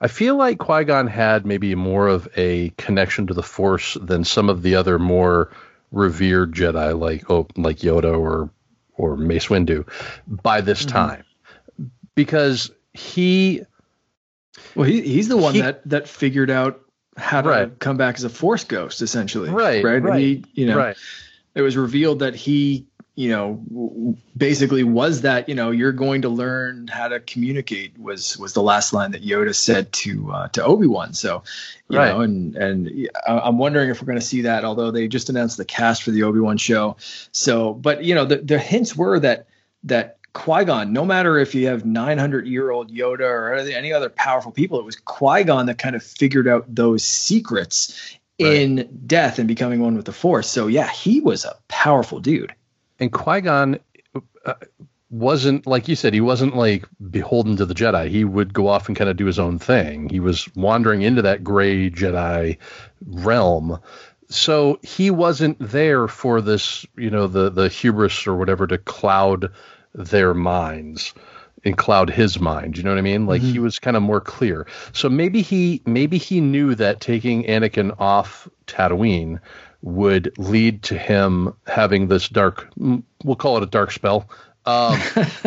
I 0.00 0.08
feel 0.08 0.36
like 0.36 0.58
Qui 0.58 0.84
Gon 0.84 1.06
had 1.06 1.46
maybe 1.46 1.74
more 1.74 2.08
of 2.08 2.28
a 2.36 2.70
connection 2.70 3.28
to 3.28 3.34
the 3.34 3.42
Force 3.42 3.96
than 4.00 4.24
some 4.24 4.48
of 4.48 4.62
the 4.62 4.74
other 4.74 4.98
more 4.98 5.50
revered 5.92 6.52
Jedi, 6.52 6.98
like 6.98 7.30
oh, 7.30 7.46
like 7.56 7.78
Yoda 7.78 8.18
or 8.18 8.50
or 8.96 9.16
Mace 9.16 9.46
Windu, 9.46 9.88
by 10.26 10.60
this 10.60 10.80
mm-hmm. 10.80 10.96
time, 10.96 11.24
because 12.14 12.70
he 12.94 13.62
well 14.74 14.88
he, 14.88 15.02
he's 15.02 15.28
the 15.28 15.36
one 15.36 15.54
he, 15.54 15.60
that 15.60 15.86
that 15.88 16.08
figured 16.08 16.50
out 16.50 16.80
how 17.16 17.42
to 17.42 17.48
right. 17.48 17.78
come 17.78 17.96
back 17.96 18.16
as 18.16 18.24
a 18.24 18.28
force 18.28 18.64
ghost 18.64 19.02
essentially 19.02 19.50
right 19.50 19.84
right, 19.84 20.02
right. 20.02 20.20
he 20.20 20.44
you 20.54 20.66
know 20.66 20.76
right. 20.76 20.96
it 21.54 21.62
was 21.62 21.76
revealed 21.76 22.20
that 22.20 22.34
he 22.34 22.86
you 23.16 23.28
know 23.28 24.16
basically 24.36 24.82
was 24.82 25.20
that 25.20 25.48
you 25.48 25.54
know 25.54 25.70
you're 25.70 25.92
going 25.92 26.22
to 26.22 26.28
learn 26.28 26.88
how 26.88 27.06
to 27.06 27.20
communicate 27.20 27.96
was 27.98 28.36
was 28.38 28.54
the 28.54 28.62
last 28.62 28.92
line 28.92 29.12
that 29.12 29.22
Yoda 29.22 29.54
said 29.54 29.92
to 29.92 30.32
uh, 30.32 30.48
to 30.48 30.64
Obi 30.64 30.88
Wan. 30.88 31.14
So 31.14 31.44
you 31.88 31.98
right. 31.98 32.08
know, 32.08 32.22
and 32.22 32.56
and 32.56 33.08
I'm 33.26 33.58
wondering 33.58 33.90
if 33.90 34.00
we're 34.00 34.06
going 34.06 34.18
to 34.18 34.24
see 34.24 34.42
that. 34.42 34.64
Although 34.64 34.90
they 34.90 35.06
just 35.06 35.28
announced 35.28 35.56
the 35.56 35.64
cast 35.64 36.02
for 36.02 36.10
the 36.10 36.24
Obi 36.24 36.40
Wan 36.40 36.56
show, 36.56 36.96
so 37.30 37.72
but 37.72 38.02
you 38.02 38.16
know 38.16 38.24
the 38.24 38.38
the 38.38 38.58
hints 38.58 38.96
were 38.96 39.20
that 39.20 39.46
that 39.84 40.18
Qui 40.34 40.64
Gon, 40.64 40.92
no 40.92 41.04
matter 41.04 41.38
if 41.38 41.54
you 41.54 41.68
have 41.68 41.86
900 41.86 42.46
year 42.46 42.70
old 42.70 42.92
Yoda 42.92 43.20
or 43.20 43.54
any 43.54 43.92
other 43.92 44.10
powerful 44.10 44.52
people, 44.52 44.78
it 44.78 44.84
was 44.84 44.96
Qui 44.96 45.44
Gon 45.44 45.66
that 45.66 45.78
kind 45.78 45.96
of 45.96 46.02
figured 46.02 46.46
out 46.46 46.66
those 46.68 47.02
secrets 47.02 48.18
right. 48.40 48.52
in 48.52 49.02
death 49.06 49.38
and 49.38 49.48
becoming 49.48 49.80
one 49.80 49.96
with 49.96 50.04
the 50.04 50.12
Force. 50.12 50.50
So 50.50 50.66
yeah, 50.66 50.90
he 50.90 51.20
was 51.20 51.44
a 51.44 51.56
powerful 51.68 52.20
dude. 52.20 52.52
And 52.98 53.12
Qui 53.12 53.40
Gon 53.42 53.78
uh, 54.44 54.54
wasn't 55.08 55.66
like 55.68 55.86
you 55.86 55.94
said, 55.94 56.12
he 56.12 56.20
wasn't 56.20 56.56
like 56.56 56.84
beholden 57.10 57.56
to 57.56 57.64
the 57.64 57.74
Jedi. 57.74 58.08
He 58.08 58.24
would 58.24 58.52
go 58.52 58.66
off 58.66 58.88
and 58.88 58.96
kind 58.96 59.08
of 59.08 59.16
do 59.16 59.26
his 59.26 59.38
own 59.38 59.60
thing. 59.60 60.08
He 60.08 60.20
was 60.20 60.48
wandering 60.56 61.02
into 61.02 61.22
that 61.22 61.44
gray 61.44 61.90
Jedi 61.90 62.58
realm 63.06 63.78
so 64.30 64.78
he 64.82 65.10
wasn't 65.10 65.58
there 65.60 66.08
for 66.08 66.40
this, 66.40 66.86
you 66.96 67.10
know, 67.10 67.26
the 67.26 67.50
the 67.50 67.68
hubris 67.68 68.26
or 68.26 68.34
whatever 68.34 68.66
to 68.66 68.78
cloud 68.78 69.52
their 69.94 70.34
minds 70.34 71.14
and 71.64 71.76
cloud 71.76 72.10
his 72.10 72.38
mind. 72.40 72.76
You 72.76 72.82
know 72.82 72.90
what 72.90 72.98
I 72.98 73.02
mean? 73.02 73.26
Like 73.26 73.42
mm-hmm. 73.42 73.52
he 73.52 73.58
was 73.58 73.78
kind 73.78 73.96
of 73.96 74.02
more 74.02 74.20
clear. 74.20 74.66
So 74.92 75.08
maybe 75.08 75.42
he 75.42 75.82
maybe 75.86 76.18
he 76.18 76.40
knew 76.40 76.74
that 76.74 77.00
taking 77.00 77.44
Anakin 77.44 77.98
off 77.98 78.48
Tatooine 78.66 79.40
would 79.82 80.32
lead 80.38 80.82
to 80.84 80.96
him 80.96 81.54
having 81.66 82.08
this 82.08 82.28
dark 82.28 82.68
we'll 82.76 83.36
call 83.36 83.56
it 83.56 83.62
a 83.62 83.66
dark 83.66 83.92
spell. 83.92 84.28
Um, 84.66 84.98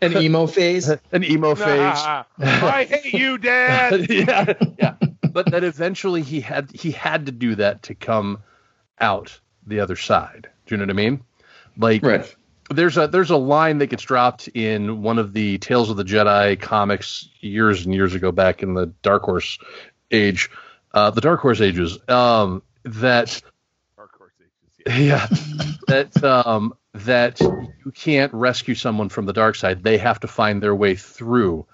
an 0.00 0.16
emo 0.16 0.46
phase. 0.46 0.88
An 1.12 1.24
emo 1.24 1.54
phase. 1.54 1.98
I 2.38 2.86
hate 2.88 3.12
you, 3.12 3.36
Dad. 3.36 4.08
yeah, 4.08 4.54
yeah. 4.78 4.94
But 5.30 5.50
that 5.50 5.62
eventually 5.62 6.22
he 6.22 6.40
had 6.40 6.70
he 6.72 6.90
had 6.90 7.26
to 7.26 7.32
do 7.32 7.54
that 7.56 7.82
to 7.84 7.94
come 7.94 8.38
out 8.98 9.38
the 9.66 9.80
other 9.80 9.96
side. 9.96 10.48
Do 10.64 10.74
you 10.74 10.78
know 10.78 10.84
what 10.84 10.90
I 10.90 10.94
mean? 10.94 11.22
Like 11.76 12.02
right 12.02 12.34
there's 12.70 12.96
a 12.96 13.08
there's 13.08 13.30
a 13.30 13.36
line 13.36 13.78
that 13.78 13.88
gets 13.88 14.04
dropped 14.04 14.48
in 14.48 15.02
one 15.02 15.18
of 15.18 15.32
the 15.32 15.58
Tales 15.58 15.90
of 15.90 15.96
the 15.96 16.04
Jedi 16.04 16.58
comics 16.58 17.28
years 17.40 17.84
and 17.84 17.94
years 17.94 18.14
ago, 18.14 18.32
back 18.32 18.62
in 18.62 18.74
the 18.74 18.86
Dark 19.02 19.22
Horse 19.24 19.58
age, 20.10 20.50
uh, 20.94 21.10
the 21.10 21.20
Dark 21.20 21.40
Horse 21.40 21.60
ages. 21.60 21.98
Um, 22.08 22.62
that 22.84 23.42
Dark 23.96 24.16
Horse 24.16 24.32
ages, 24.40 24.96
yeah, 24.98 25.26
yeah 25.58 25.72
that 25.88 26.24
um, 26.24 26.74
that 26.94 27.40
you 27.40 27.90
can't 27.92 28.32
rescue 28.32 28.74
someone 28.74 29.08
from 29.08 29.26
the 29.26 29.32
dark 29.32 29.56
side; 29.56 29.82
they 29.82 29.98
have 29.98 30.20
to 30.20 30.28
find 30.28 30.62
their 30.62 30.74
way 30.74 30.94
through 30.94 31.66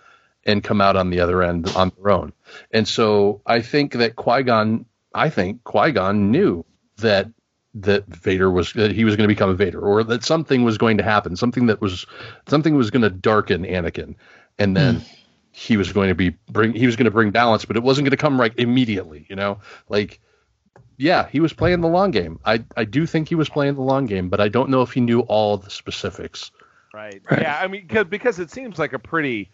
and 0.44 0.64
come 0.64 0.80
out 0.80 0.96
on 0.96 1.10
the 1.10 1.20
other 1.20 1.42
end 1.42 1.68
on 1.76 1.92
their 1.96 2.10
own. 2.10 2.32
And 2.70 2.86
so 2.86 3.42
I 3.44 3.60
think 3.60 3.92
that 3.94 4.16
Qui 4.16 4.44
Gon, 4.44 4.86
I 5.14 5.28
think 5.28 5.64
Qui 5.64 5.92
Gon 5.92 6.30
knew 6.30 6.64
that 6.98 7.28
that 7.76 8.06
Vader 8.06 8.50
was 8.50 8.72
that 8.72 8.92
he 8.92 9.04
was 9.04 9.16
going 9.16 9.28
to 9.28 9.34
become 9.34 9.50
a 9.50 9.54
Vader, 9.54 9.80
or 9.80 10.02
that 10.04 10.24
something 10.24 10.64
was 10.64 10.78
going 10.78 10.98
to 10.98 11.04
happen, 11.04 11.36
something 11.36 11.66
that 11.66 11.80
was 11.80 12.06
something 12.48 12.74
was 12.74 12.90
going 12.90 13.02
to 13.02 13.10
darken 13.10 13.64
Anakin, 13.64 14.14
and 14.58 14.76
then 14.76 15.00
mm. 15.00 15.16
he 15.52 15.76
was 15.76 15.92
going 15.92 16.08
to 16.08 16.14
be 16.14 16.30
bring 16.50 16.72
he 16.72 16.86
was 16.86 16.96
going 16.96 17.04
to 17.04 17.10
bring 17.10 17.30
balance, 17.30 17.64
but 17.64 17.76
it 17.76 17.82
wasn't 17.82 18.04
going 18.04 18.12
to 18.12 18.16
come 18.16 18.40
right 18.40 18.52
immediately. 18.56 19.26
You 19.28 19.36
know, 19.36 19.58
like 19.88 20.20
yeah, 20.96 21.28
he 21.28 21.40
was 21.40 21.52
playing 21.52 21.82
the 21.82 21.88
long 21.88 22.10
game. 22.10 22.40
I 22.44 22.64
I 22.76 22.84
do 22.84 23.06
think 23.06 23.28
he 23.28 23.34
was 23.34 23.48
playing 23.48 23.74
the 23.74 23.82
long 23.82 24.06
game, 24.06 24.30
but 24.30 24.40
I 24.40 24.48
don't 24.48 24.70
know 24.70 24.82
if 24.82 24.92
he 24.92 25.00
knew 25.00 25.20
all 25.20 25.58
the 25.58 25.70
specifics. 25.70 26.50
Right. 26.94 27.20
right. 27.30 27.42
Yeah. 27.42 27.58
I 27.60 27.66
mean, 27.66 27.82
because 27.82 28.06
because 28.06 28.38
it 28.38 28.50
seems 28.50 28.78
like 28.78 28.94
a 28.94 28.98
pretty 28.98 29.50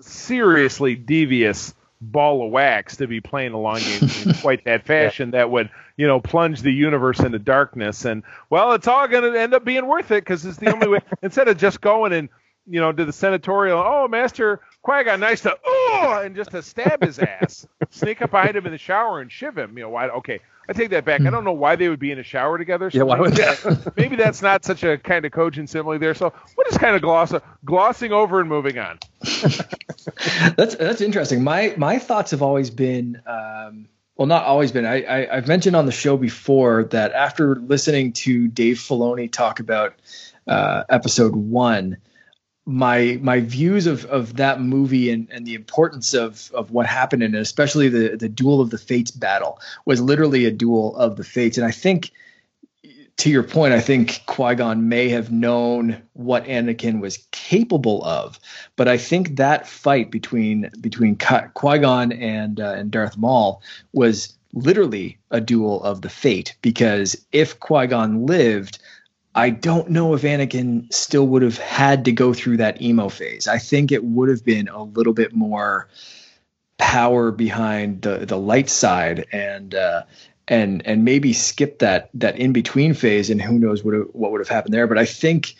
seriously 0.00 0.96
devious 0.96 1.74
ball 2.00 2.44
of 2.44 2.52
wax 2.52 2.96
to 2.96 3.06
be 3.06 3.20
playing 3.20 3.52
a 3.52 3.60
long 3.60 3.78
game 3.78 4.10
in 4.24 4.34
quite 4.40 4.64
that 4.64 4.84
fashion 4.86 5.30
yeah. 5.30 5.38
that 5.38 5.50
would 5.50 5.70
you 5.96 6.06
know 6.06 6.20
plunge 6.20 6.62
the 6.62 6.72
universe 6.72 7.20
into 7.20 7.38
darkness. 7.38 8.04
And 8.04 8.22
well 8.50 8.72
it's 8.72 8.88
all 8.88 9.08
going 9.08 9.32
to 9.32 9.38
end 9.38 9.54
up 9.54 9.64
being 9.64 9.86
worth 9.86 10.10
it 10.10 10.22
because 10.22 10.44
it's 10.44 10.58
the 10.58 10.72
only 10.72 10.88
way. 10.88 11.00
Instead 11.22 11.48
of 11.48 11.56
just 11.56 11.80
going 11.80 12.12
and 12.12 12.28
you 12.66 12.80
know 12.80 12.92
to 12.92 13.04
the 13.04 13.12
senatorial 13.12 13.82
oh 13.84 14.08
master 14.08 14.60
Qui-Gon 14.82 15.20
nice 15.20 15.40
to 15.42 15.56
oh 15.64 16.20
and 16.24 16.34
just 16.34 16.50
to 16.50 16.62
stab 16.62 17.02
his 17.02 17.18
ass 17.18 17.66
sneak 17.90 18.22
up 18.22 18.32
behind 18.32 18.56
him 18.56 18.66
in 18.66 18.72
the 18.72 18.78
shower 18.78 19.20
and 19.20 19.30
shiv 19.30 19.56
him 19.56 19.76
you 19.78 19.84
know 19.84 19.90
why 19.90 20.08
okay 20.08 20.40
I 20.68 20.72
take 20.72 20.90
that 20.90 21.04
back. 21.04 21.20
I 21.20 21.30
don't 21.30 21.44
know 21.44 21.52
why 21.52 21.76
they 21.76 21.88
would 21.88 22.00
be 22.00 22.10
in 22.10 22.18
a 22.18 22.22
shower 22.22 22.58
together. 22.58 22.90
So 22.90 22.98
yeah, 22.98 23.04
why 23.04 23.20
would 23.20 23.34
that, 23.34 23.92
maybe 23.96 24.16
that's 24.16 24.42
not 24.42 24.64
such 24.64 24.82
a 24.82 24.98
kind 24.98 25.24
of 25.24 25.32
cogent 25.32 25.70
simile 25.70 25.98
there. 25.98 26.14
So 26.14 26.32
we're 26.56 26.64
just 26.64 26.80
kind 26.80 26.96
of 26.96 27.02
gloss, 27.02 27.32
glossing 27.64 28.12
over 28.12 28.40
and 28.40 28.48
moving 28.48 28.78
on. 28.78 28.98
that's 30.56 30.74
that's 30.76 31.00
interesting. 31.00 31.44
My 31.44 31.74
my 31.76 31.98
thoughts 31.98 32.30
have 32.32 32.42
always 32.42 32.70
been, 32.70 33.22
um, 33.26 33.88
well, 34.16 34.26
not 34.26 34.44
always 34.44 34.72
been. 34.72 34.86
I, 34.86 35.04
I 35.04 35.36
have 35.36 35.48
mentioned 35.48 35.76
on 35.76 35.86
the 35.86 35.92
show 35.92 36.16
before 36.16 36.84
that 36.84 37.12
after 37.12 37.56
listening 37.56 38.12
to 38.14 38.48
Dave 38.48 38.76
Filoni 38.76 39.30
talk 39.30 39.60
about 39.60 39.94
uh, 40.46 40.84
episode 40.88 41.36
one 41.36 41.98
my 42.66 43.18
my 43.22 43.40
views 43.40 43.86
of 43.86 44.04
of 44.06 44.36
that 44.36 44.60
movie 44.60 45.10
and, 45.10 45.28
and 45.30 45.46
the 45.46 45.54
importance 45.54 46.14
of 46.14 46.50
of 46.52 46.72
what 46.72 46.84
happened 46.84 47.22
in 47.22 47.34
it, 47.34 47.40
especially 47.40 47.88
the 47.88 48.16
the 48.16 48.28
duel 48.28 48.60
of 48.60 48.70
the 48.70 48.78
fates 48.78 49.12
battle, 49.12 49.60
was 49.84 50.00
literally 50.00 50.44
a 50.44 50.50
duel 50.50 50.96
of 50.96 51.16
the 51.16 51.24
fates. 51.24 51.56
And 51.56 51.66
I 51.66 51.70
think, 51.70 52.10
to 53.18 53.30
your 53.30 53.44
point, 53.44 53.72
I 53.72 53.80
think 53.80 54.22
Qui 54.26 54.56
Gon 54.56 54.88
may 54.88 55.08
have 55.10 55.30
known 55.30 56.02
what 56.14 56.44
Anakin 56.46 57.00
was 57.00 57.24
capable 57.30 58.04
of, 58.04 58.40
but 58.74 58.88
I 58.88 58.98
think 58.98 59.36
that 59.36 59.68
fight 59.68 60.10
between 60.10 60.68
between 60.80 61.16
Qui 61.16 61.78
Gon 61.78 62.10
and 62.10 62.58
uh, 62.58 62.74
and 62.76 62.90
Darth 62.90 63.16
Maul 63.16 63.62
was 63.92 64.36
literally 64.54 65.18
a 65.30 65.40
duel 65.40 65.82
of 65.84 66.02
the 66.02 66.08
fate 66.08 66.56
because 66.62 67.24
if 67.30 67.60
Qui 67.60 67.86
Gon 67.86 68.26
lived 68.26 68.80
I 69.36 69.50
don't 69.50 69.90
know 69.90 70.14
if 70.14 70.22
Anakin 70.22 70.92
still 70.92 71.26
would 71.28 71.42
have 71.42 71.58
had 71.58 72.06
to 72.06 72.12
go 72.12 72.32
through 72.32 72.56
that 72.56 72.80
emo 72.80 73.10
phase. 73.10 73.46
I 73.46 73.58
think 73.58 73.92
it 73.92 74.02
would 74.02 74.30
have 74.30 74.42
been 74.42 74.66
a 74.68 74.82
little 74.82 75.12
bit 75.12 75.34
more 75.34 75.88
power 76.78 77.30
behind 77.30 78.02
the 78.02 78.24
the 78.24 78.38
light 78.38 78.70
side 78.70 79.26
and 79.32 79.74
uh, 79.74 80.02
and 80.48 80.84
and 80.86 81.04
maybe 81.04 81.34
skip 81.34 81.80
that 81.80 82.08
that 82.14 82.38
in 82.38 82.54
between 82.54 82.94
phase 82.94 83.28
and 83.28 83.40
who 83.40 83.58
knows 83.58 83.84
what 83.84 84.14
what 84.16 84.32
would 84.32 84.40
have 84.40 84.48
happened 84.48 84.72
there. 84.72 84.86
But 84.86 84.98
I 84.98 85.04
think 85.04 85.54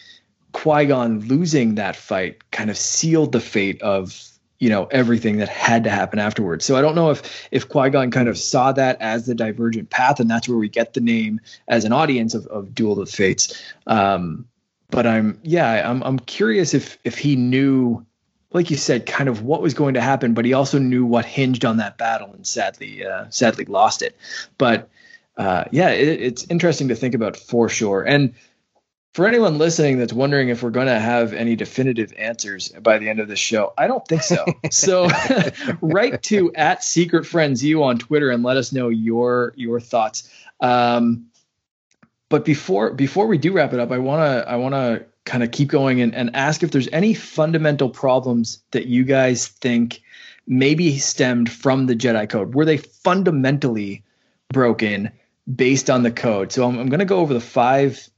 Qui 0.52 0.86
Gon 0.86 1.20
losing 1.20 1.74
that 1.74 1.96
fight 1.96 2.50
kind 2.50 2.70
of 2.70 2.78
sealed 2.78 3.32
the 3.32 3.40
fate 3.40 3.82
of 3.82 4.26
you 4.58 4.68
know 4.68 4.86
everything 4.86 5.38
that 5.38 5.48
had 5.48 5.84
to 5.84 5.90
happen 5.90 6.18
afterwards. 6.18 6.64
So 6.64 6.76
I 6.76 6.80
don't 6.80 6.94
know 6.94 7.10
if 7.10 7.48
if 7.50 7.68
Qui 7.68 7.90
Gon 7.90 8.10
kind 8.10 8.28
of 8.28 8.38
saw 8.38 8.72
that 8.72 9.00
as 9.00 9.26
the 9.26 9.34
divergent 9.34 9.90
path, 9.90 10.20
and 10.20 10.30
that's 10.30 10.48
where 10.48 10.58
we 10.58 10.68
get 10.68 10.94
the 10.94 11.00
name 11.00 11.40
as 11.68 11.84
an 11.84 11.92
audience 11.92 12.34
of, 12.34 12.46
of 12.46 12.74
Duel 12.74 13.00
of 13.00 13.10
Fates. 13.10 13.60
Um, 13.86 14.46
but 14.90 15.06
I'm 15.06 15.38
yeah, 15.42 15.88
I'm 15.88 16.02
I'm 16.02 16.18
curious 16.18 16.74
if 16.74 16.98
if 17.04 17.18
he 17.18 17.36
knew, 17.36 18.04
like 18.52 18.70
you 18.70 18.76
said, 18.76 19.06
kind 19.06 19.28
of 19.28 19.42
what 19.42 19.60
was 19.60 19.74
going 19.74 19.94
to 19.94 20.00
happen, 20.00 20.32
but 20.34 20.44
he 20.44 20.52
also 20.52 20.78
knew 20.78 21.04
what 21.04 21.24
hinged 21.24 21.64
on 21.64 21.78
that 21.78 21.98
battle, 21.98 22.32
and 22.32 22.46
sadly 22.46 23.04
uh, 23.04 23.26
sadly 23.30 23.64
lost 23.64 24.02
it. 24.02 24.16
But 24.58 24.88
uh, 25.36 25.64
yeah, 25.70 25.90
it, 25.90 26.20
it's 26.20 26.46
interesting 26.48 26.88
to 26.88 26.94
think 26.94 27.14
about 27.14 27.36
for 27.36 27.68
sure, 27.68 28.02
and 28.02 28.34
for 29.16 29.26
anyone 29.26 29.56
listening 29.56 29.96
that's 29.96 30.12
wondering 30.12 30.50
if 30.50 30.62
we're 30.62 30.68
going 30.68 30.88
to 30.88 31.00
have 31.00 31.32
any 31.32 31.56
definitive 31.56 32.12
answers 32.18 32.68
by 32.82 32.98
the 32.98 33.08
end 33.08 33.18
of 33.18 33.28
the 33.28 33.34
show, 33.34 33.72
I 33.78 33.86
don't 33.86 34.06
think 34.06 34.22
so. 34.22 34.44
so 34.70 35.08
write 35.80 36.22
to 36.24 36.52
at 36.52 36.84
Secret 36.84 37.24
Friends 37.24 37.64
U 37.64 37.82
on 37.82 37.96
Twitter 37.96 38.30
and 38.30 38.42
let 38.42 38.58
us 38.58 38.74
know 38.74 38.90
your 38.90 39.54
your 39.56 39.80
thoughts. 39.80 40.30
Um, 40.60 41.28
but 42.28 42.44
before 42.44 42.92
before 42.92 43.26
we 43.26 43.38
do 43.38 43.52
wrap 43.52 43.72
it 43.72 43.80
up, 43.80 43.90
I 43.90 43.96
wanna 43.96 44.44
I 44.46 44.56
wanna 44.56 45.06
kind 45.24 45.42
of 45.42 45.50
keep 45.50 45.68
going 45.68 46.02
and, 46.02 46.14
and 46.14 46.36
ask 46.36 46.62
if 46.62 46.70
there's 46.70 46.88
any 46.92 47.14
fundamental 47.14 47.88
problems 47.88 48.62
that 48.72 48.84
you 48.84 49.02
guys 49.02 49.48
think 49.48 50.02
maybe 50.46 50.98
stemmed 50.98 51.50
from 51.50 51.86
the 51.86 51.96
Jedi 51.96 52.28
Code. 52.28 52.54
Were 52.54 52.66
they 52.66 52.76
fundamentally 52.76 54.04
broken 54.52 55.10
based 55.54 55.88
on 55.88 56.02
the 56.02 56.10
code? 56.10 56.52
So 56.52 56.68
I'm, 56.68 56.78
I'm 56.78 56.90
going 56.90 57.00
to 57.00 57.06
go 57.06 57.20
over 57.20 57.32
the 57.32 57.40
five 57.40 58.10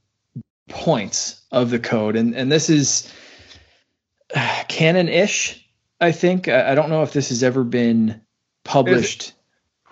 points 0.69 1.41
of 1.51 1.69
the 1.69 1.79
code, 1.79 2.15
and 2.15 2.35
and 2.35 2.51
this 2.51 2.69
is 2.69 3.11
uh, 4.35 4.63
canon-ish. 4.67 5.65
I 5.99 6.11
think 6.11 6.47
I, 6.47 6.71
I, 6.71 6.75
don't 6.75 6.89
know 6.89 7.03
if 7.03 7.11
this 7.11 7.29
has 7.29 7.43
ever 7.43 7.63
been 7.63 8.21
published. 8.63 9.23
Is, 9.23 9.33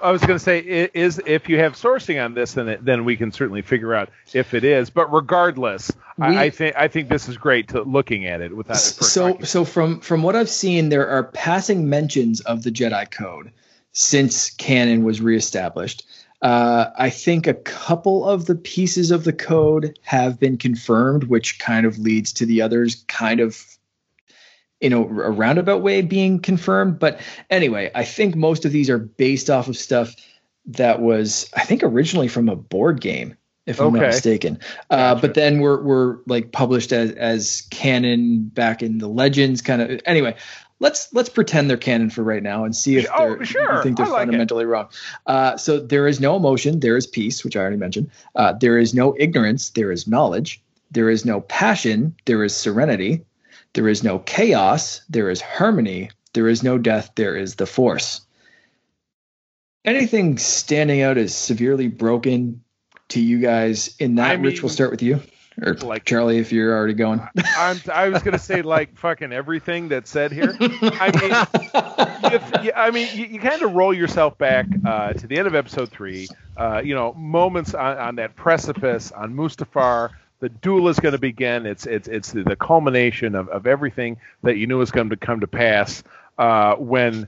I 0.02 0.12
was 0.12 0.22
going 0.22 0.38
to 0.38 0.44
say 0.44 0.60
is 0.60 1.20
if 1.26 1.50
you 1.50 1.58
have 1.60 1.74
sourcing 1.74 2.24
on 2.24 2.34
this, 2.34 2.54
then 2.54 2.70
it, 2.70 2.86
then 2.86 3.04
we 3.04 3.18
can 3.18 3.32
certainly 3.32 3.62
figure 3.62 3.94
out 3.94 4.10
if 4.34 4.54
it 4.54 4.64
is. 4.64 4.90
But 4.90 5.12
regardless, 5.12 5.92
we, 6.18 6.26
I, 6.26 6.44
I, 6.44 6.50
think 6.50 6.76
I 6.78 6.88
think 6.88 7.10
this 7.10 7.28
is 7.28 7.38
great 7.38 7.68
to 7.70 7.82
looking 7.82 8.28
at 8.28 8.42
it 8.42 8.56
without. 8.56 8.78
So 8.78 9.38
so 9.44 9.66
from 9.66 10.00
from 10.00 10.24
what 10.24 10.36
I've 10.36 10.50
seen, 10.50 10.90
there 10.90 11.10
are 11.10 11.24
passing 11.24 11.90
mentions 11.90 12.42
of 12.42 12.64
the 12.64 12.72
Jedi 12.72 13.10
Code 13.10 13.52
since 13.92 14.52
canon 14.52 15.04
was 15.04 15.20
reestablished. 15.20 16.06
Uh, 16.42 16.92
I 16.96 17.10
think 17.10 17.48
a 17.48 17.54
couple 17.54 18.28
of 18.28 18.46
the 18.46 18.56
pieces 18.56 19.10
of 19.12 19.24
the 19.24 19.34
code 19.34 19.98
have 20.04 20.40
been 20.40 20.58
confirmed, 20.58 21.26
which 21.26 21.60
kind 21.60 21.86
of 21.86 21.98
leads 21.98 22.32
to 22.34 22.46
the 22.46 22.62
others 22.62 23.04
kind 23.08 23.40
of 23.40 23.64
in 24.80 24.94
a, 24.94 25.02
a 25.02 25.32
roundabout 25.32 25.82
way 25.82 26.02
being 26.02 26.40
confirmed. 26.40 27.00
But 27.00 27.20
anyway, 27.50 27.90
I 27.96 28.04
think 28.04 28.36
most 28.36 28.66
of 28.66 28.72
these 28.72 28.90
are 28.90 29.00
based 29.00 29.50
off 29.50 29.68
of 29.68 29.78
stuff 29.78 30.16
that 30.66 31.02
was, 31.02 31.50
I 31.56 31.64
think, 31.64 31.82
originally 31.82 32.28
from 32.28 32.50
a 32.50 32.56
board 32.56 33.02
game, 33.02 33.36
if 33.66 33.80
I'm 33.80 33.88
okay. 33.88 34.02
not 34.02 34.08
mistaken. 34.08 34.60
Uh, 34.90 35.14
gotcha. 35.14 35.22
But 35.22 35.34
then 35.34 35.60
we're 35.60 35.82
we're 35.82 36.18
like 36.28 36.52
published 36.52 36.92
as 36.92 37.12
as 37.14 37.68
canon 37.72 38.44
back 38.44 38.84
in 38.84 39.00
the 39.00 39.08
Legends 39.08 39.62
kind 39.62 39.82
of. 39.82 40.00
Anyway, 40.06 40.36
let's 40.80 41.12
let's 41.14 41.30
pretend 41.30 41.70
they're 41.70 41.78
canon 41.78 42.10
for 42.10 42.24
right 42.24 42.44
now 42.44 42.64
and 42.64 42.76
see 42.76 42.98
if 42.98 43.08
oh, 43.16 43.36
they're 43.36 43.46
sure. 43.46 43.84
think 43.84 43.98
they're 43.98 44.08
like 44.08 44.22
fundamentally 44.28 44.64
it. 44.64 44.68
wrong. 44.68 44.88
Uh, 45.26 45.58
so 45.58 45.80
there 45.80 46.08
is 46.08 46.20
no 46.20 46.36
emotion, 46.36 46.80
there 46.80 46.98
is 46.98 47.08
peace, 47.08 47.44
which 47.44 47.56
I 47.56 47.62
already 47.62 47.78
mentioned. 47.78 48.10
Uh, 48.36 48.54
there 48.54 48.78
is 48.78 48.94
no 48.94 49.16
ignorance, 49.18 49.70
there 49.72 49.92
is 49.92 50.08
knowledge. 50.08 50.62
There 50.92 51.10
is 51.10 51.26
no 51.26 51.42
passion, 51.42 52.16
there 52.26 52.44
is 52.44 52.56
serenity. 52.56 53.26
There 53.74 53.90
is 53.90 54.04
no 54.04 54.20
chaos, 54.20 55.02
there 55.10 55.30
is 55.30 55.42
harmony. 55.42 56.12
There 56.34 56.48
is 56.48 56.64
no 56.64 56.78
death, 56.78 57.12
there 57.16 57.36
is 57.36 57.56
the 57.56 57.66
force. 57.66 58.22
Anything 59.84 60.38
standing 60.38 61.02
out 61.02 61.18
as 61.18 61.36
severely 61.36 61.88
broken 61.88 62.64
to 63.10 63.22
you 63.22 63.40
guys 63.40 63.96
in 64.00 64.16
that? 64.16 64.32
I 64.32 64.36
mean, 64.36 64.46
Rich, 64.46 64.62
we'll 64.62 64.70
start 64.70 64.92
with 64.92 65.02
you 65.02 65.22
or 65.62 65.74
like 65.76 66.06
Charlie, 66.06 66.38
if 66.38 66.52
you're 66.52 66.76
already 66.76 66.94
going. 66.94 67.20
I'm, 67.58 67.82
I 67.92 68.10
was 68.10 68.22
gonna 68.22 68.40
say 68.40 68.62
like 68.62 68.96
fucking 68.98 69.34
everything 69.34 69.90
that's 69.90 70.10
said 70.10 70.32
here. 70.32 70.56
I 70.60 71.12
mean, 71.22 72.34
if, 72.34 72.64
you, 72.64 72.72
I 72.76 72.92
mean, 72.92 73.08
you, 73.14 73.26
you 73.26 73.40
kind 73.40 73.62
of 73.62 73.74
roll 73.74 73.94
yourself 73.94 74.38
back 74.38 74.68
uh, 74.86 75.14
to 75.14 75.28
the 75.28 75.38
end 75.38 75.48
of 75.48 75.56
episode 75.56 75.90
three. 75.90 76.28
Uh, 76.56 76.82
you 76.84 76.96
know, 76.96 77.14
moments 77.14 77.74
on, 77.74 77.98
on 77.98 78.16
that 78.16 78.36
precipice 78.36 79.12
on 79.12 79.34
Mustafar. 79.36 80.12
The 80.40 80.50
duel 80.50 80.88
is 80.90 81.00
going 81.00 81.14
to 81.14 81.20
begin. 81.20 81.66
It's 81.66 81.88
it's 81.88 82.08
it's 82.08 82.32
the, 82.32 82.44
the 82.44 82.56
culmination 82.56 83.34
of, 83.34 83.50
of 83.50 83.66
everything 83.66 84.18
that 84.44 84.58
you 84.58 84.68
knew 84.68 84.78
was 84.78 84.92
going 84.92 85.10
to 85.10 85.18
come 85.18 85.40
to 85.40 85.48
pass 85.48 86.04
uh, 86.38 86.76
when 86.76 87.28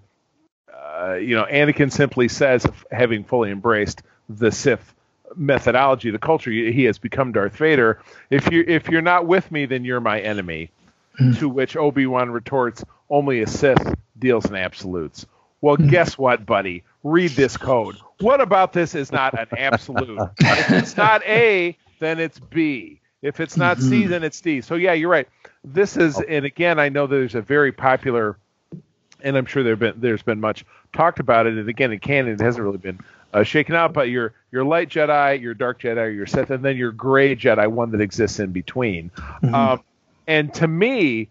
uh, 0.72 1.16
you 1.16 1.36
know 1.36 1.46
Anakin 1.46 1.92
simply 1.92 2.28
says, 2.28 2.66
having 2.92 3.24
fully 3.24 3.50
embraced 3.50 4.04
the 4.30 4.52
Sith 4.52 4.94
methodology, 5.40 6.12
the 6.12 6.20
culture, 6.20 6.52
he 6.52 6.84
has 6.84 6.98
become 7.00 7.32
Darth 7.32 7.56
Vader. 7.56 8.02
If 8.30 8.52
you 8.52 8.64
if 8.68 8.88
you're 8.90 9.02
not 9.02 9.26
with 9.26 9.52
me, 9.52 9.66
then 9.66 9.86
you're 9.86 10.02
my 10.02 10.20
enemy. 10.20 10.72
Mm. 11.20 11.40
To 11.40 11.50
which 11.50 11.76
Obi 11.76 12.06
Wan 12.06 12.32
retorts, 12.32 12.84
"Only 13.10 13.42
a 13.42 13.48
Sith 13.48 13.96
deals 14.18 14.46
in 14.46 14.56
absolutes." 14.56 15.26
Well, 15.62 15.78
mm. 15.78 15.90
guess 15.90 16.18
what, 16.18 16.46
buddy? 16.46 16.84
Read 17.04 17.32
this 17.32 17.58
code. 17.58 17.96
What 18.20 18.42
about 18.42 18.74
this 18.74 18.96
is 18.96 19.12
not 19.12 19.38
an 19.40 19.48
absolute? 19.58 20.20
if 20.40 20.72
it's 20.72 20.98
not 20.98 21.24
A, 21.26 21.78
then 22.00 22.20
it's 22.20 22.40
B. 22.40 23.00
If 23.22 23.40
it's 23.40 23.58
not 23.58 23.80
C, 23.80 24.02
mm-hmm. 24.02 24.10
then 24.10 24.24
it's 24.24 24.40
D. 24.40 24.62
So 24.62 24.76
yeah, 24.76 24.94
you're 24.94 25.10
right. 25.10 25.28
This 25.64 25.98
is, 25.98 26.22
and 26.22 26.46
again, 26.46 26.80
I 26.80 26.88
know 26.88 27.06
there's 27.06 27.36
a 27.36 27.42
very 27.42 27.74
popular, 27.74 28.38
and 29.22 29.36
I'm 29.36 29.46
sure 29.46 29.62
there 29.62 29.76
been 29.76 29.96
there's 29.98 30.22
been 30.22 30.40
much 30.40 30.66
talked 30.94 31.20
about 31.20 31.46
it. 31.46 31.58
And 31.58 31.68
again, 31.68 31.92
in 31.92 32.00
canon, 32.00 32.34
it 32.34 32.40
hasn't 32.40 32.64
really 32.64 32.78
been 32.78 33.00
uh, 33.34 33.44
shaken 33.44 33.76
out 33.76 33.94
by 33.94 34.06
your 34.06 34.34
your 34.52 34.64
light 34.64 34.90
Jedi, 34.90 35.42
your 35.42 35.54
dark 35.54 35.82
Jedi, 35.82 36.16
your 36.16 36.26
Sith, 36.26 36.50
and 36.50 36.64
then 36.64 36.78
your 36.78 36.92
gray 36.92 37.36
Jedi, 37.36 37.68
one 37.68 37.92
that 37.92 38.02
exists 38.02 38.40
in 38.40 38.52
between. 38.52 39.12
Mm-hmm. 39.18 39.54
Um, 39.54 39.84
and 40.28 40.54
to 40.56 40.68
me, 40.68 41.30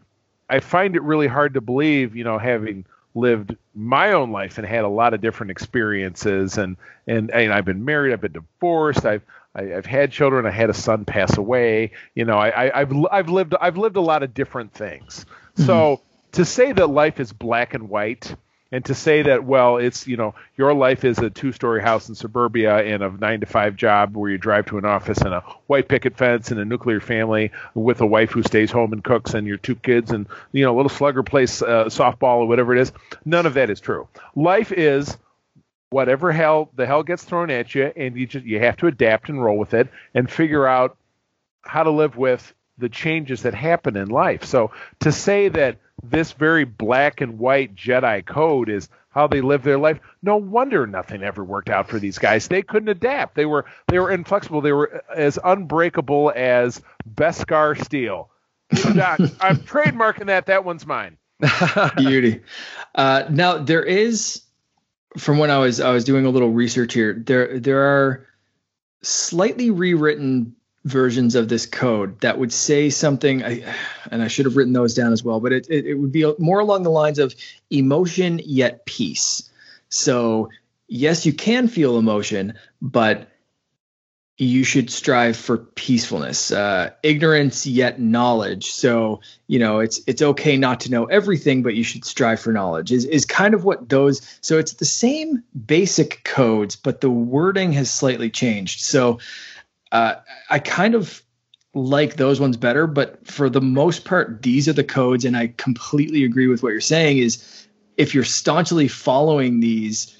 I 0.48 0.60
find 0.60 0.96
it 0.96 1.02
really 1.02 1.26
hard 1.26 1.54
to 1.54 1.60
believe, 1.60 2.16
you 2.16 2.24
know, 2.24 2.38
having 2.38 2.84
lived 3.14 3.56
my 3.74 4.12
own 4.12 4.30
life 4.30 4.58
and 4.58 4.66
had 4.66 4.84
a 4.84 4.88
lot 4.88 5.14
of 5.14 5.20
different 5.20 5.50
experiences, 5.50 6.58
and 6.58 6.76
and, 7.06 7.30
and 7.30 7.52
I've 7.52 7.64
been 7.64 7.84
married, 7.84 8.12
I've 8.12 8.20
been 8.20 8.32
divorced, 8.32 9.04
I've 9.04 9.22
I, 9.54 9.64
have 9.64 9.86
had 9.86 10.12
children, 10.12 10.46
I 10.46 10.50
had 10.50 10.70
a 10.70 10.74
son 10.74 11.04
pass 11.04 11.36
away. 11.36 11.92
You 12.14 12.24
know, 12.24 12.38
I, 12.38 12.70
have 12.78 12.92
I've 13.10 13.28
lived 13.28 13.54
I've 13.60 13.76
lived 13.76 13.96
a 13.96 14.00
lot 14.00 14.22
of 14.22 14.34
different 14.34 14.72
things. 14.72 15.26
Mm-hmm. 15.56 15.66
So 15.66 16.00
to 16.32 16.44
say 16.44 16.72
that 16.72 16.88
life 16.88 17.18
is 17.18 17.32
black 17.32 17.74
and 17.74 17.88
white 17.88 18.34
and 18.70 18.84
to 18.84 18.94
say 18.94 19.22
that 19.22 19.44
well 19.44 19.78
it's 19.78 20.06
you 20.06 20.16
know 20.16 20.34
your 20.56 20.74
life 20.74 21.04
is 21.04 21.18
a 21.18 21.30
two 21.30 21.52
story 21.52 21.82
house 21.82 22.08
in 22.08 22.14
suburbia 22.14 22.76
and 22.78 23.02
a 23.02 23.10
nine 23.10 23.40
to 23.40 23.46
five 23.46 23.76
job 23.76 24.16
where 24.16 24.30
you 24.30 24.38
drive 24.38 24.66
to 24.66 24.78
an 24.78 24.84
office 24.84 25.18
and 25.18 25.32
a 25.32 25.40
white 25.66 25.88
picket 25.88 26.16
fence 26.16 26.50
and 26.50 26.60
a 26.60 26.64
nuclear 26.64 27.00
family 27.00 27.50
with 27.74 28.00
a 28.00 28.06
wife 28.06 28.30
who 28.30 28.42
stays 28.42 28.70
home 28.70 28.92
and 28.92 29.04
cooks 29.04 29.34
and 29.34 29.46
your 29.46 29.56
two 29.56 29.74
kids 29.74 30.10
and 30.10 30.26
you 30.52 30.64
know 30.64 30.74
a 30.74 30.76
little 30.76 30.90
slugger 30.90 31.22
plays 31.22 31.62
uh, 31.62 31.86
softball 31.86 32.38
or 32.38 32.46
whatever 32.46 32.74
it 32.74 32.80
is 32.80 32.92
none 33.24 33.46
of 33.46 33.54
that 33.54 33.70
is 33.70 33.80
true. 33.80 34.08
Life 34.34 34.72
is 34.72 35.16
whatever 35.90 36.30
hell 36.32 36.70
the 36.76 36.86
hell 36.86 37.02
gets 37.02 37.24
thrown 37.24 37.50
at 37.50 37.74
you 37.74 37.92
and 37.96 38.16
you 38.16 38.26
just 38.26 38.44
you 38.44 38.60
have 38.60 38.76
to 38.76 38.86
adapt 38.86 39.28
and 39.28 39.42
roll 39.42 39.56
with 39.56 39.74
it 39.74 39.88
and 40.14 40.30
figure 40.30 40.66
out 40.66 40.96
how 41.62 41.82
to 41.82 41.90
live 41.90 42.16
with 42.16 42.52
the 42.78 42.88
changes 42.88 43.42
that 43.42 43.54
happen 43.54 43.96
in 43.96 44.08
life 44.08 44.44
so 44.44 44.70
to 45.00 45.12
say 45.12 45.48
that 45.48 45.78
this 46.02 46.32
very 46.32 46.64
black 46.64 47.20
and 47.20 47.38
white 47.38 47.74
Jedi 47.74 48.24
code 48.24 48.68
is 48.68 48.88
how 49.10 49.26
they 49.26 49.40
live 49.40 49.62
their 49.62 49.78
life. 49.78 49.98
No 50.22 50.36
wonder 50.36 50.86
nothing 50.86 51.22
ever 51.22 51.42
worked 51.42 51.70
out 51.70 51.88
for 51.88 51.98
these 51.98 52.18
guys. 52.18 52.46
They 52.46 52.62
couldn't 52.62 52.88
adapt. 52.88 53.34
They 53.34 53.46
were 53.46 53.64
they 53.88 53.98
were 53.98 54.10
inflexible. 54.10 54.60
They 54.60 54.72
were 54.72 55.02
as 55.14 55.38
unbreakable 55.42 56.32
as 56.36 56.80
Beskar 57.14 57.82
steel. 57.82 58.30
Doc, 58.94 59.18
I'm 59.40 59.56
trademarking 59.56 60.26
that. 60.26 60.46
That 60.46 60.64
one's 60.64 60.86
mine. 60.86 61.16
Beauty. 61.96 62.42
Uh, 62.94 63.24
now 63.30 63.58
there 63.58 63.82
is, 63.82 64.42
from 65.16 65.38
when 65.38 65.50
I 65.50 65.58
was 65.58 65.80
I 65.80 65.90
was 65.90 66.04
doing 66.04 66.26
a 66.26 66.30
little 66.30 66.50
research 66.50 66.94
here. 66.94 67.14
There 67.14 67.58
there 67.58 67.82
are 67.82 68.26
slightly 69.02 69.70
rewritten 69.70 70.54
versions 70.84 71.34
of 71.34 71.48
this 71.48 71.66
code 71.66 72.20
that 72.20 72.38
would 72.38 72.52
say 72.52 72.90
something. 72.90 73.44
I, 73.44 73.74
and 74.10 74.22
i 74.22 74.28
should 74.28 74.46
have 74.46 74.56
written 74.56 74.72
those 74.72 74.94
down 74.94 75.12
as 75.12 75.22
well 75.22 75.40
but 75.40 75.52
it, 75.52 75.66
it, 75.68 75.86
it, 75.86 75.94
would 75.94 76.12
be 76.12 76.32
more 76.38 76.60
along 76.60 76.82
the 76.82 76.90
lines 76.90 77.18
of 77.18 77.34
emotion 77.70 78.40
yet 78.44 78.86
peace. 78.86 79.50
So 79.88 80.50
yes 80.88 81.26
you 81.26 81.32
can 81.32 81.68
feel 81.68 81.98
emotion 81.98 82.54
but 82.80 83.28
you 84.40 84.62
should 84.62 84.88
strive 84.88 85.36
for 85.36 85.58
peacefulness 85.58 86.52
uh, 86.52 86.90
ignorance 87.02 87.66
yet 87.66 88.00
knowledge. 88.00 88.70
So 88.70 89.20
you 89.48 89.58
know 89.58 89.80
it's 89.80 90.00
it's 90.06 90.22
okay 90.22 90.56
not 90.56 90.80
to 90.80 90.90
know 90.90 91.06
everything 91.06 91.62
but 91.62 91.74
you 91.74 91.82
should 91.82 92.04
strive 92.04 92.40
for 92.40 92.52
knowledge 92.52 92.92
is, 92.92 93.04
is 93.04 93.24
kind 93.24 93.52
of 93.52 93.64
what 93.64 93.88
those 93.88 94.38
so 94.40 94.58
it's 94.58 94.74
the 94.74 94.84
same 94.84 95.42
basic 95.66 96.22
codes 96.22 96.76
but 96.76 97.00
the 97.00 97.10
wording 97.10 97.72
has 97.72 97.90
slightly 97.90 98.30
changed. 98.30 98.80
So 98.80 99.18
uh, 99.92 100.16
I 100.50 100.58
kind 100.58 100.94
of 100.94 101.22
like 101.74 102.16
those 102.16 102.40
ones 102.40 102.56
better, 102.56 102.86
but 102.86 103.26
for 103.26 103.48
the 103.48 103.60
most 103.60 104.04
part, 104.04 104.42
these 104.42 104.68
are 104.68 104.72
the 104.72 104.84
codes, 104.84 105.24
and 105.24 105.36
I 105.36 105.48
completely 105.56 106.24
agree 106.24 106.46
with 106.46 106.62
what 106.62 106.70
you're 106.70 106.80
saying. 106.80 107.18
Is 107.18 107.66
if 107.96 108.14
you're 108.14 108.24
staunchly 108.24 108.88
following 108.88 109.60
these 109.60 110.16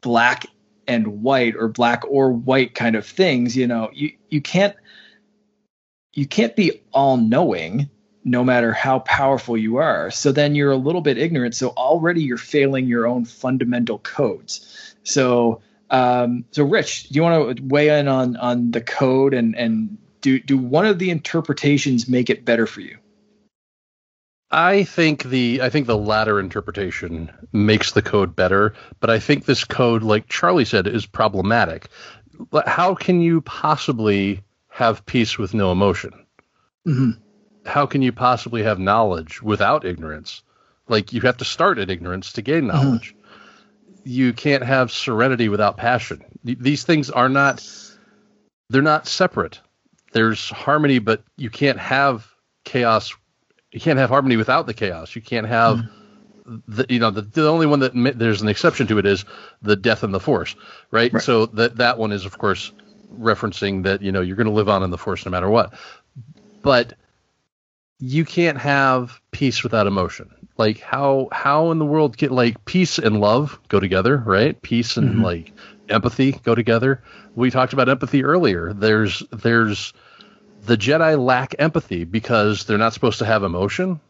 black 0.00 0.46
and 0.86 1.22
white 1.22 1.54
or 1.56 1.68
black 1.68 2.02
or 2.08 2.32
white 2.32 2.74
kind 2.74 2.96
of 2.96 3.06
things, 3.06 3.56
you 3.56 3.66
know, 3.66 3.90
you 3.92 4.12
you 4.30 4.40
can't 4.40 4.74
you 6.14 6.26
can't 6.26 6.56
be 6.56 6.82
all 6.92 7.16
knowing 7.16 7.88
no 8.24 8.44
matter 8.44 8.72
how 8.72 8.98
powerful 9.00 9.56
you 9.56 9.76
are. 9.76 10.10
So 10.10 10.32
then 10.32 10.54
you're 10.54 10.72
a 10.72 10.76
little 10.76 11.00
bit 11.00 11.16
ignorant. 11.16 11.54
So 11.54 11.70
already 11.70 12.22
you're 12.22 12.36
failing 12.36 12.86
your 12.86 13.06
own 13.06 13.24
fundamental 13.24 13.98
codes. 14.00 14.94
So 15.02 15.62
um, 15.90 16.44
so 16.50 16.64
Rich, 16.64 17.08
do 17.08 17.16
you 17.16 17.22
want 17.22 17.56
to 17.56 17.62
weigh 17.64 17.98
in 17.98 18.08
on 18.08 18.36
on 18.36 18.70
the 18.70 18.80
code 18.80 19.34
and 19.34 19.56
and 19.56 19.98
do 20.20 20.38
do 20.40 20.58
one 20.58 20.86
of 20.86 20.98
the 20.98 21.10
interpretations 21.10 22.08
make 22.08 22.30
it 22.30 22.44
better 22.44 22.66
for 22.66 22.80
you? 22.80 22.98
I 24.50 24.84
think 24.84 25.24
the 25.24 25.60
I 25.62 25.68
think 25.68 25.86
the 25.86 25.96
latter 25.96 26.40
interpretation 26.40 27.30
makes 27.52 27.92
the 27.92 28.02
code 28.02 28.34
better, 28.34 28.74
but 29.00 29.10
I 29.10 29.18
think 29.18 29.44
this 29.44 29.64
code, 29.64 30.02
like 30.02 30.28
Charlie 30.28 30.64
said, 30.64 30.86
is 30.86 31.06
problematic. 31.06 31.88
How 32.66 32.94
can 32.94 33.20
you 33.20 33.40
possibly 33.40 34.42
have 34.68 35.04
peace 35.04 35.36
with 35.36 35.54
no 35.54 35.72
emotion? 35.72 36.12
Mm-hmm. 36.86 37.20
How 37.66 37.84
can 37.84 38.00
you 38.00 38.12
possibly 38.12 38.62
have 38.62 38.78
knowledge 38.78 39.42
without 39.42 39.84
ignorance? 39.84 40.42
Like 40.88 41.12
you 41.12 41.20
have 41.22 41.38
to 41.38 41.44
start 41.44 41.78
at 41.78 41.90
ignorance 41.90 42.32
to 42.34 42.42
gain 42.42 42.64
mm-hmm. 42.64 42.68
knowledge. 42.68 43.10
Mm-hmm. 43.10 43.17
You 44.08 44.32
can't 44.32 44.64
have 44.64 44.90
serenity 44.90 45.48
without 45.48 45.76
passion. 45.76 46.24
These 46.44 46.84
things 46.84 47.10
are 47.10 47.28
not 47.28 47.66
they're 48.70 48.82
not 48.82 49.06
separate. 49.06 49.60
There's 50.12 50.48
harmony, 50.48 50.98
but 50.98 51.22
you 51.36 51.50
can't 51.50 51.78
have 51.78 52.26
chaos 52.64 53.14
you 53.70 53.80
can't 53.80 53.98
have 53.98 54.10
harmony 54.10 54.36
without 54.36 54.66
the 54.66 54.74
chaos. 54.74 55.14
You 55.14 55.22
can't 55.22 55.46
have 55.46 55.78
mm. 55.78 56.62
the 56.66 56.86
you 56.88 56.98
know 56.98 57.10
the, 57.10 57.22
the 57.22 57.48
only 57.48 57.66
one 57.66 57.80
that 57.80 57.92
there's 58.16 58.42
an 58.42 58.48
exception 58.48 58.86
to 58.88 58.98
it 58.98 59.06
is 59.06 59.24
the 59.62 59.76
death 59.76 60.02
and 60.02 60.14
the 60.14 60.20
force, 60.20 60.56
right? 60.90 61.12
right. 61.12 61.22
So 61.22 61.46
that 61.46 61.76
that 61.76 61.98
one 61.98 62.12
is 62.12 62.24
of 62.24 62.38
course 62.38 62.72
referencing 63.12 63.84
that 63.84 64.02
you 64.02 64.12
know 64.12 64.20
you're 64.20 64.36
going 64.36 64.46
to 64.46 64.52
live 64.52 64.68
on 64.68 64.82
in 64.82 64.90
the 64.90 64.98
force 64.98 65.24
no 65.24 65.30
matter 65.30 65.50
what. 65.50 65.74
But 66.62 66.94
you 67.98 68.24
can't 68.24 68.58
have 68.58 69.20
peace 69.32 69.62
without 69.62 69.86
emotion. 69.86 70.30
Like 70.58 70.80
how 70.80 71.28
how 71.30 71.70
in 71.70 71.78
the 71.78 71.86
world 71.86 72.16
get 72.16 72.32
like 72.32 72.64
peace 72.64 72.98
and 72.98 73.20
love 73.20 73.58
go 73.68 73.78
together, 73.78 74.16
right? 74.16 74.60
Peace 74.60 74.96
and 74.96 75.10
mm-hmm. 75.10 75.22
like 75.22 75.52
empathy 75.88 76.32
go 76.32 76.54
together. 76.54 77.02
We 77.36 77.50
talked 77.50 77.72
about 77.72 77.88
empathy 77.88 78.24
earlier. 78.24 78.72
There's 78.72 79.22
there's 79.30 79.92
the 80.64 80.76
Jedi 80.76 81.16
lack 81.18 81.54
empathy 81.58 82.04
because 82.04 82.64
they're 82.64 82.76
not 82.76 82.92
supposed 82.92 83.20
to 83.20 83.24
have 83.24 83.44
emotion. 83.44 84.00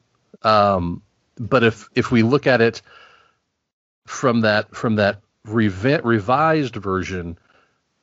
Um, 0.43 1.03
but 1.39 1.65
if 1.65 1.89
if 1.95 2.11
we 2.11 2.23
look 2.23 2.47
at 2.47 2.61
it 2.61 2.83
from 4.07 4.41
that 4.41 4.75
from 4.75 4.97
that 4.97 5.21
revi- 5.47 6.03
revised 6.03 6.77
version, 6.77 7.39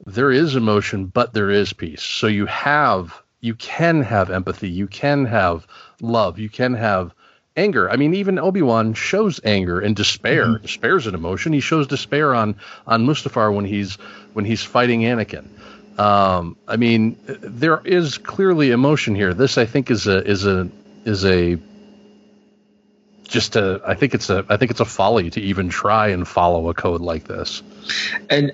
there 0.06 0.32
is 0.32 0.56
emotion, 0.56 1.08
but 1.08 1.34
there 1.34 1.50
is 1.50 1.74
peace. 1.74 2.04
So 2.04 2.28
you 2.28 2.46
have 2.46 3.22
you 3.42 3.56
can 3.56 4.02
have 4.02 4.30
empathy, 4.30 4.70
you 4.70 4.88
can 4.88 5.26
have 5.26 5.68
love, 6.02 6.40
you 6.40 6.50
can 6.50 6.74
have 6.74 7.14
anger. 7.56 7.90
I 7.90 7.96
mean, 7.96 8.14
even 8.14 8.40
Obi 8.40 8.62
Wan 8.62 8.94
shows 8.94 9.40
anger 9.44 9.80
and 9.80 9.96
despair. 9.96 10.46
Mm-hmm. 10.46 10.66
Despair's 10.66 11.08
an 11.08 11.16
emotion. 11.16 11.54
He 11.54 11.60
shows 11.60 11.88
despair 11.88 12.36
on 12.36 12.56
on 12.88 13.06
Mustafar 13.06 13.54
when 13.54 13.66
he's 13.66 13.96
when 14.34 14.46
he's 14.46 14.64
fighting 14.64 15.02
Anakin. 15.02 15.48
Um, 15.98 16.58
I 16.68 16.76
mean, 16.76 17.18
there 17.26 17.82
is 17.86 18.18
clearly 18.18 18.72
emotion 18.72 19.16
here. 19.16 19.34
This, 19.34 19.58
I 19.58 19.66
think, 19.66 19.90
is 19.90 20.08
a 20.08 20.26
is 20.26 20.46
a 20.46 20.70
is 21.06 21.26
a 21.26 21.58
just 23.24 23.56
a. 23.56 23.82
I 23.86 23.96
think 23.96 24.14
it's 24.14 24.30
a. 24.30 24.46
I 24.50 24.58
think 24.58 24.72
it's 24.72 24.82
a 24.82 24.86
folly 24.86 25.30
to 25.30 25.42
even 25.42 25.70
try 25.70 26.10
and 26.10 26.28
follow 26.28 26.70
a 26.70 26.74
code 26.74 27.02
like 27.02 27.26
this. 27.26 27.64
And 28.30 28.52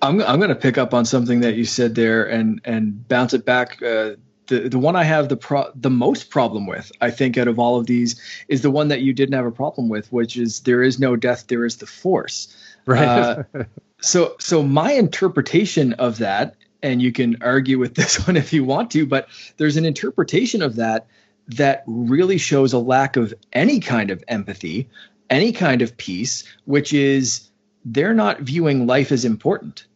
I'm 0.00 0.22
I'm 0.22 0.38
going 0.38 0.48
to 0.48 0.56
pick 0.56 0.78
up 0.78 0.94
on 0.94 1.04
something 1.04 1.40
that 1.40 1.56
you 1.56 1.64
said 1.64 1.94
there 1.94 2.24
and 2.24 2.60
and 2.64 3.06
bounce 3.06 3.34
it 3.34 3.44
back. 3.44 3.82
Uh, 3.82 4.12
the 4.48 4.68
the 4.68 4.78
one 4.78 4.96
I 4.96 5.04
have 5.04 5.28
the 5.28 5.36
pro, 5.36 5.70
the 5.74 5.90
most 5.90 6.30
problem 6.30 6.66
with, 6.66 6.90
I 7.00 7.10
think, 7.10 7.38
out 7.38 7.48
of 7.48 7.58
all 7.58 7.78
of 7.78 7.86
these, 7.86 8.20
is 8.48 8.62
the 8.62 8.70
one 8.70 8.88
that 8.88 9.02
you 9.02 9.12
didn't 9.12 9.34
have 9.34 9.46
a 9.46 9.52
problem 9.52 9.88
with, 9.88 10.12
which 10.12 10.36
is 10.36 10.60
there 10.60 10.82
is 10.82 10.98
no 10.98 11.16
death, 11.16 11.46
there 11.46 11.64
is 11.64 11.76
the 11.76 11.86
force. 11.86 12.54
Right. 12.86 13.06
Uh, 13.06 13.42
so 14.00 14.34
so 14.38 14.62
my 14.62 14.92
interpretation 14.92 15.92
of 15.94 16.18
that 16.18 16.56
and 16.82 17.02
you 17.02 17.12
can 17.12 17.36
argue 17.42 17.78
with 17.78 17.94
this 17.96 18.26
one 18.26 18.36
if 18.36 18.52
you 18.52 18.64
want 18.64 18.90
to, 18.92 19.06
but 19.06 19.28
there's 19.56 19.76
an 19.76 19.84
interpretation 19.84 20.62
of 20.62 20.76
that 20.76 21.06
that 21.48 21.82
really 21.86 22.38
shows 22.38 22.72
a 22.72 22.78
lack 22.78 23.16
of 23.16 23.32
any 23.52 23.80
kind 23.80 24.10
of 24.10 24.22
empathy, 24.28 24.88
any 25.30 25.52
kind 25.52 25.80
of 25.80 25.96
peace, 25.96 26.44
which 26.66 26.92
is 26.92 27.48
they're 27.84 28.14
not 28.14 28.40
viewing 28.40 28.86
life 28.86 29.12
as 29.12 29.24
important 29.24 29.86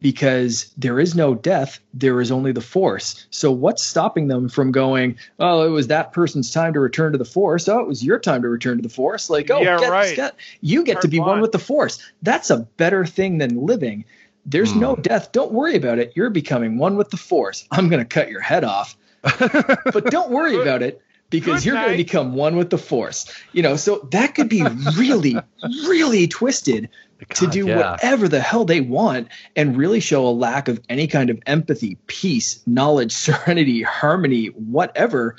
because 0.00 0.72
there 0.76 1.00
is 1.00 1.14
no 1.14 1.34
death, 1.34 1.80
there 1.92 2.20
is 2.20 2.30
only 2.30 2.52
the 2.52 2.60
force. 2.60 3.26
So 3.30 3.50
what's 3.50 3.82
stopping 3.82 4.28
them 4.28 4.48
from 4.48 4.70
going, 4.70 5.16
oh, 5.40 5.66
it 5.66 5.70
was 5.70 5.88
that 5.88 6.12
person's 6.12 6.52
time 6.52 6.72
to 6.74 6.80
return 6.80 7.12
to 7.12 7.18
the 7.18 7.24
force. 7.24 7.68
Oh, 7.68 7.80
it 7.80 7.88
was 7.88 8.04
your 8.04 8.18
time 8.18 8.42
to 8.42 8.48
return 8.48 8.76
to 8.76 8.82
the 8.82 8.88
force. 8.88 9.28
Like, 9.28 9.50
oh, 9.50 9.60
yeah, 9.60 9.78
get, 9.78 9.90
right. 9.90 10.16
get, 10.16 10.36
you 10.60 10.84
get 10.84 11.00
to 11.00 11.08
be 11.08 11.18
one 11.18 11.40
with 11.40 11.52
the 11.52 11.58
force. 11.58 11.98
That's 12.22 12.50
a 12.50 12.58
better 12.58 13.04
thing 13.04 13.38
than 13.38 13.66
living. 13.66 14.04
There's 14.46 14.72
mm. 14.72 14.80
no 14.80 14.94
hmm. 14.94 15.02
death. 15.02 15.32
Don't 15.32 15.52
worry 15.52 15.76
about 15.76 15.98
it. 15.98 16.12
You're 16.14 16.30
becoming 16.30 16.78
one 16.78 16.96
with 16.96 17.10
the 17.10 17.16
force. 17.16 17.66
I'm 17.70 17.88
going 17.88 18.00
to 18.00 18.08
cut 18.08 18.30
your 18.30 18.40
head 18.40 18.64
off. 18.64 18.96
but 19.22 20.06
don't 20.06 20.30
worry 20.30 20.60
about 20.60 20.80
it 20.80 21.02
because 21.30 21.60
Good 21.60 21.66
you're 21.66 21.74
going 21.74 21.90
to 21.90 21.96
become 21.96 22.34
one 22.34 22.56
with 22.56 22.70
the 22.70 22.78
force. 22.78 23.32
You 23.52 23.62
know, 23.62 23.76
so 23.76 24.08
that 24.12 24.34
could 24.34 24.48
be 24.48 24.62
really, 24.96 25.36
really 25.86 26.26
twisted 26.28 26.88
God, 27.18 27.34
to 27.36 27.46
do 27.46 27.66
yeah. 27.66 27.92
whatever 27.92 28.28
the 28.28 28.40
hell 28.40 28.64
they 28.64 28.80
want 28.80 29.28
and 29.56 29.76
really 29.76 30.00
show 30.00 30.26
a 30.26 30.30
lack 30.30 30.68
of 30.68 30.80
any 30.88 31.06
kind 31.06 31.30
of 31.30 31.40
empathy, 31.46 31.96
peace, 32.06 32.62
knowledge, 32.66 33.12
serenity, 33.12 33.82
harmony, 33.82 34.46
whatever 34.46 35.36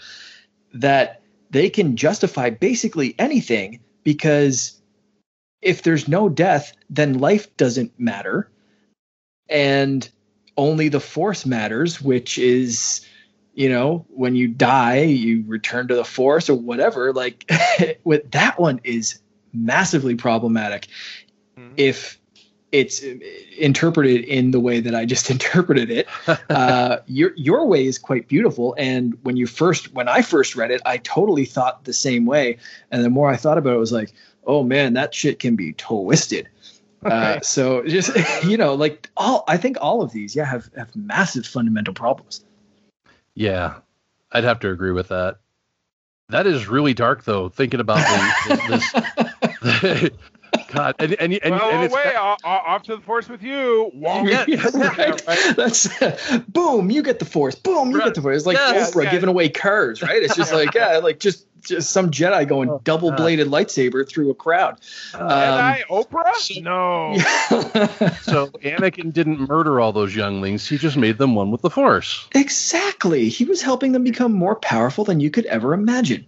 that 0.73 1.21
they 1.49 1.69
can 1.69 1.95
justify 1.95 2.49
basically 2.49 3.15
anything 3.17 3.79
because 4.03 4.79
if 5.61 5.81
there's 5.81 6.07
no 6.07 6.29
death, 6.29 6.73
then 6.89 7.19
life 7.19 7.55
doesn't 7.57 7.99
matter 7.99 8.49
and 9.49 10.09
only 10.57 10.89
the 10.89 10.99
force 10.99 11.45
matters, 11.45 12.01
which 12.01 12.37
is, 12.37 13.05
you 13.53 13.69
know, 13.69 14.05
when 14.09 14.35
you 14.35 14.47
die, 14.47 15.01
you 15.01 15.43
return 15.47 15.87
to 15.89 15.95
the 15.95 16.05
force 16.05 16.49
or 16.49 16.55
whatever. 16.55 17.13
Like, 17.13 17.49
with 18.03 18.31
that 18.31 18.59
one 18.59 18.79
is 18.83 19.19
massively 19.53 20.15
problematic 20.15 20.87
mm-hmm. 21.57 21.73
if 21.77 22.19
it's 22.71 23.01
interpreted 23.57 24.23
in 24.25 24.51
the 24.51 24.59
way 24.59 24.79
that 24.79 24.93
I 24.93 25.05
just 25.05 25.31
interpreted 25.31 25.89
it. 25.89 26.07
Uh, 26.49 26.97
your 27.07 27.31
your 27.35 27.65
way 27.65 27.85
is 27.85 27.97
quite 27.97 28.27
beautiful, 28.27 28.75
and 28.77 29.17
when 29.23 29.37
you 29.37 29.47
first 29.47 29.93
when 29.93 30.07
I 30.07 30.21
first 30.21 30.55
read 30.55 30.71
it, 30.71 30.81
I 30.85 30.97
totally 30.97 31.45
thought 31.45 31.85
the 31.85 31.93
same 31.93 32.25
way. 32.25 32.57
And 32.91 33.03
the 33.03 33.09
more 33.09 33.29
I 33.29 33.35
thought 33.35 33.57
about 33.57 33.73
it, 33.73 33.77
it 33.77 33.79
was 33.79 33.91
like, 33.91 34.13
oh 34.45 34.63
man, 34.63 34.93
that 34.93 35.13
shit 35.13 35.39
can 35.39 35.55
be 35.55 35.73
twisted. 35.73 36.47
Uh, 37.03 37.39
so 37.39 37.83
just 37.85 38.11
you 38.43 38.57
know, 38.57 38.73
like 38.75 39.09
all 39.17 39.43
I 39.47 39.57
think 39.57 39.77
all 39.81 40.01
of 40.01 40.11
these, 40.11 40.35
yeah, 40.35 40.45
have 40.45 40.69
have 40.75 40.95
massive 40.95 41.45
fundamental 41.45 41.93
problems. 41.93 42.43
Yeah, 43.35 43.75
I'd 44.31 44.43
have 44.43 44.59
to 44.61 44.69
agree 44.69 44.91
with 44.91 45.09
that. 45.09 45.39
That 46.29 46.45
is 46.45 46.67
really 46.67 46.93
dark, 46.93 47.23
though. 47.23 47.49
Thinking 47.49 47.79
about 47.79 47.97
the, 48.47 49.09
this, 49.81 50.09
God, 50.67 50.95
and 50.99 51.13
and, 51.13 51.33
and, 51.33 51.55
well, 51.55 51.69
and 51.71 51.83
it's 51.83 51.93
way 51.93 52.15
off, 52.15 52.39
off 52.43 52.83
to 52.83 52.95
the 52.95 53.01
force 53.01 53.27
with 53.27 53.41
you. 53.41 53.91
Yeah, 53.93 54.45
yeah, 54.47 54.65
right. 54.73 55.27
right. 55.27 55.55
That's 55.55 56.01
uh, 56.01 56.43
boom. 56.47 56.91
You 56.91 57.01
get 57.01 57.19
the 57.19 57.25
force. 57.25 57.55
Boom. 57.55 57.91
You 57.91 57.97
right. 57.97 58.05
get 58.05 58.15
the 58.15 58.21
force. 58.21 58.37
It's 58.37 58.45
like 58.45 58.57
yes, 58.57 58.93
Oprah 58.93 59.09
giving 59.09 59.29
away 59.29 59.49
cars, 59.49 60.01
right? 60.01 60.21
It's 60.21 60.35
just 60.35 60.53
like 60.53 60.73
yeah, 60.73 60.97
like 60.97 61.19
just 61.19 61.45
just 61.61 61.91
some 61.91 62.11
Jedi 62.11 62.47
going 62.47 62.69
oh, 62.69 62.81
double 62.83 63.11
bladed 63.11 63.47
uh, 63.47 63.51
lightsaber 63.51 64.07
through 64.07 64.29
a 64.29 64.35
crowd. 64.35 64.79
Uh, 65.13 65.17
um, 65.17 65.29
Jedi 65.29 65.83
Oprah? 65.85 66.63
No. 66.63 67.17
so 68.21 68.47
Anakin 68.63 69.13
didn't 69.13 69.47
murder 69.47 69.79
all 69.79 69.91
those 69.91 70.15
younglings. 70.15 70.67
He 70.67 70.77
just 70.77 70.97
made 70.97 71.17
them 71.17 71.35
one 71.35 71.51
with 71.51 71.61
the 71.61 71.69
Force. 71.69 72.27
Exactly. 72.33 73.29
He 73.29 73.45
was 73.45 73.61
helping 73.61 73.91
them 73.91 74.03
become 74.03 74.33
more 74.33 74.55
powerful 74.55 75.03
than 75.03 75.19
you 75.19 75.29
could 75.29 75.45
ever 75.45 75.73
imagine. 75.73 76.25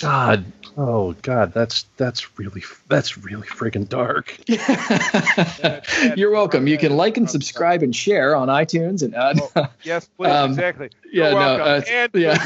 God, 0.00 0.44
Oh 0.78 1.14
God, 1.22 1.54
that's 1.54 1.86
that's 1.96 2.38
really 2.38 2.62
that's 2.88 3.16
really 3.16 3.46
freaking 3.48 3.88
dark. 3.88 4.36
You're 6.18 6.30
welcome. 6.30 6.66
You 6.66 6.76
can 6.76 6.96
like 6.96 7.16
and 7.16 7.30
subscribe 7.30 7.82
and 7.82 7.96
share 7.96 8.36
on 8.36 8.48
iTunes 8.48 9.02
and 9.02 9.14
uh, 9.14 9.32
oh, 9.56 9.68
yes, 9.82 10.06
please, 10.18 10.28
um, 10.32 10.50
exactly. 10.50 10.90
You're 11.10 11.28
yeah, 11.28 11.30
no, 11.30 11.64
uh, 11.64 11.80
and 11.88 12.10
yeah. 12.14 12.36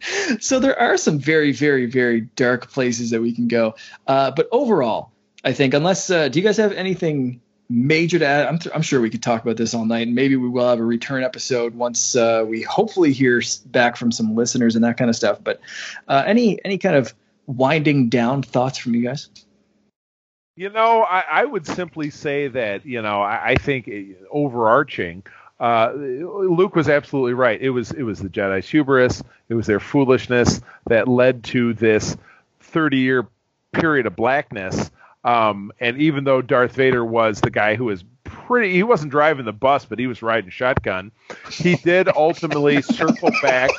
so 0.40 0.58
there 0.58 0.78
are 0.78 0.96
some 0.96 1.18
very, 1.18 1.52
very, 1.52 1.84
very 1.84 2.22
dark 2.22 2.70
places 2.70 3.10
that 3.10 3.20
we 3.20 3.34
can 3.34 3.46
go, 3.46 3.74
uh, 4.06 4.30
but 4.30 4.48
overall, 4.50 5.12
I 5.44 5.52
think 5.52 5.74
unless 5.74 6.08
uh, 6.08 6.28
do 6.28 6.38
you 6.38 6.44
guys 6.44 6.56
have 6.56 6.72
anything 6.72 7.42
major 7.68 8.18
to 8.18 8.26
add. 8.26 8.46
I'm, 8.46 8.58
th- 8.58 8.74
I'm 8.74 8.82
sure 8.82 9.00
we 9.00 9.10
could 9.10 9.22
talk 9.22 9.42
about 9.42 9.56
this 9.56 9.74
all 9.74 9.84
night, 9.84 10.06
and 10.06 10.14
maybe 10.14 10.36
we 10.36 10.48
will 10.48 10.68
have 10.68 10.78
a 10.78 10.84
return 10.84 11.22
episode 11.22 11.74
once 11.74 12.16
uh, 12.16 12.44
we 12.46 12.62
hopefully 12.62 13.12
hear 13.12 13.42
back 13.66 13.96
from 13.96 14.10
some 14.12 14.34
listeners 14.34 14.74
and 14.74 14.84
that 14.84 14.96
kind 14.96 15.10
of 15.10 15.16
stuff. 15.16 15.38
But 15.42 15.60
uh, 16.06 16.24
any 16.26 16.62
any 16.64 16.78
kind 16.78 16.96
of 16.96 17.14
winding 17.46 18.08
down 18.08 18.42
thoughts 18.42 18.78
from 18.78 18.94
you 18.94 19.02
guys? 19.02 19.28
You 20.56 20.70
know, 20.70 21.02
I, 21.02 21.24
I 21.30 21.44
would 21.44 21.66
simply 21.66 22.10
say 22.10 22.48
that 22.48 22.86
you 22.86 23.02
know 23.02 23.20
I, 23.20 23.50
I 23.50 23.54
think 23.56 23.90
overarching. 24.30 25.24
Uh, 25.60 25.90
Luke 25.92 26.76
was 26.76 26.88
absolutely 26.88 27.34
right. 27.34 27.60
It 27.60 27.70
was 27.70 27.90
it 27.90 28.02
was 28.02 28.20
the 28.20 28.28
Jedi's 28.28 28.68
hubris. 28.68 29.22
It 29.48 29.54
was 29.54 29.66
their 29.66 29.80
foolishness 29.80 30.60
that 30.86 31.08
led 31.08 31.42
to 31.44 31.74
this 31.74 32.16
30 32.60 32.98
year 32.98 33.26
period 33.72 34.06
of 34.06 34.14
blackness. 34.14 34.90
Um, 35.24 35.72
and 35.80 35.98
even 35.98 36.24
though 36.24 36.40
Darth 36.40 36.72
Vader 36.72 37.04
was 37.04 37.40
the 37.40 37.50
guy 37.50 37.74
who 37.74 37.86
was 37.86 38.04
pretty, 38.24 38.72
he 38.72 38.82
wasn't 38.82 39.10
driving 39.10 39.44
the 39.44 39.52
bus, 39.52 39.84
but 39.84 39.98
he 39.98 40.06
was 40.06 40.22
riding 40.22 40.50
shotgun. 40.50 41.12
He 41.50 41.74
did 41.76 42.08
ultimately 42.08 42.82
circle 42.82 43.30
back. 43.42 43.70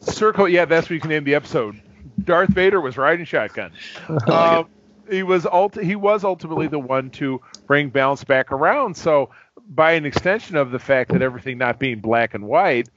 Circle, 0.00 0.48
yeah, 0.48 0.64
that's 0.64 0.86
what 0.86 0.94
you 0.94 1.00
can 1.00 1.10
name 1.10 1.24
the 1.24 1.34
episode. 1.34 1.80
Darth 2.24 2.50
Vader 2.50 2.80
was 2.80 2.96
riding 2.96 3.24
shotgun. 3.24 3.72
Um, 4.28 4.68
he 5.10 5.22
was 5.22 5.46
ult- 5.46 5.80
he 5.80 5.96
was 5.96 6.22
ultimately 6.24 6.66
the 6.66 6.78
one 6.78 7.10
to 7.10 7.40
bring 7.66 7.88
balance 7.88 8.24
back 8.24 8.52
around. 8.52 8.94
So, 8.94 9.30
by 9.70 9.92
an 9.92 10.04
extension 10.04 10.56
of 10.56 10.70
the 10.70 10.78
fact 10.78 11.12
that 11.12 11.22
everything 11.22 11.56
not 11.56 11.78
being 11.78 12.00
black 12.00 12.34
and 12.34 12.46
white, 12.46 12.88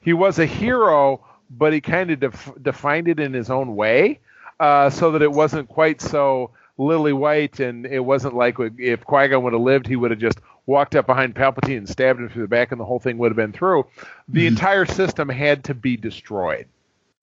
he 0.00 0.12
was 0.14 0.38
a 0.38 0.46
hero, 0.46 1.22
but 1.50 1.72
he 1.72 1.80
kind 1.80 2.10
of 2.10 2.20
def- 2.20 2.52
defined 2.62 3.08
it 3.08 3.20
in 3.20 3.34
his 3.34 3.50
own 3.50 3.76
way, 3.76 4.20
uh, 4.58 4.88
so 4.88 5.10
that 5.12 5.20
it 5.22 5.32
wasn't 5.32 5.68
quite 5.68 6.00
so 6.00 6.50
lily 6.80 7.12
white, 7.12 7.60
and 7.60 7.86
it 7.86 8.00
wasn't 8.00 8.34
like 8.34 8.56
if 8.78 9.04
Qui 9.04 9.28
Gon 9.28 9.42
would 9.44 9.52
have 9.52 9.62
lived, 9.62 9.86
he 9.86 9.96
would 9.96 10.10
have 10.10 10.20
just 10.20 10.40
walked 10.66 10.96
up 10.96 11.06
behind 11.06 11.34
Palpatine 11.34 11.78
and 11.78 11.88
stabbed 11.88 12.20
him 12.20 12.28
through 12.28 12.42
the 12.42 12.48
back, 12.48 12.72
and 12.72 12.80
the 12.80 12.84
whole 12.84 12.98
thing 12.98 13.18
would 13.18 13.30
have 13.30 13.36
been 13.36 13.52
through. 13.52 13.86
The 14.28 14.44
mm. 14.44 14.48
entire 14.48 14.86
system 14.86 15.28
had 15.28 15.64
to 15.64 15.74
be 15.74 15.96
destroyed, 15.96 16.66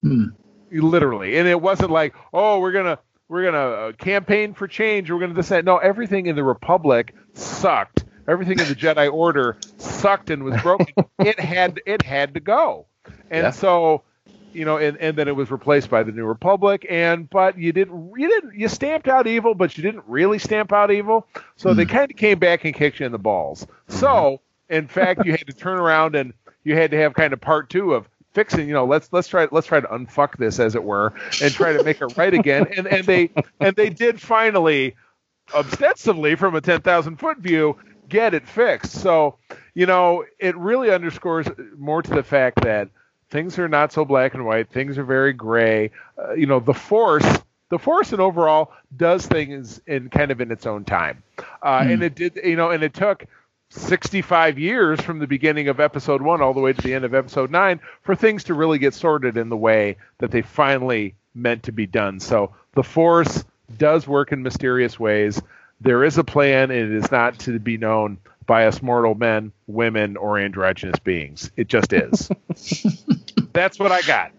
mm. 0.04 0.32
literally, 0.72 1.38
and 1.38 1.48
it 1.48 1.60
wasn't 1.60 1.92
like, 1.92 2.14
oh, 2.34 2.60
we're 2.60 2.72
gonna 2.72 3.00
we're 3.28 3.46
gonna 3.46 3.58
uh, 3.58 3.92
campaign 3.94 4.54
for 4.54 4.68
change. 4.68 5.10
We're 5.10 5.20
gonna 5.20 5.34
decide. 5.34 5.66
No, 5.66 5.78
everything 5.78 6.28
in 6.28 6.36
the 6.36 6.44
Republic 6.44 7.16
sucked. 7.34 8.06
Everything 8.28 8.60
in 8.60 8.68
the 8.68 8.76
Jedi 8.76 9.12
Order 9.12 9.58
sucked 9.78 10.30
and 10.30 10.44
was 10.44 10.62
broken. 10.62 10.94
it 11.20 11.40
had 11.40 11.82
it 11.86 12.04
had 12.04 12.36
to 12.36 12.40
go, 12.40 12.86
and 13.30 13.44
yeah. 13.44 13.52
so 13.52 14.04
you 14.58 14.66
know, 14.66 14.78
and, 14.78 14.98
and 14.98 15.16
then 15.16 15.28
it 15.28 15.36
was 15.36 15.52
replaced 15.52 15.90
by 15.90 16.02
the 16.02 16.12
New 16.12 16.26
Republic. 16.26 16.86
And 16.90 17.30
but 17.30 17.58
you 17.58 17.72
didn't 17.72 18.12
you 18.18 18.28
didn't 18.28 18.56
you 18.56 18.68
stamped 18.68 19.08
out 19.08 19.28
evil, 19.28 19.54
but 19.54 19.78
you 19.78 19.84
didn't 19.84 20.04
really 20.08 20.40
stamp 20.40 20.74
out 20.74 20.92
evil. 20.92 21.28
So 21.56 21.70
mm. 21.70 21.76
they 21.76 21.84
hmm. 21.84 21.92
kind 21.92 22.12
of 22.12 22.18
came 22.18 22.40
back 22.40 22.66
and 22.66 22.74
kicked 22.74 23.00
you 23.00 23.06
in 23.06 23.12
the 23.12 23.20
balls. 23.20 23.66
Mm-hmm. 23.66 24.00
So 24.00 24.42
in 24.70 24.88
fact, 24.88 25.26
you 25.26 25.32
had 25.32 25.46
to 25.48 25.54
turn 25.54 25.78
around 25.78 26.16
and 26.16 26.34
you 26.64 26.76
had 26.76 26.92
to 26.92 26.98
have 26.98 27.14
kind 27.14 27.34
of 27.34 27.40
part 27.40 27.70
two 27.70 27.94
of 27.94 28.10
fixing. 28.34 28.68
You 28.68 28.74
know, 28.74 28.86
let's 28.86 29.10
let's 29.12 29.28
try 29.28 29.48
let's 29.52 29.68
try 29.68 29.80
to 29.80 29.88
unfuck 29.88 30.38
this 30.38 30.60
as 30.60 30.76
it 30.76 30.84
were 30.84 31.14
and 31.42 31.54
try 31.54 31.74
to 31.74 31.84
make 31.84 32.02
it 32.02 32.18
right 32.18 32.34
again. 32.34 32.68
And 32.76 32.88
and 32.88 33.06
they 33.06 33.30
and 33.60 33.76
they 33.76 33.90
did 33.90 34.20
finally, 34.20 34.96
ostensibly 35.54 36.36
from 36.36 36.56
a 36.56 36.62
ten 36.62 36.82
thousand 36.82 37.18
foot 37.18 37.38
view, 37.38 37.78
get 38.10 38.34
it 38.34 38.48
fixed. 38.48 38.94
So 38.94 39.38
you 39.76 39.86
know, 39.86 40.26
it 40.40 40.58
really 40.58 40.90
underscores 40.90 41.48
more 41.78 42.02
to 42.02 42.10
the 42.10 42.24
fact 42.24 42.62
that 42.64 42.90
things 43.30 43.60
are 43.60 43.68
not 43.68 43.92
so 43.92 44.06
black 44.06 44.34
and 44.34 44.46
white. 44.46 44.70
Things 44.70 44.98
are 44.98 45.04
very 45.04 45.34
gray. 45.34 45.92
Uh, 46.18 46.34
you 46.34 46.46
know, 46.46 46.60
the 46.60 46.74
force, 46.74 47.26
the 47.70 47.80
force, 47.80 48.12
and 48.12 48.22
overall 48.22 48.72
does 48.96 49.26
things 49.26 49.82
in 49.88 50.10
kind 50.10 50.32
of 50.32 50.42
in 50.42 50.52
its 50.52 50.66
own 50.66 50.86
time. 50.86 51.24
Uh, 51.62 51.82
mm. 51.82 51.94
And 51.94 52.04
it 52.04 52.16
did, 52.16 52.40
you 52.44 52.56
know, 52.56 52.72
and 52.72 52.84
it 52.84 52.94
took 52.94 53.26
65 53.70 54.58
years 54.58 55.02
from 55.02 55.20
the 55.20 55.28
beginning 55.28 55.68
of 55.68 55.80
episode 55.80 56.22
one 56.22 56.42
all 56.42 56.54
the 56.54 56.62
way 56.62 56.74
to 56.74 56.82
the 56.82 56.94
end 56.94 57.04
of 57.04 57.14
episode 57.14 57.52
nine 57.52 57.82
for 58.02 58.16
things 58.16 58.46
to 58.46 58.54
really 58.54 58.80
get 58.80 58.94
sorted 58.94 59.36
in 59.36 59.50
the 59.50 59.58
way 59.58 59.98
that 60.20 60.32
they 60.32 60.42
finally 60.42 61.16
meant 61.36 61.64
to 61.64 61.72
be 61.72 61.86
done. 61.86 62.20
So 62.20 62.56
the 62.74 62.84
force 62.84 63.44
does 63.78 64.08
work 64.08 64.32
in 64.32 64.42
mysterious 64.42 65.00
ways. 65.00 65.42
There 65.82 66.04
is 66.04 66.18
a 66.18 66.24
plan, 66.24 66.72
and 66.72 66.92
it 66.92 66.92
is 66.92 67.12
not 67.12 67.38
to 67.40 67.60
be 67.60 67.78
known 67.78 68.18
by 68.48 68.66
us 68.66 68.82
mortal 68.82 69.14
men, 69.14 69.52
women, 69.68 70.18
or 70.18 70.40
androgynous 70.40 71.00
beings. 71.00 71.52
It 71.56 71.68
just 71.68 71.94
is. 71.94 72.32
That's 73.54 73.78
what 73.78 73.92
I 73.92 74.02
got. 74.02 74.32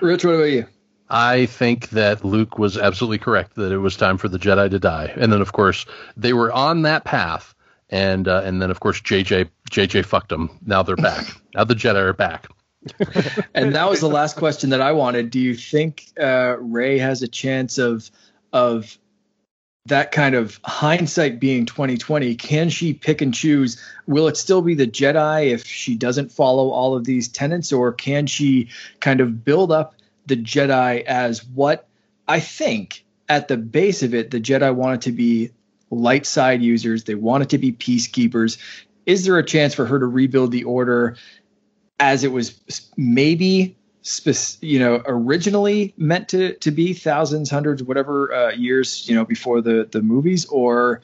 Rich, 0.00 0.24
what 0.24 0.34
about 0.34 0.44
you? 0.44 0.66
I 1.10 1.46
think 1.46 1.90
that 1.90 2.24
Luke 2.24 2.58
was 2.58 2.76
absolutely 2.76 3.18
correct 3.18 3.54
that 3.54 3.72
it 3.72 3.78
was 3.78 3.96
time 3.96 4.18
for 4.18 4.28
the 4.28 4.38
Jedi 4.38 4.70
to 4.70 4.78
die, 4.78 5.12
and 5.16 5.32
then 5.32 5.40
of 5.40 5.52
course 5.52 5.86
they 6.16 6.32
were 6.32 6.52
on 6.52 6.82
that 6.82 7.04
path, 7.04 7.54
and 7.88 8.28
uh, 8.28 8.42
and 8.44 8.60
then 8.60 8.70
of 8.70 8.80
course 8.80 9.00
JJ 9.00 9.48
JJ 9.70 10.04
fucked 10.04 10.28
them. 10.28 10.58
Now 10.64 10.82
they're 10.82 10.96
back. 10.96 11.26
now 11.54 11.64
the 11.64 11.74
Jedi 11.74 11.96
are 11.96 12.12
back. 12.12 12.48
and 13.54 13.74
that 13.74 13.88
was 13.88 14.00
the 14.00 14.08
last 14.08 14.36
question 14.36 14.70
that 14.70 14.80
I 14.80 14.92
wanted. 14.92 15.30
Do 15.30 15.40
you 15.40 15.54
think 15.54 16.04
uh, 16.20 16.56
Rey 16.58 16.98
has 16.98 17.22
a 17.22 17.28
chance 17.28 17.78
of 17.78 18.10
of 18.52 18.98
that 19.88 20.12
kind 20.12 20.34
of 20.34 20.60
hindsight 20.64 21.40
being 21.40 21.66
2020 21.66 22.34
can 22.36 22.68
she 22.68 22.94
pick 22.94 23.20
and 23.20 23.34
choose? 23.34 23.82
Will 24.06 24.28
it 24.28 24.36
still 24.36 24.62
be 24.62 24.74
the 24.74 24.86
jedi 24.86 25.50
if 25.50 25.66
she 25.66 25.94
doesn't 25.94 26.30
follow 26.30 26.70
all 26.70 26.96
of 26.96 27.04
these 27.04 27.28
tenets 27.28 27.72
or 27.72 27.92
can 27.92 28.26
she 28.26 28.68
kind 29.00 29.20
of 29.20 29.44
build 29.44 29.72
up 29.72 29.94
the 30.26 30.36
jedi 30.36 31.02
as 31.04 31.44
what 31.44 31.88
i 32.28 32.38
think 32.38 33.02
at 33.30 33.48
the 33.48 33.56
base 33.56 34.02
of 34.02 34.14
it 34.14 34.30
the 34.30 34.40
jedi 34.40 34.74
wanted 34.74 35.00
to 35.00 35.12
be 35.12 35.50
light 35.90 36.26
side 36.26 36.62
users 36.62 37.04
they 37.04 37.14
wanted 37.14 37.50
to 37.50 37.58
be 37.58 37.72
peacekeepers? 37.72 38.58
Is 39.06 39.24
there 39.24 39.38
a 39.38 39.44
chance 39.44 39.74
for 39.74 39.86
her 39.86 39.98
to 39.98 40.06
rebuild 40.06 40.52
the 40.52 40.64
order 40.64 41.16
as 41.98 42.24
it 42.24 42.32
was 42.32 42.60
maybe 42.96 43.77
you 44.60 44.78
know 44.78 45.02
originally 45.06 45.94
meant 45.96 46.28
to 46.28 46.54
to 46.54 46.70
be 46.70 46.92
thousands 46.92 47.50
hundreds 47.50 47.82
whatever 47.82 48.32
uh, 48.32 48.50
years 48.50 49.08
you 49.08 49.14
know 49.14 49.24
before 49.24 49.60
the 49.60 49.88
the 49.90 50.02
movies 50.02 50.46
or 50.46 51.00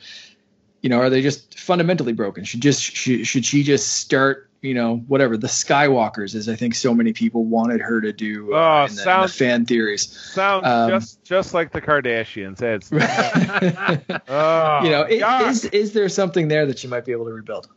you 0.81 0.89
know 0.91 0.99
are 0.99 1.11
they 1.11 1.23
just 1.23 1.59
fundamentally 1.59 2.13
broken? 2.13 2.45
Should 2.45 2.61
just 2.61 2.83
should, 2.83 3.27
should 3.27 3.45
she 3.45 3.63
just 3.63 3.95
start 3.95 4.51
you 4.65 4.75
know 4.75 4.97
whatever 5.09 5.37
the 5.37 5.47
skywalkers 5.47 6.35
is. 6.35 6.49
i 6.49 6.57
think 6.57 6.75
so 6.75 6.95
many 6.95 7.13
people 7.13 7.45
wanted 7.45 7.81
her 7.83 8.01
to 8.01 8.13
do 8.13 8.55
uh, 8.55 8.57
oh, 8.57 8.85
in, 8.85 8.95
the, 8.95 9.03
sounds, 9.03 9.41
in 9.41 9.47
the 9.47 9.51
fan 9.51 9.67
theories. 9.67 10.09
sounds 10.09 10.67
um, 10.67 10.89
just 10.89 11.23
just 11.23 11.55
like 11.55 11.71
the 11.71 11.83
kardashians 11.83 12.63
it's, 12.63 12.91
oh, 14.29 14.81
you 14.83 14.91
know 14.91 15.47
is 15.47 15.67
is 15.67 15.93
there 15.93 16.09
something 16.09 16.49
there 16.49 16.67
that 16.67 16.83
you 16.83 16.89
might 16.89 17.05
be 17.05 17.13
able 17.13 17.27
to 17.27 17.33
rebuild 17.33 17.69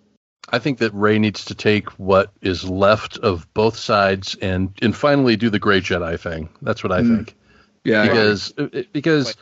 I 0.50 0.60
think 0.60 0.78
that 0.80 0.94
Rey 0.94 1.20
needs 1.20 1.46
to 1.46 1.56
take 1.56 1.90
what 2.00 2.32
is 2.42 2.70
left 2.70 3.18
of 3.18 3.52
both 3.54 3.78
sides 3.78 4.36
and 4.42 4.72
and 4.82 4.96
finally 4.96 5.36
do 5.36 5.50
the 5.50 5.60
great 5.60 5.84
Jedi 5.84 6.20
thing. 6.20 6.50
That's 6.62 6.84
what 6.84 6.92
I 6.92 7.02
mm. 7.02 7.18
think. 7.18 7.36
Yeah, 7.84 8.04
because 8.04 8.54
because 8.94 9.36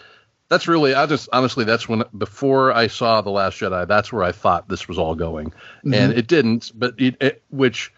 that's 0.50 0.68
really 0.68 0.96
I 0.96 1.06
just 1.06 1.30
honestly 1.32 1.64
that's 1.64 1.88
when 1.88 2.04
before 2.18 2.72
I 2.72 2.88
saw 2.88 3.22
the 3.22 3.30
Last 3.30 3.60
Jedi, 3.60 3.88
that's 3.88 4.12
where 4.12 4.24
I 4.24 4.32
thought 4.32 4.68
this 4.68 4.88
was 4.88 4.98
all 4.98 5.16
going, 5.16 5.50
mm-hmm. 5.50 5.94
and 5.94 6.14
it 6.14 6.28
didn't. 6.28 6.72
But 6.74 6.96
it, 7.00 7.18
it 7.22 7.44
which 7.50 7.94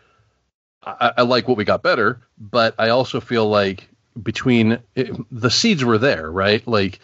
I, 0.83 1.13
I, 1.17 1.21
like 1.23 1.47
what 1.47 1.57
we 1.57 1.65
got 1.65 1.83
better, 1.83 2.21
but 2.37 2.75
I 2.77 2.89
also 2.89 3.19
feel 3.19 3.47
like 3.47 3.89
between 4.21 4.79
it, 4.95 5.15
the 5.31 5.49
seeds 5.49 5.83
were 5.83 5.97
there, 5.97 6.29
right? 6.29 6.65
Like 6.67 6.99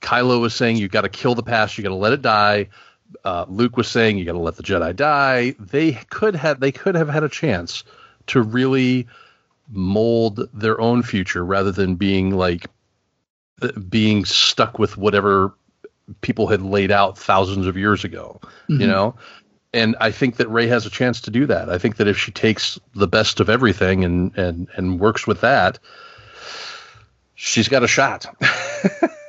Kylo 0.00 0.40
was 0.40 0.54
saying, 0.54 0.76
you 0.76 0.88
got 0.88 1.02
to 1.02 1.08
kill 1.08 1.34
the 1.34 1.42
past, 1.42 1.76
you 1.76 1.84
got 1.84 1.90
to 1.90 1.96
let 1.96 2.12
it 2.12 2.22
die 2.22 2.68
uh, 3.24 3.46
Luke 3.48 3.76
was 3.76 3.88
saying 3.88 4.18
you 4.18 4.24
got 4.24 4.32
to 4.32 4.38
let 4.38 4.56
the 4.56 4.62
Jedi 4.62 4.94
die. 4.94 5.54
They 5.58 5.92
could 6.10 6.36
have 6.36 6.60
they 6.60 6.72
could 6.72 6.94
have 6.94 7.08
had 7.08 7.22
a 7.22 7.28
chance 7.28 7.84
to 8.28 8.42
really 8.42 9.06
mold 9.70 10.48
their 10.52 10.80
own 10.80 11.02
future 11.02 11.44
rather 11.44 11.72
than 11.72 11.94
being 11.94 12.30
like 12.30 12.66
uh, 13.62 13.72
being 13.88 14.24
stuck 14.24 14.78
with 14.78 14.96
whatever 14.96 15.54
people 16.20 16.48
had 16.48 16.62
laid 16.62 16.90
out 16.90 17.16
thousands 17.16 17.66
of 17.66 17.76
years 17.76 18.04
ago. 18.04 18.40
Mm-hmm. 18.68 18.80
You 18.80 18.86
know, 18.86 19.14
and 19.72 19.96
I 20.00 20.10
think 20.10 20.36
that 20.36 20.48
Rey 20.48 20.66
has 20.66 20.86
a 20.86 20.90
chance 20.90 21.20
to 21.22 21.30
do 21.30 21.46
that. 21.46 21.70
I 21.70 21.78
think 21.78 21.96
that 21.96 22.08
if 22.08 22.18
she 22.18 22.32
takes 22.32 22.78
the 22.94 23.08
best 23.08 23.40
of 23.40 23.48
everything 23.48 24.04
and 24.04 24.36
and 24.36 24.68
and 24.76 25.00
works 25.00 25.26
with 25.26 25.40
that, 25.40 25.78
she's 27.34 27.68
got 27.68 27.82
a 27.82 27.88
shot. 27.88 28.26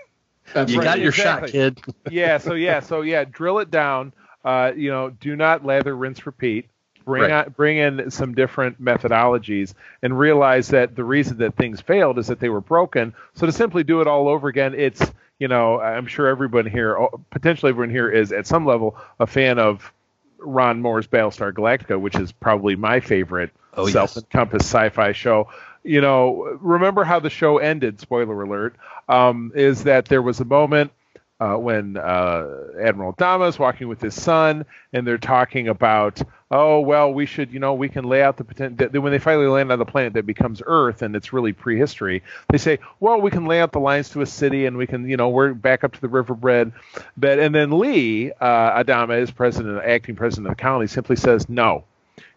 That's 0.54 0.72
you 0.72 0.80
right. 0.80 0.86
got 0.86 1.00
your 1.00 1.10
exactly. 1.10 1.52
shot, 1.52 1.52
kid. 1.52 1.82
yeah. 2.12 2.38
So 2.38 2.54
yeah. 2.54 2.80
So 2.80 3.02
yeah. 3.02 3.26
Drill 3.26 3.60
it 3.60 3.72
down. 3.72 4.14
Uh, 4.44 4.72
you 4.76 4.92
know, 4.92 5.10
do 5.10 5.36
not 5.36 5.66
lather, 5.66 5.96
rinse, 5.96 6.26
repeat. 6.26 6.70
Bring 7.06 7.24
right. 7.24 7.32
out, 7.32 7.56
bring 7.58 7.78
in 7.78 8.12
some 8.12 8.34
different 8.34 8.82
methodologies, 8.82 9.74
and 10.02 10.18
realize 10.18 10.70
that 10.70 10.96
the 10.96 11.04
reason 11.04 11.38
that 11.40 11.56
things 11.56 11.82
failed 11.82 12.18
is 12.18 12.28
that 12.28 12.40
they 12.40 12.48
were 12.48 12.62
broken. 12.62 13.14
So 13.34 13.46
to 13.46 13.52
simply 13.52 13.84
do 13.84 14.00
it 14.00 14.08
all 14.08 14.30
over 14.30 14.48
again, 14.48 14.74
it's 14.74 15.02
you 15.40 15.50
know, 15.50 15.82
I'm 15.82 16.08
sure 16.08 16.28
everyone 16.28 16.66
here, 16.66 16.98
potentially 17.30 17.72
everyone 17.72 17.90
here, 17.90 18.10
is 18.10 18.32
at 18.32 18.48
some 18.48 18.66
level 18.66 18.96
a 19.20 19.28
fan 19.28 19.60
of 19.60 19.92
Ron 20.38 20.82
Moore's 20.82 21.08
Battlestar 21.08 21.52
Galactica, 21.52 22.00
which 22.00 22.16
is 22.16 22.32
probably 22.32 22.78
my 22.78 23.00
favorite 23.00 23.52
oh, 23.74 23.88
self-encompassed 23.88 24.66
yes. 24.66 24.72
sci-fi 24.72 25.12
show 25.12 25.50
you 25.84 26.02
know, 26.02 26.58
remember 26.62 27.04
how 27.04 27.20
the 27.20 27.30
show 27.30 27.58
ended? 27.58 28.00
Spoiler 28.00 28.42
alert. 28.42 28.76
Um, 29.10 29.52
is 29.54 29.84
that 29.84 30.06
there 30.06 30.22
was 30.22 30.40
a 30.40 30.46
moment 30.46 30.92
uh, 31.40 31.56
when 31.58 31.98
uh, 31.98 32.48
Admiral 32.80 33.14
Adama 33.14 33.50
is 33.50 33.60
walking 33.60 33.90
with 33.90 34.00
his 34.00 34.14
son, 34.14 34.66
and 34.94 35.06
they're 35.06 35.18
talking 35.18 35.68
about, 35.68 36.22
oh 36.52 36.80
well, 36.80 37.14
we 37.14 37.26
should, 37.26 37.52
you 37.52 37.60
know, 37.60 37.74
we 37.74 37.90
can 37.90 38.06
lay 38.06 38.22
out 38.22 38.38
the 38.38 38.46
potential. 38.46 39.02
When 39.02 39.12
they 39.12 39.20
finally 39.20 39.48
land 39.48 39.70
on 39.72 39.80
the 39.80 39.86
planet 39.86 40.14
that 40.14 40.26
becomes 40.26 40.62
Earth, 40.66 41.02
and 41.02 41.16
it's 41.18 41.34
really 41.34 41.52
prehistory, 41.52 42.24
they 42.50 42.58
say, 42.58 42.80
well, 43.02 43.20
we 43.20 43.30
can 43.30 43.46
lay 43.46 43.60
out 43.60 43.74
the 43.74 43.80
lines 43.80 44.10
to 44.12 44.22
a 44.22 44.26
city, 44.26 44.66
and 44.68 44.78
we 44.78 44.88
can, 44.88 45.10
you 45.10 45.18
know, 45.18 45.30
we're 45.30 45.54
back 45.54 45.84
up 45.84 45.92
to 45.94 46.02
the 46.02 46.08
riverbed 46.08 46.72
bed. 47.18 47.40
And 47.40 47.54
then 47.54 47.78
Lee 47.78 48.32
uh, 48.32 48.84
Adama, 48.84 49.22
as 49.22 49.32
president, 49.32 49.84
acting 49.84 50.16
president 50.16 50.48
of 50.48 50.56
the 50.56 50.62
colony, 50.62 50.88
simply 50.88 51.18
says 51.18 51.50
no. 51.50 51.84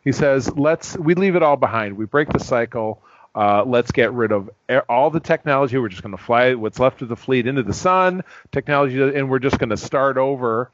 He 0.02 0.10
says, 0.10 0.50
let's 0.56 0.96
we 0.96 1.14
leave 1.14 1.36
it 1.36 1.42
all 1.44 1.56
behind. 1.56 1.96
We 1.96 2.06
break 2.06 2.28
the 2.30 2.40
cycle. 2.40 3.02
Uh, 3.36 3.62
let's 3.66 3.92
get 3.92 4.12
rid 4.14 4.32
of 4.32 4.48
all 4.88 5.10
the 5.10 5.20
technology. 5.20 5.76
We're 5.76 5.90
just 5.90 6.02
going 6.02 6.16
to 6.16 6.22
fly 6.22 6.54
what's 6.54 6.80
left 6.80 7.02
of 7.02 7.08
the 7.08 7.16
fleet 7.16 7.46
into 7.46 7.62
the 7.62 7.74
sun. 7.74 8.24
Technology, 8.50 9.00
and 9.00 9.28
we're 9.28 9.40
just 9.40 9.58
going 9.58 9.68
to 9.68 9.76
start 9.76 10.16
over 10.16 10.70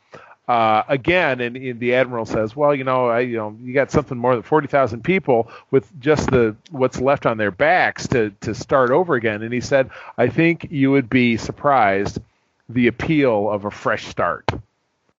uh, 0.47 0.85
again. 0.89 1.41
And, 1.41 1.57
and, 1.57 1.81
the 1.81 1.95
admiral 1.95 2.25
says, 2.25 2.55
"Well, 2.55 2.73
you 2.73 2.85
know, 2.85 3.09
I, 3.09 3.21
you 3.21 3.37
know, 3.37 3.57
you 3.61 3.75
got 3.75 3.91
something 3.91 4.17
more 4.17 4.35
than 4.35 4.45
forty 4.45 4.69
thousand 4.69 5.03
people 5.03 5.51
with 5.73 5.89
just 6.01 6.31
the 6.31 6.55
what's 6.71 7.01
left 7.01 7.27
on 7.27 7.37
their 7.37 7.51
backs 7.51 8.07
to 8.09 8.31
to 8.43 8.55
start 8.55 8.91
over 8.91 9.17
again." 9.17 9.43
And 9.43 9.53
he 9.53 9.61
said, 9.61 9.91
"I 10.17 10.29
think 10.29 10.69
you 10.71 10.93
would 10.93 11.11
be 11.11 11.39
surprised 11.39 12.21
the 12.69 12.87
appeal 12.87 13.51
of 13.51 13.65
a 13.65 13.73
fresh 13.73 14.07
start." 14.07 14.47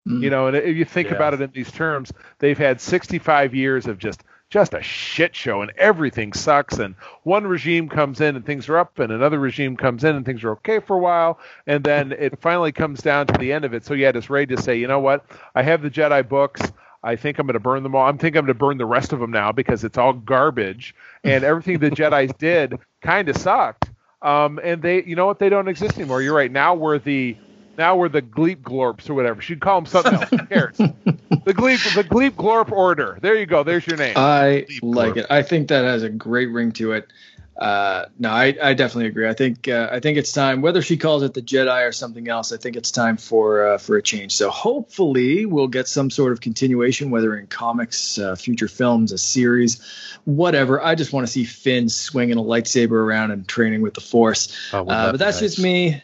Mm. 0.07 0.21
You 0.21 0.29
know, 0.29 0.47
and 0.47 0.55
if 0.55 0.77
you 0.77 0.85
think 0.85 1.09
yeah. 1.09 1.15
about 1.15 1.33
it 1.33 1.41
in 1.41 1.51
these 1.51 1.71
terms, 1.71 2.13
they've 2.39 2.57
had 2.57 2.79
65 2.79 3.53
years 3.53 3.85
of 3.87 3.97
just 3.97 4.23
just 4.53 4.75
a 4.75 4.83
shit 4.83 5.35
show 5.35 5.63
and 5.63 5.71
everything 5.79 6.31
sucks 6.31 6.77
and 6.77 6.93
one 7.23 7.47
regime 7.47 7.89
comes 7.89 8.21
in 8.21 8.35
and 8.35 8.45
things 8.45 8.69
are 8.69 8.77
up 8.77 8.99
and 8.99 9.11
another 9.11 9.39
regime 9.39 9.75
comes 9.75 10.03
in 10.03 10.15
and 10.15 10.27
things 10.27 10.43
are 10.43 10.51
okay 10.51 10.77
for 10.77 10.95
a 10.95 10.99
while 10.99 11.39
and 11.65 11.83
then 11.83 12.11
it 12.11 12.39
finally 12.39 12.71
comes 12.71 13.01
down 13.01 13.25
to 13.25 13.35
the 13.39 13.51
end 13.51 13.65
of 13.65 13.73
it 13.73 13.83
so 13.83 13.97
had 13.97 14.13
this 14.13 14.29
raid 14.29 14.49
to 14.49 14.61
say 14.61 14.77
you 14.77 14.85
know 14.85 14.99
what 14.99 15.25
i 15.55 15.63
have 15.63 15.81
the 15.81 15.89
jedi 15.89 16.27
books 16.29 16.61
I 17.05 17.17
think 17.17 17.37
I'm 17.37 17.47
going 17.47 17.55
to 17.55 17.59
burn 17.59 17.83
them 17.83 17.95
all. 17.95 18.07
I'm 18.07 18.17
thinking 18.17 18.39
I'm 18.39 18.45
going 18.45 18.55
to 18.55 18.59
burn 18.59 18.77
the 18.77 18.85
rest 18.85 19.11
of 19.11 19.19
them 19.19 19.29
now 19.29 19.51
because 19.51 19.83
it's 19.83 19.97
all 19.97 20.13
garbage, 20.13 20.95
and 21.25 21.43
everything 21.43 21.79
the 21.79 21.91
Jedi's 21.91 22.33
did 22.37 22.79
kind 23.01 23.27
of 23.27 23.35
sucked. 23.35 23.89
Um, 24.21 24.57
and 24.63 24.81
they, 24.81 25.03
you 25.03 25.17
know 25.17 25.25
what? 25.25 25.37
They 25.37 25.49
don't 25.49 25.67
exist 25.67 25.97
anymore. 25.97 26.21
You're 26.21 26.33
right. 26.33 26.49
Now 26.49 26.75
we're 26.75 26.99
the 26.99 27.35
now 27.77 27.95
we're 27.95 28.09
the 28.09 28.21
Gleep 28.21 28.61
Glorps 28.61 29.09
or 29.09 29.13
whatever. 29.13 29.41
She'd 29.41 29.59
call 29.59 29.81
them 29.81 29.85
something 29.85 30.13
else. 30.13 30.29
Who 30.29 30.37
cares? 30.45 30.77
the 30.77 31.53
Gleep, 31.53 31.95
the 31.95 32.03
Gleep 32.03 32.31
Glorp 32.31 32.71
Order. 32.71 33.17
There 33.21 33.35
you 33.35 33.45
go. 33.45 33.63
There's 33.63 33.85
your 33.85 33.97
name. 33.97 34.13
I 34.15 34.65
like 34.81 35.17
it. 35.17 35.25
I 35.29 35.43
think 35.43 35.69
that 35.69 35.83
has 35.85 36.03
a 36.03 36.09
great 36.09 36.47
ring 36.47 36.71
to 36.73 36.93
it. 36.93 37.11
Uh, 37.57 38.05
no, 38.17 38.29
I, 38.29 38.55
I 38.61 38.73
definitely 38.73 39.07
agree. 39.07 39.29
I 39.29 39.33
think 39.33 39.67
uh, 39.67 39.87
I 39.91 39.99
think 39.99 40.17
it's 40.17 40.31
time. 40.31 40.61
Whether 40.61 40.81
she 40.81 40.97
calls 40.97 41.21
it 41.21 41.35
the 41.35 41.41
Jedi 41.41 41.87
or 41.87 41.91
something 41.91 42.27
else, 42.27 42.51
I 42.51 42.57
think 42.57 42.75
it's 42.75 42.89
time 42.89 43.15
for 43.15 43.67
uh, 43.67 43.77
for 43.77 43.95
a 43.95 44.01
change. 44.01 44.33
So 44.33 44.49
hopefully 44.49 45.45
we'll 45.45 45.67
get 45.67 45.87
some 45.87 46.09
sort 46.09 46.31
of 46.31 46.41
continuation, 46.41 47.11
whether 47.11 47.37
in 47.37 47.45
comics, 47.45 48.17
uh, 48.17 48.35
future 48.35 48.67
films, 48.67 49.11
a 49.11 49.19
series, 49.19 49.79
whatever. 50.25 50.81
I 50.83 50.95
just 50.95 51.13
want 51.13 51.27
to 51.27 51.31
see 51.31 51.43
Finn 51.43 51.89
swinging 51.89 52.37
a 52.37 52.41
lightsaber 52.43 52.93
around 52.93 53.29
and 53.29 53.47
training 53.47 53.83
with 53.83 53.93
the 53.93 54.01
Force. 54.01 54.57
Oh, 54.73 54.81
well, 54.81 55.09
uh, 55.09 55.11
but 55.11 55.19
that's 55.19 55.39
nice. 55.39 55.51
just 55.51 55.63
me 55.63 56.01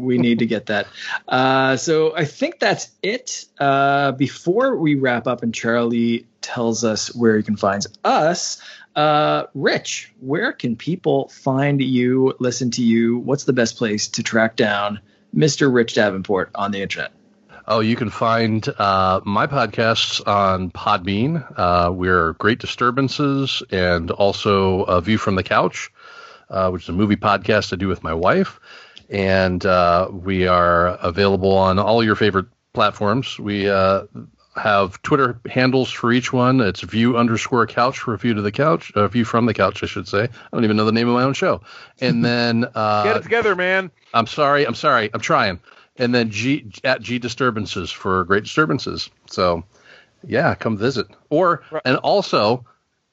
we 0.00 0.18
need 0.18 0.40
to 0.40 0.46
get 0.46 0.66
that. 0.66 0.86
Uh, 1.28 1.76
so 1.76 2.14
I 2.16 2.24
think 2.24 2.58
that's 2.58 2.90
it. 3.02 3.44
Uh, 3.58 4.12
before 4.12 4.76
we 4.76 4.94
wrap 4.94 5.26
up 5.26 5.42
and 5.42 5.54
Charlie 5.54 6.26
tells 6.40 6.84
us 6.84 7.14
where 7.14 7.36
you 7.36 7.42
can 7.42 7.56
find 7.56 7.84
us, 8.04 8.62
uh, 8.96 9.44
Rich, 9.54 10.12
where 10.20 10.52
can 10.52 10.76
people 10.76 11.28
find 11.28 11.80
you, 11.80 12.34
listen 12.38 12.70
to 12.72 12.82
you? 12.82 13.18
What's 13.18 13.44
the 13.44 13.52
best 13.52 13.76
place 13.76 14.08
to 14.08 14.22
track 14.22 14.56
down 14.56 15.00
Mr. 15.34 15.72
Rich 15.72 15.94
Davenport 15.94 16.50
on 16.54 16.72
the 16.72 16.82
internet? 16.82 17.12
Oh, 17.68 17.78
you 17.78 17.94
can 17.94 18.10
find 18.10 18.68
uh, 18.80 19.20
my 19.24 19.46
podcasts 19.46 20.26
on 20.26 20.70
Podbean. 20.72 21.44
Uh, 21.56 21.92
we're 21.92 22.32
Great 22.34 22.58
Disturbances 22.58 23.62
and 23.70 24.10
also 24.10 24.82
A 24.84 25.00
View 25.00 25.18
from 25.18 25.36
the 25.36 25.44
Couch, 25.44 25.92
uh, 26.48 26.70
which 26.70 26.82
is 26.82 26.88
a 26.88 26.92
movie 26.92 27.16
podcast 27.16 27.72
I 27.72 27.76
do 27.76 27.86
with 27.86 28.02
my 28.02 28.14
wife 28.14 28.58
and 29.10 29.66
uh, 29.66 30.08
we 30.10 30.46
are 30.46 30.86
available 30.86 31.56
on 31.56 31.78
all 31.78 32.02
your 32.02 32.14
favorite 32.14 32.46
platforms. 32.72 33.38
We 33.38 33.68
uh, 33.68 34.04
have 34.56 35.02
Twitter 35.02 35.40
handles 35.50 35.90
for 35.90 36.12
each 36.12 36.32
one. 36.32 36.60
It's 36.60 36.80
view 36.80 37.16
underscore 37.16 37.66
couch 37.66 37.98
for 37.98 38.14
a 38.14 38.18
view 38.18 38.34
to 38.34 38.42
the 38.42 38.52
couch, 38.52 38.92
uh, 38.94 39.08
view 39.08 39.24
from 39.24 39.46
the 39.46 39.54
couch, 39.54 39.82
I 39.82 39.86
should 39.86 40.06
say. 40.06 40.22
I 40.22 40.28
don't 40.52 40.64
even 40.64 40.76
know 40.76 40.84
the 40.84 40.92
name 40.92 41.08
of 41.08 41.14
my 41.14 41.24
own 41.24 41.34
show. 41.34 41.60
And 42.00 42.24
then 42.24 42.66
uh, 42.74 43.02
get 43.02 43.16
it 43.16 43.22
together, 43.24 43.56
man. 43.56 43.90
I'm 44.14 44.26
sorry. 44.26 44.64
I'm 44.64 44.74
sorry. 44.74 45.10
I'm 45.12 45.20
trying. 45.20 45.60
And 45.96 46.14
then 46.14 46.30
G 46.30 46.70
at 46.84 47.02
G 47.02 47.18
disturbances 47.18 47.90
for 47.90 48.24
great 48.24 48.44
disturbances. 48.44 49.10
So 49.28 49.64
yeah, 50.26 50.54
come 50.54 50.76
visit. 50.76 51.08
Or 51.30 51.62
and 51.84 51.96
also 51.98 52.64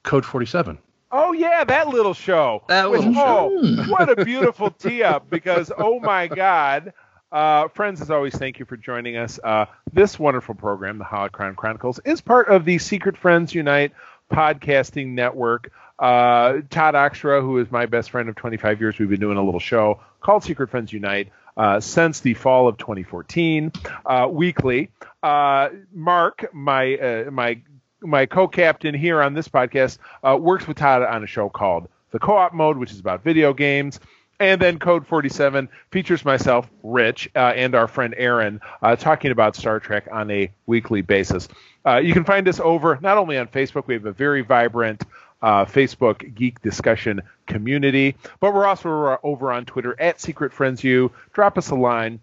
code 0.03 0.25
47. 0.25 0.77
Oh 1.11 1.31
yeah, 1.31 1.63
that 1.63 1.87
little 1.87 2.13
show. 2.13 2.63
That 2.67 2.89
was 2.89 3.01
oh, 3.05 3.85
what 3.87 4.09
a 4.09 4.25
beautiful 4.25 4.71
tee 4.71 5.03
up 5.03 5.29
because 5.29 5.71
oh 5.75 5.99
my 5.99 6.27
god. 6.27 6.93
Uh, 7.29 7.67
friends, 7.69 7.99
as 8.01 8.09
always, 8.09 8.33
thank 8.33 8.57
you 8.57 8.65
for 8.65 8.77
joining 8.77 9.17
us. 9.17 9.37
Uh, 9.43 9.65
this 9.91 10.17
wonderful 10.17 10.55
program, 10.55 10.97
the 10.97 11.03
Holocron 11.03 11.57
Chronicles, 11.57 11.99
is 12.05 12.21
part 12.21 12.47
of 12.47 12.63
the 12.63 12.77
Secret 12.77 13.17
Friends 13.17 13.53
Unite 13.53 13.91
podcasting 14.31 15.07
network. 15.07 15.71
Uh, 15.99 16.59
Todd 16.69 16.93
Oxtra, 16.93 17.41
who 17.41 17.57
is 17.57 17.69
my 17.69 17.85
best 17.85 18.11
friend 18.11 18.29
of 18.29 18.35
25 18.35 18.79
years, 18.79 18.97
we've 18.97 19.09
been 19.09 19.19
doing 19.19 19.37
a 19.37 19.43
little 19.43 19.59
show 19.59 19.99
called 20.21 20.43
Secret 20.43 20.69
Friends 20.69 20.93
Unite. 20.93 21.29
Uh, 21.57 21.79
since 21.79 22.19
the 22.19 22.35
fall 22.35 22.67
of 22.67 22.77
2014, 22.77 23.71
uh, 24.05 24.27
weekly. 24.29 24.91
Uh, 25.23 25.69
Mark, 25.91 26.53
my 26.53 26.95
uh, 26.95 27.31
my 27.31 27.59
my 28.01 28.25
co-captain 28.25 28.93
here 28.93 29.21
on 29.21 29.33
this 29.33 29.47
podcast 29.47 29.97
uh, 30.23 30.37
works 30.37 30.67
with 30.67 30.77
Todd 30.77 31.03
on 31.03 31.23
a 31.23 31.27
show 31.27 31.49
called 31.49 31.87
The 32.11 32.19
Co-op 32.19 32.53
Mode, 32.53 32.77
which 32.77 32.91
is 32.91 32.99
about 32.99 33.23
video 33.23 33.53
games. 33.53 33.99
And 34.39 34.61
then 34.61 34.77
Code 34.77 35.07
47 35.07 35.67
features 35.89 36.23
myself, 36.23 36.69
Rich, 36.83 37.27
uh, 37.35 37.53
and 37.55 37.73
our 37.73 37.87
friend 37.87 38.13
Aaron 38.17 38.61
uh, 38.83 38.95
talking 38.95 39.31
about 39.31 39.55
Star 39.55 39.79
Trek 39.79 40.07
on 40.11 40.29
a 40.29 40.51
weekly 40.67 41.01
basis. 41.01 41.47
Uh, 41.85 41.97
you 41.97 42.13
can 42.13 42.23
find 42.23 42.47
us 42.47 42.59
over 42.59 42.99
not 43.01 43.17
only 43.17 43.37
on 43.37 43.47
Facebook, 43.47 43.87
we 43.87 43.95
have 43.95 44.05
a 44.05 44.11
very 44.11 44.41
vibrant 44.41 45.03
uh, 45.41 45.65
Facebook 45.65 46.35
geek 46.35 46.61
discussion 46.61 47.21
community, 47.47 48.15
but 48.39 48.53
we're 48.53 48.65
also 48.65 49.17
over 49.23 49.51
on 49.51 49.65
Twitter 49.65 49.99
at 49.99 50.21
Secret 50.21 50.53
Friends 50.53 50.83
U. 50.83 51.11
Drop 51.33 51.57
us 51.57 51.69
a 51.69 51.75
line 51.75 52.19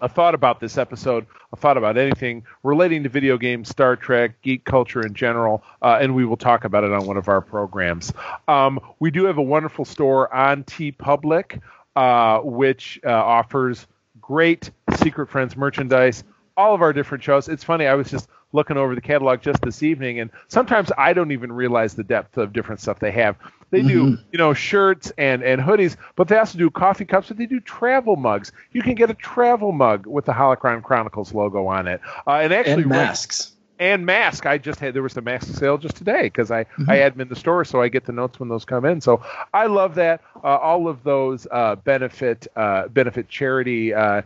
a 0.00 0.08
thought 0.08 0.34
about 0.34 0.60
this 0.60 0.76
episode, 0.76 1.26
a 1.52 1.56
thought 1.56 1.76
about 1.76 1.96
anything 1.96 2.44
relating 2.62 3.02
to 3.04 3.08
video 3.08 3.38
games, 3.38 3.68
Star 3.68 3.96
Trek, 3.96 4.40
geek 4.42 4.64
culture 4.64 5.04
in 5.04 5.14
general, 5.14 5.62
uh, 5.82 5.98
and 6.00 6.14
we 6.14 6.24
will 6.24 6.36
talk 6.36 6.64
about 6.64 6.84
it 6.84 6.92
on 6.92 7.06
one 7.06 7.16
of 7.16 7.28
our 7.28 7.40
programs. 7.40 8.12
Um, 8.48 8.80
we 9.00 9.10
do 9.10 9.24
have 9.24 9.38
a 9.38 9.42
wonderful 9.42 9.84
store 9.84 10.32
on 10.34 10.64
TeePublic, 10.64 11.60
uh, 11.96 12.40
which 12.40 13.00
uh, 13.04 13.10
offers 13.10 13.86
great 14.20 14.70
Secret 14.96 15.28
Friends 15.28 15.56
merchandise, 15.56 16.24
all 16.56 16.74
of 16.74 16.82
our 16.82 16.92
different 16.92 17.22
shows. 17.22 17.48
It's 17.48 17.64
funny, 17.64 17.86
I 17.86 17.94
was 17.94 18.10
just 18.10 18.28
looking 18.52 18.76
over 18.76 18.94
the 18.94 19.00
catalog 19.00 19.42
just 19.42 19.60
this 19.62 19.82
evening, 19.82 20.20
and 20.20 20.30
sometimes 20.48 20.90
I 20.96 21.12
don't 21.12 21.32
even 21.32 21.52
realize 21.52 21.94
the 21.94 22.04
depth 22.04 22.38
of 22.38 22.52
different 22.52 22.80
stuff 22.80 23.00
they 23.00 23.10
have. 23.10 23.36
They 23.74 23.82
do, 23.82 24.04
mm-hmm. 24.04 24.22
you 24.30 24.38
know, 24.38 24.54
shirts 24.54 25.10
and, 25.18 25.42
and 25.42 25.60
hoodies, 25.60 25.96
but 26.14 26.28
they 26.28 26.38
also 26.38 26.56
do 26.56 26.70
coffee 26.70 27.04
cups, 27.04 27.26
but 27.26 27.38
they 27.38 27.46
do 27.46 27.58
travel 27.58 28.14
mugs. 28.14 28.52
You 28.70 28.82
can 28.82 28.94
get 28.94 29.10
a 29.10 29.14
travel 29.14 29.72
mug 29.72 30.06
with 30.06 30.26
the 30.26 30.32
Holocron 30.32 30.80
Chronicles 30.80 31.34
logo 31.34 31.66
on 31.66 31.88
it. 31.88 32.00
Uh, 32.24 32.34
and 32.34 32.52
actually, 32.52 32.82
and 32.82 32.86
masks 32.86 33.53
and 33.78 34.06
mask. 34.06 34.46
I 34.46 34.58
just 34.58 34.78
had 34.78 34.94
there 34.94 35.02
was 35.02 35.16
a 35.16 35.20
mask 35.20 35.54
sale 35.54 35.78
just 35.78 35.96
today 35.96 36.22
because 36.22 36.50
I 36.50 36.64
mm-hmm. 36.64 36.90
I 36.90 36.96
had 36.96 37.14
them 37.14 37.22
in 37.22 37.28
the 37.28 37.36
store, 37.36 37.64
so 37.64 37.82
I 37.82 37.88
get 37.88 38.04
the 38.04 38.12
notes 38.12 38.38
when 38.38 38.48
those 38.48 38.64
come 38.64 38.84
in. 38.84 39.00
So 39.00 39.22
I 39.52 39.66
love 39.66 39.96
that. 39.96 40.22
Uh, 40.36 40.56
all 40.56 40.88
of 40.88 41.02
those 41.02 41.46
uh, 41.50 41.76
benefit 41.76 42.46
uh, 42.54 42.88
benefit 42.88 43.28
charity 43.28 43.92
uh, 43.92 44.22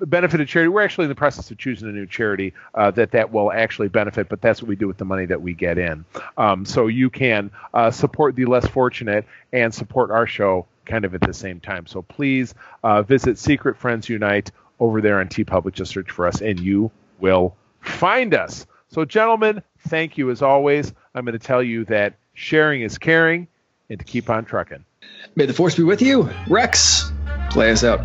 benefited 0.00 0.48
charity. 0.48 0.68
We're 0.68 0.82
actually 0.82 1.04
in 1.04 1.10
the 1.10 1.14
process 1.14 1.50
of 1.50 1.58
choosing 1.58 1.88
a 1.88 1.92
new 1.92 2.06
charity 2.06 2.52
uh, 2.74 2.90
that 2.92 3.12
that 3.12 3.32
will 3.32 3.50
actually 3.50 3.88
benefit, 3.88 4.28
but 4.28 4.40
that's 4.42 4.60
what 4.62 4.68
we 4.68 4.76
do 4.76 4.86
with 4.86 4.98
the 4.98 5.04
money 5.04 5.26
that 5.26 5.40
we 5.40 5.54
get 5.54 5.78
in. 5.78 6.04
Um, 6.36 6.64
so 6.64 6.86
you 6.86 7.08
can 7.10 7.50
uh, 7.72 7.90
support 7.90 8.36
the 8.36 8.44
less 8.44 8.66
fortunate 8.66 9.24
and 9.52 9.72
support 9.74 10.10
our 10.10 10.26
show 10.26 10.66
kind 10.84 11.04
of 11.04 11.14
at 11.14 11.20
the 11.20 11.34
same 11.34 11.60
time. 11.60 11.86
So 11.86 12.02
please 12.02 12.54
visit 13.06 13.38
Secret 13.38 13.76
Friends 13.76 14.08
Unite 14.08 14.50
over 14.78 15.00
there 15.00 15.20
on 15.20 15.28
TeePublic. 15.28 15.72
Just 15.72 15.92
search 15.92 16.10
for 16.10 16.26
us, 16.26 16.40
and 16.40 16.58
you 16.58 16.90
will 17.20 17.54
find 17.80 18.34
us. 18.34 18.66
So, 18.92 19.04
gentlemen, 19.04 19.62
thank 19.86 20.18
you 20.18 20.30
as 20.30 20.42
always. 20.42 20.92
I'm 21.14 21.24
going 21.24 21.38
to 21.38 21.44
tell 21.44 21.62
you 21.62 21.84
that 21.84 22.14
sharing 22.34 22.82
is 22.82 22.98
caring 22.98 23.46
and 23.88 24.00
to 24.00 24.04
keep 24.04 24.28
on 24.28 24.44
trucking. 24.44 24.84
May 25.36 25.46
the 25.46 25.54
force 25.54 25.76
be 25.76 25.84
with 25.84 26.02
you. 26.02 26.28
Rex, 26.48 27.12
play 27.50 27.70
us 27.70 27.84
out. 27.84 28.00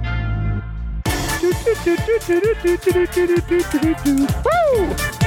Woo! 4.45 5.24